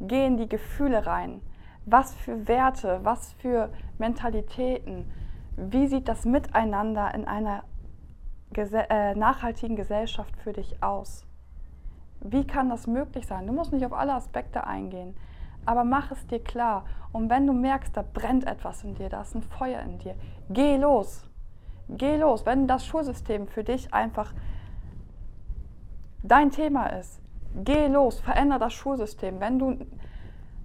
Geh 0.00 0.26
in 0.26 0.36
die 0.36 0.48
Gefühle 0.48 1.06
rein. 1.06 1.40
Was 1.84 2.14
für 2.14 2.46
Werte, 2.46 3.00
was 3.02 3.32
für 3.34 3.72
Mentalitäten, 3.98 5.10
wie 5.56 5.86
sieht 5.86 6.08
das 6.08 6.24
Miteinander 6.24 7.14
in 7.14 7.24
einer 7.24 7.64
Gese 8.52 8.90
äh, 8.90 9.14
nachhaltigen 9.14 9.76
Gesellschaft 9.76 10.36
für 10.36 10.52
dich 10.52 10.82
aus? 10.82 11.26
Wie 12.20 12.46
kann 12.46 12.68
das 12.68 12.86
möglich 12.86 13.26
sein? 13.26 13.46
Du 13.46 13.52
musst 13.52 13.72
nicht 13.72 13.86
auf 13.86 13.92
alle 13.92 14.14
Aspekte 14.14 14.66
eingehen, 14.66 15.16
aber 15.66 15.84
mach 15.84 16.10
es 16.12 16.26
dir 16.26 16.42
klar. 16.42 16.84
Und 17.12 17.30
wenn 17.30 17.46
du 17.46 17.52
merkst, 17.52 17.96
da 17.96 18.02
brennt 18.02 18.46
etwas 18.46 18.84
in 18.84 18.94
dir, 18.94 19.08
da 19.08 19.22
ist 19.22 19.34
ein 19.34 19.42
Feuer 19.42 19.80
in 19.82 19.98
dir, 19.98 20.14
geh 20.48 20.76
los. 20.76 21.28
Geh 21.88 22.16
los. 22.16 22.44
Wenn 22.46 22.66
das 22.66 22.84
Schulsystem 22.84 23.46
für 23.46 23.62
dich 23.62 23.92
einfach 23.94 24.32
dein 26.22 26.50
Thema 26.50 26.86
ist, 26.86 27.20
geh 27.54 27.86
los, 27.86 28.20
veränder 28.20 28.58
das 28.58 28.72
Schulsystem. 28.72 29.40
Wenn 29.40 29.58
du 29.58 29.78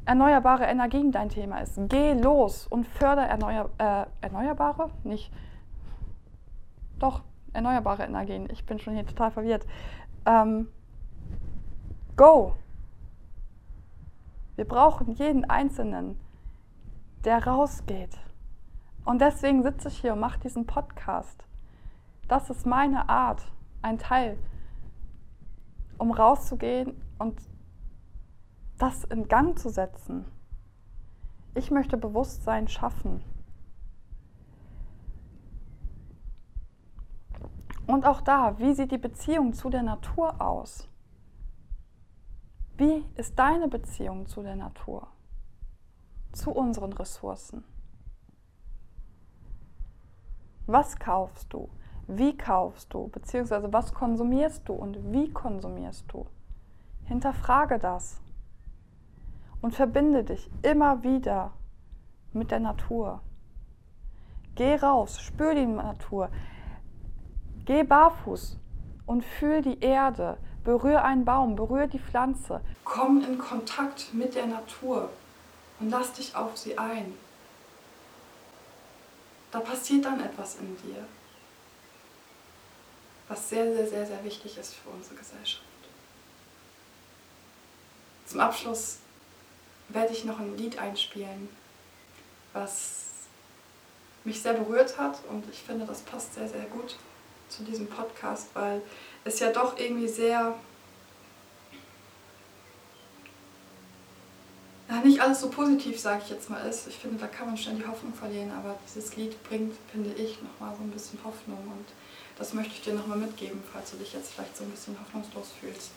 erneuerbare 0.06 0.66
Energien 0.66 1.12
dein 1.12 1.30
Thema 1.30 1.60
ist, 1.60 1.80
geh 1.90 2.14
los 2.14 2.68
und 2.68 2.88
förder 2.88 3.24
erneuer, 3.24 3.70
äh, 3.78 4.06
erneuerbare, 4.22 4.90
nicht, 5.04 5.32
doch, 6.98 7.24
erneuerbare 7.54 8.04
Energien. 8.04 8.50
Ich 8.52 8.66
bin 8.66 8.80
schon 8.80 8.94
hier 8.94 9.06
total 9.06 9.32
verwirrt. 9.32 9.66
Ähm, 10.26 10.70
go! 12.16 12.56
Wir 14.62 14.68
brauchen 14.68 15.14
jeden 15.14 15.50
Einzelnen, 15.50 16.20
der 17.26 17.48
rausgeht. 17.48 18.16
Und 19.06 19.20
deswegen 19.20 19.64
sitze 19.64 19.88
ich 19.88 20.00
hier 20.00 20.14
und 20.14 20.20
mache 20.20 20.40
diesen 20.40 20.68
Podcast. 20.68 21.48
Das 22.28 22.52
ist 22.52 22.68
meine 22.68 23.10
Art, 23.10 23.42
ein 23.82 23.98
Teil, 23.98 24.38
um 25.98 26.12
rauszugehen 26.12 26.94
und 27.18 27.42
das 28.78 29.04
in 29.06 29.28
Gang 29.28 29.58
zu 29.58 29.70
setzen. 29.70 30.26
Ich 31.56 31.72
möchte 31.72 31.98
Bewusstsein 31.98 32.68
schaffen. 32.68 33.24
Und 37.88 38.06
auch 38.06 38.22
da, 38.22 38.60
wie 38.60 38.76
sieht 38.76 38.92
die 38.92 39.00
Beziehung 39.00 39.54
zu 39.54 39.72
der 39.72 39.82
Natur 39.82 40.40
aus? 40.40 40.91
Wie 42.78 43.06
ist 43.16 43.38
deine 43.38 43.68
Beziehung 43.68 44.26
zu 44.28 44.42
der 44.42 44.56
Natur, 44.56 45.08
zu 46.32 46.52
unseren 46.52 46.94
Ressourcen? 46.94 47.64
Was 50.68 50.98
kaufst 50.98 51.52
du? 51.54 51.70
Wie 52.08 52.36
kaufst 52.38 52.94
du? 52.94 53.08
Beziehungsweise 53.10 53.72
was 53.72 53.94
konsumierst 53.94 54.68
du 54.68 54.74
und 54.74 55.12
wie 55.12 55.32
konsumierst 55.32 56.06
du? 56.12 56.26
Hinterfrage 57.06 57.78
das 57.78 58.22
und 59.62 59.76
verbinde 59.76 60.24
dich 60.24 60.50
immer 60.62 61.04
wieder 61.04 61.52
mit 62.34 62.52
der 62.52 62.60
Natur. 62.60 63.22
Geh 64.56 64.76
raus, 64.76 65.22
spür 65.22 65.56
die 65.56 65.66
Natur. 65.66 66.30
Geh 67.66 67.84
barfuß 67.84 68.60
und 69.06 69.24
fühl 69.24 69.62
die 69.62 69.80
Erde. 69.80 70.38
Berühr 70.64 71.04
einen 71.04 71.26
Baum, 71.26 71.56
berühr 71.56 71.88
die 71.88 72.00
Pflanze. 72.00 72.62
Komm 72.84 73.24
in 73.24 73.38
Kontakt 73.38 74.14
mit 74.14 74.36
der 74.36 74.48
Natur 74.48 75.10
und 75.80 75.90
lass 75.90 76.14
dich 76.14 76.36
auf 76.36 76.58
sie 76.58 76.78
ein 76.78 77.14
da 79.52 79.60
passiert 79.60 80.06
dann 80.06 80.22
etwas 80.22 80.56
in 80.56 80.78
dir, 80.78 81.06
was 83.28 83.50
sehr, 83.50 83.74
sehr, 83.74 83.88
sehr, 83.88 84.06
sehr 84.06 84.24
wichtig 84.24 84.58
ist 84.58 84.76
für 84.76 84.90
unsere 84.90 85.16
Gesellschaft. 85.16 85.66
Zum 88.26 88.40
Abschluss 88.40 89.00
werde 89.90 90.14
ich 90.14 90.24
noch 90.24 90.40
ein 90.40 90.58
Lied 90.58 90.80
einspielen, 90.80 91.50
was 92.54 93.08
mich 94.24 94.42
sehr 94.42 94.54
berührt 94.54 94.98
hat 94.98 95.20
und 95.30 95.44
ich 95.52 95.62
finde, 95.62 95.86
das 95.86 96.02
passt 96.02 96.34
sehr, 96.34 96.48
sehr 96.48 96.66
gut 96.66 96.98
zu 97.50 97.64
diesem 97.64 97.88
Podcast, 97.88 98.48
weil 98.54 98.82
es 99.24 99.40
ja 99.40 99.52
doch 99.52 99.78
irgendwie 99.78 100.08
sehr 100.08 100.56
ja, 104.90 105.02
nicht 105.02 105.22
alles 105.22 105.40
so 105.40 105.50
positiv, 105.50 106.00
sage 106.00 106.22
ich 106.26 106.32
jetzt 106.32 106.50
mal, 106.50 106.60
ist. 106.68 106.88
Ich 106.88 106.98
finde, 106.98 107.18
da 107.18 107.28
kann 107.28 107.48
man 107.48 107.58
schnell 107.58 107.76
die 107.76 107.88
Hoffnung 107.88 108.14
verlieren, 108.14 108.52
aber 108.52 108.78
dieses 108.86 109.16
Lied 109.16 109.42
bringt, 109.44 109.74
finde 109.92 110.12
ich, 110.14 110.42
nochmal 110.42 110.76
so 110.76 110.84
ein 110.84 110.92
bisschen 110.92 111.20
Hoffnung 111.24 111.60
und 111.60 111.86
das 112.38 112.54
möchte 112.54 112.74
ich 112.74 112.82
dir 112.82 112.94
nochmal 112.94 113.18
mitgeben, 113.18 113.64
falls 113.72 113.92
du 113.92 113.98
dich 113.98 114.14
jetzt 114.14 114.34
vielleicht 114.34 114.58
so 114.58 114.64
ein 114.64 114.72
bisschen 114.72 114.98
hoffnungslos 115.00 115.52
fühlst. 115.60 115.92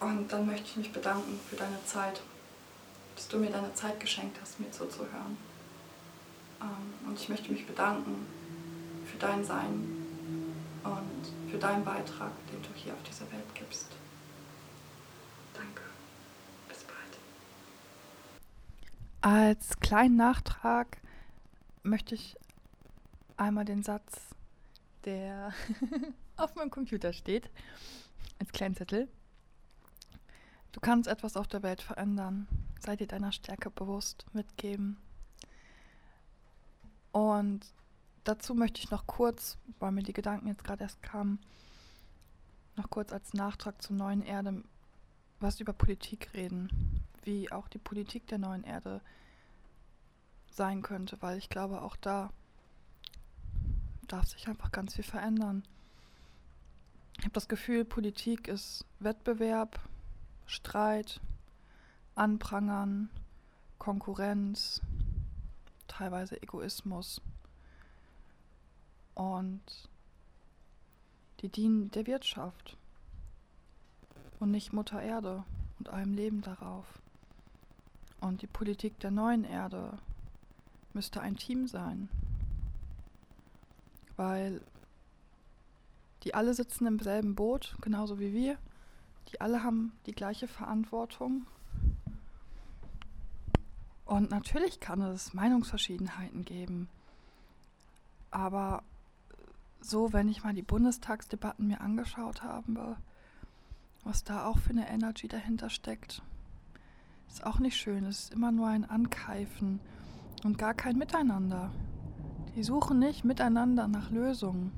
Und 0.00 0.32
dann 0.32 0.46
möchte 0.46 0.66
ich 0.66 0.76
mich 0.76 0.92
bedanken 0.92 1.38
für 1.48 1.56
deine 1.56 1.84
Zeit, 1.84 2.20
dass 3.14 3.28
du 3.28 3.38
mir 3.38 3.50
deine 3.50 3.74
Zeit 3.74 4.00
geschenkt 4.00 4.38
hast, 4.40 4.58
mir 4.58 4.70
zuzuhören. 4.70 5.36
Ähm, 6.60 7.08
und 7.08 7.20
ich 7.20 7.28
möchte 7.28 7.52
mich 7.52 7.66
bedanken 7.66 8.26
für 9.04 9.18
dein 9.18 9.44
Sein 9.44 10.01
und 10.84 11.50
für 11.50 11.58
deinen 11.58 11.84
Beitrag, 11.84 12.32
den 12.52 12.62
du 12.62 12.68
hier 12.74 12.92
auf 12.92 13.02
dieser 13.02 13.30
Welt 13.32 13.54
gibst. 13.54 13.88
Danke. 15.54 15.82
Als 19.22 19.78
kleinen 19.78 20.16
Nachtrag 20.16 21.00
möchte 21.84 22.16
ich 22.16 22.36
einmal 23.36 23.64
den 23.64 23.84
Satz, 23.84 24.34
der 25.04 25.52
auf 26.36 26.56
meinem 26.56 26.70
Computer 26.70 27.12
steht, 27.12 27.48
als 28.40 28.50
kleinen 28.50 28.74
Zettel. 28.74 29.08
Du 30.72 30.80
kannst 30.80 31.08
etwas 31.08 31.36
auf 31.36 31.46
der 31.46 31.62
Welt 31.62 31.82
verändern. 31.82 32.48
Sei 32.80 32.96
dir 32.96 33.06
deiner 33.06 33.30
Stärke 33.30 33.70
bewusst, 33.70 34.26
mitgeben. 34.32 34.96
Und 37.12 37.60
dazu 38.24 38.54
möchte 38.54 38.80
ich 38.80 38.90
noch 38.90 39.06
kurz, 39.06 39.58
weil 39.78 39.92
mir 39.92 40.02
die 40.02 40.12
Gedanken 40.12 40.48
jetzt 40.48 40.64
gerade 40.64 40.84
erst 40.84 41.02
kamen, 41.02 41.40
noch 42.76 42.90
kurz 42.90 43.12
als 43.12 43.34
Nachtrag 43.34 43.82
zur 43.82 43.96
neuen 43.96 44.22
Erde 44.22 44.62
was 45.42 45.60
über 45.60 45.72
Politik 45.72 46.32
reden, 46.34 47.02
wie 47.24 47.50
auch 47.50 47.68
die 47.68 47.78
Politik 47.78 48.26
der 48.28 48.38
neuen 48.38 48.64
Erde 48.64 49.00
sein 50.50 50.82
könnte, 50.82 51.20
weil 51.20 51.38
ich 51.38 51.48
glaube, 51.48 51.82
auch 51.82 51.96
da 51.96 52.30
darf 54.06 54.26
sich 54.26 54.46
einfach 54.48 54.70
ganz 54.70 54.94
viel 54.94 55.04
verändern. 55.04 55.64
Ich 57.18 57.24
habe 57.24 57.32
das 57.32 57.48
Gefühl, 57.48 57.84
Politik 57.84 58.48
ist 58.48 58.84
Wettbewerb, 59.00 59.80
Streit, 60.46 61.20
Anprangern, 62.14 63.10
Konkurrenz, 63.78 64.80
teilweise 65.88 66.40
Egoismus. 66.40 67.20
Und 69.14 69.62
die 71.40 71.48
dienen 71.48 71.90
der 71.90 72.06
Wirtschaft 72.06 72.76
und 74.40 74.50
nicht 74.50 74.72
Mutter 74.72 75.02
Erde 75.02 75.44
und 75.78 75.88
allem 75.88 76.14
Leben 76.14 76.40
darauf. 76.40 76.86
Und 78.20 78.42
die 78.42 78.46
Politik 78.46 78.98
der 79.00 79.10
neuen 79.10 79.44
Erde 79.44 79.98
müsste 80.92 81.20
ein 81.20 81.36
Team 81.36 81.66
sein, 81.66 82.08
weil 84.16 84.60
die 86.22 86.34
alle 86.34 86.54
sitzen 86.54 86.86
im 86.86 87.00
selben 87.00 87.34
Boot, 87.34 87.76
genauso 87.80 88.20
wie 88.20 88.32
wir. 88.32 88.56
Die 89.32 89.40
alle 89.40 89.62
haben 89.62 89.92
die 90.06 90.12
gleiche 90.12 90.46
Verantwortung. 90.46 91.46
Und 94.04 94.30
natürlich 94.30 94.78
kann 94.78 95.00
es 95.00 95.34
Meinungsverschiedenheiten 95.34 96.44
geben. 96.44 96.88
Aber 98.30 98.82
so, 99.84 100.12
wenn 100.12 100.28
ich 100.28 100.44
mal 100.44 100.54
die 100.54 100.62
Bundestagsdebatten 100.62 101.66
mir 101.66 101.80
angeschaut 101.80 102.42
habe, 102.42 102.96
was 104.04 104.24
da 104.24 104.46
auch 104.46 104.58
für 104.58 104.70
eine 104.70 104.88
Energy 104.88 105.28
dahinter 105.28 105.70
steckt. 105.70 106.22
Ist 107.28 107.44
auch 107.44 107.58
nicht 107.58 107.76
schön. 107.76 108.04
Es 108.04 108.24
ist 108.24 108.34
immer 108.34 108.52
nur 108.52 108.68
ein 108.68 108.88
Ankeifen 108.88 109.80
und 110.44 110.58
gar 110.58 110.74
kein 110.74 110.98
Miteinander. 110.98 111.70
Die 112.54 112.62
suchen 112.62 112.98
nicht 112.98 113.24
miteinander 113.24 113.88
nach 113.88 114.10
Lösungen. 114.10 114.72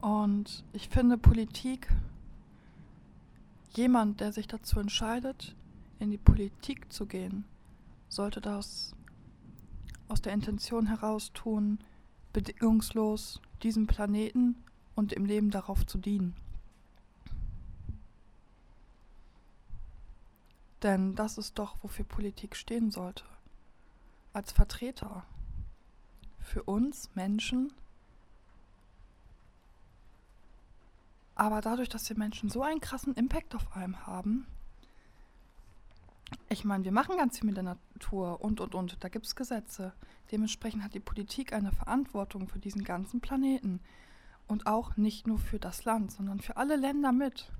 Und 0.00 0.64
ich 0.72 0.88
finde 0.88 1.18
Politik, 1.18 1.88
jemand, 3.74 4.20
der 4.20 4.32
sich 4.32 4.46
dazu 4.46 4.78
entscheidet, 4.78 5.54
in 5.98 6.10
die 6.10 6.18
Politik 6.18 6.92
zu 6.92 7.06
gehen, 7.06 7.44
sollte 8.08 8.40
das 8.40 8.94
aus 10.08 10.22
der 10.22 10.32
Intention 10.32 10.86
heraus 10.86 11.32
tun, 11.32 11.78
bedingungslos 12.32 13.40
diesem 13.62 13.86
Planeten 13.86 14.56
und 14.94 15.12
im 15.12 15.24
Leben 15.24 15.50
darauf 15.50 15.86
zu 15.86 15.98
dienen. 15.98 16.34
Denn 20.82 21.14
das 21.14 21.38
ist 21.38 21.58
doch, 21.58 21.76
wofür 21.82 22.04
Politik 22.04 22.54
stehen 22.54 22.90
sollte. 22.90 23.24
Als 24.32 24.52
Vertreter. 24.52 25.24
Für 26.38 26.62
uns 26.62 27.10
Menschen. 27.14 27.72
Aber 31.34 31.60
dadurch, 31.60 31.88
dass 31.88 32.08
wir 32.08 32.16
Menschen 32.16 32.50
so 32.50 32.62
einen 32.62 32.80
krassen 32.80 33.14
Impact 33.14 33.54
auf 33.54 33.74
allem 33.74 34.06
haben, 34.06 34.46
ich 36.48 36.64
meine, 36.64 36.84
wir 36.84 36.92
machen 36.92 37.16
ganz 37.16 37.38
viel 37.38 37.46
mit 37.46 37.56
der 37.56 37.64
Natur 37.64 38.40
und, 38.40 38.60
und, 38.60 38.74
und. 38.74 38.96
Da 39.02 39.08
gibt 39.08 39.26
es 39.26 39.36
Gesetze. 39.36 39.92
Dementsprechend 40.30 40.82
hat 40.82 40.94
die 40.94 41.00
Politik 41.00 41.52
eine 41.52 41.72
Verantwortung 41.72 42.48
für 42.48 42.58
diesen 42.58 42.84
ganzen 42.84 43.20
Planeten. 43.20 43.80
Und 44.48 44.66
auch 44.66 44.96
nicht 44.96 45.26
nur 45.26 45.38
für 45.38 45.58
das 45.58 45.84
Land, 45.84 46.12
sondern 46.12 46.40
für 46.40 46.56
alle 46.56 46.76
Länder 46.76 47.12
mit. 47.12 47.50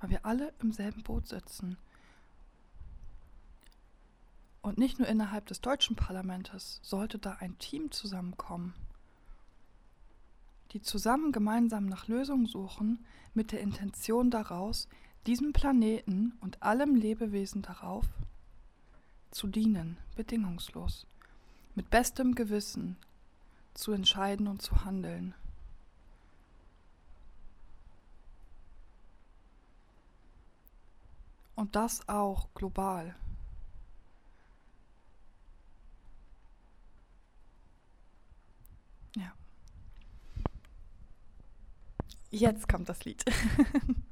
Weil 0.00 0.10
wir 0.10 0.26
alle 0.26 0.52
im 0.60 0.72
selben 0.72 1.02
Boot 1.02 1.28
sitzen. 1.28 1.76
Und 4.60 4.78
nicht 4.78 4.98
nur 4.98 5.08
innerhalb 5.08 5.46
des 5.46 5.60
deutschen 5.60 5.96
Parlaments 5.96 6.78
sollte 6.82 7.18
da 7.18 7.32
ein 7.40 7.58
Team 7.58 7.90
zusammenkommen, 7.90 8.74
die 10.70 10.80
zusammen 10.80 11.32
gemeinsam 11.32 11.86
nach 11.86 12.06
Lösungen 12.06 12.46
suchen, 12.46 13.04
mit 13.34 13.50
der 13.50 13.60
Intention 13.60 14.30
daraus, 14.30 14.88
diesem 15.26 15.52
Planeten 15.52 16.32
und 16.40 16.62
allem 16.62 16.94
Lebewesen 16.94 17.62
darauf 17.62 18.06
zu 19.30 19.46
dienen, 19.46 19.96
bedingungslos, 20.16 21.06
mit 21.74 21.90
bestem 21.90 22.34
Gewissen, 22.34 22.96
zu 23.74 23.92
entscheiden 23.92 24.46
und 24.48 24.60
zu 24.60 24.84
handeln. 24.84 25.34
Und 31.54 31.76
das 31.76 32.06
auch 32.08 32.48
global. 32.54 33.14
Ja. 39.16 39.32
Jetzt 42.30 42.68
kommt 42.68 42.88
das 42.88 43.04
Lied. 43.04 43.24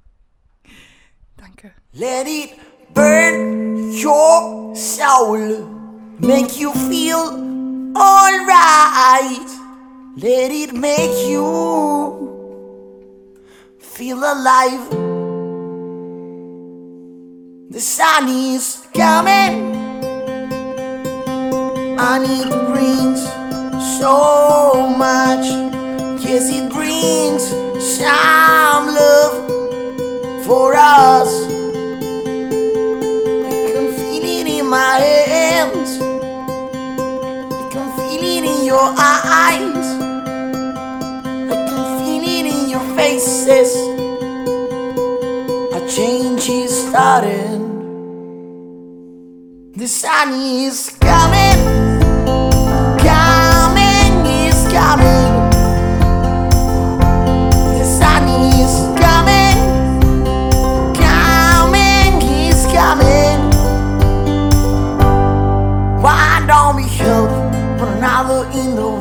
Danke. 1.40 1.72
Let 1.94 2.26
it 2.26 2.58
burn 2.92 3.92
your 3.92 4.76
soul, 4.76 5.64
make 6.18 6.60
you 6.60 6.70
feel 6.90 7.32
alright. 7.96 9.48
Let 10.18 10.50
it 10.52 10.74
make 10.74 11.16
you 11.26 11.46
feel 13.78 14.18
alive. 14.18 14.90
The 17.70 17.80
sun 17.80 18.28
is 18.28 18.86
coming, 18.92 19.72
and 21.98 22.24
it 22.28 22.50
brings 22.68 23.22
so 23.98 24.86
much. 24.94 25.46
Yes, 26.22 26.50
it 26.52 26.70
brings 26.70 27.42
some 27.96 28.88
love 28.94 29.39
for 30.50 30.74
us. 30.74 31.30
I 33.46 33.54
can 33.70 33.86
feel 33.98 34.24
it 34.38 34.46
in 34.58 34.66
my 34.66 34.98
hands 35.34 35.90
I 37.60 37.64
can 37.72 37.86
feel 37.98 38.22
it 38.34 38.44
in 38.52 38.64
your 38.64 38.88
eyes. 38.98 39.88
I 41.54 41.58
can 41.68 41.84
feel 42.00 42.24
it 42.36 42.46
in 42.54 42.68
your 42.68 42.86
faces. 42.96 43.70
A 45.78 45.80
change 45.88 46.48
is 46.48 46.72
starting. 46.88 47.62
The 49.76 49.86
sun 49.86 50.32
is 50.32 50.90
coming, 50.98 51.60
coming 53.06 54.26
is 54.26 54.58
coming. 54.72 55.49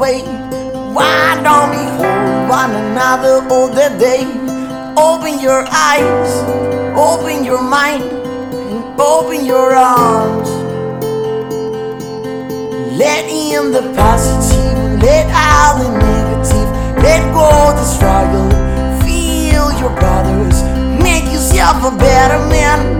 In 0.09 0.25
the 0.25 0.57
way. 0.57 0.93
Why 0.93 1.39
don't 1.43 1.69
we 1.71 1.83
hold 1.97 2.49
one 2.49 2.71
another 2.71 3.45
all 3.49 3.67
the 3.67 3.89
day? 3.99 4.25
Open 4.97 5.39
your 5.39 5.65
eyes, 5.69 6.31
open 6.97 7.43
your 7.43 7.61
mind, 7.61 8.03
and 8.03 8.99
open 8.99 9.45
your 9.45 9.75
arms. 9.75 10.49
Let 12.97 13.25
in 13.29 13.71
the 13.71 13.81
positive, 13.95 15.01
let 15.01 15.27
out 15.31 15.79
the 15.79 15.89
negative, 15.97 16.69
let 17.03 17.21
go 17.33 17.49
the 17.75 17.85
struggle. 17.85 18.49
Feel 19.03 19.71
your 19.79 19.95
brothers, 19.95 20.63
make 21.01 21.25
yourself 21.25 21.77
a 21.83 21.95
better 21.97 22.39
man. 22.49 22.99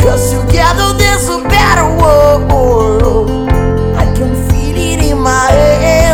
Cause 0.00 0.30
together 0.30 0.96
there's 0.96 1.28
a 1.28 1.42
better 1.48 1.84
world. 2.00 3.30
I 3.98 4.04
can 4.16 4.34
feel 4.48 4.57
it 5.28 5.82
in 5.82 6.07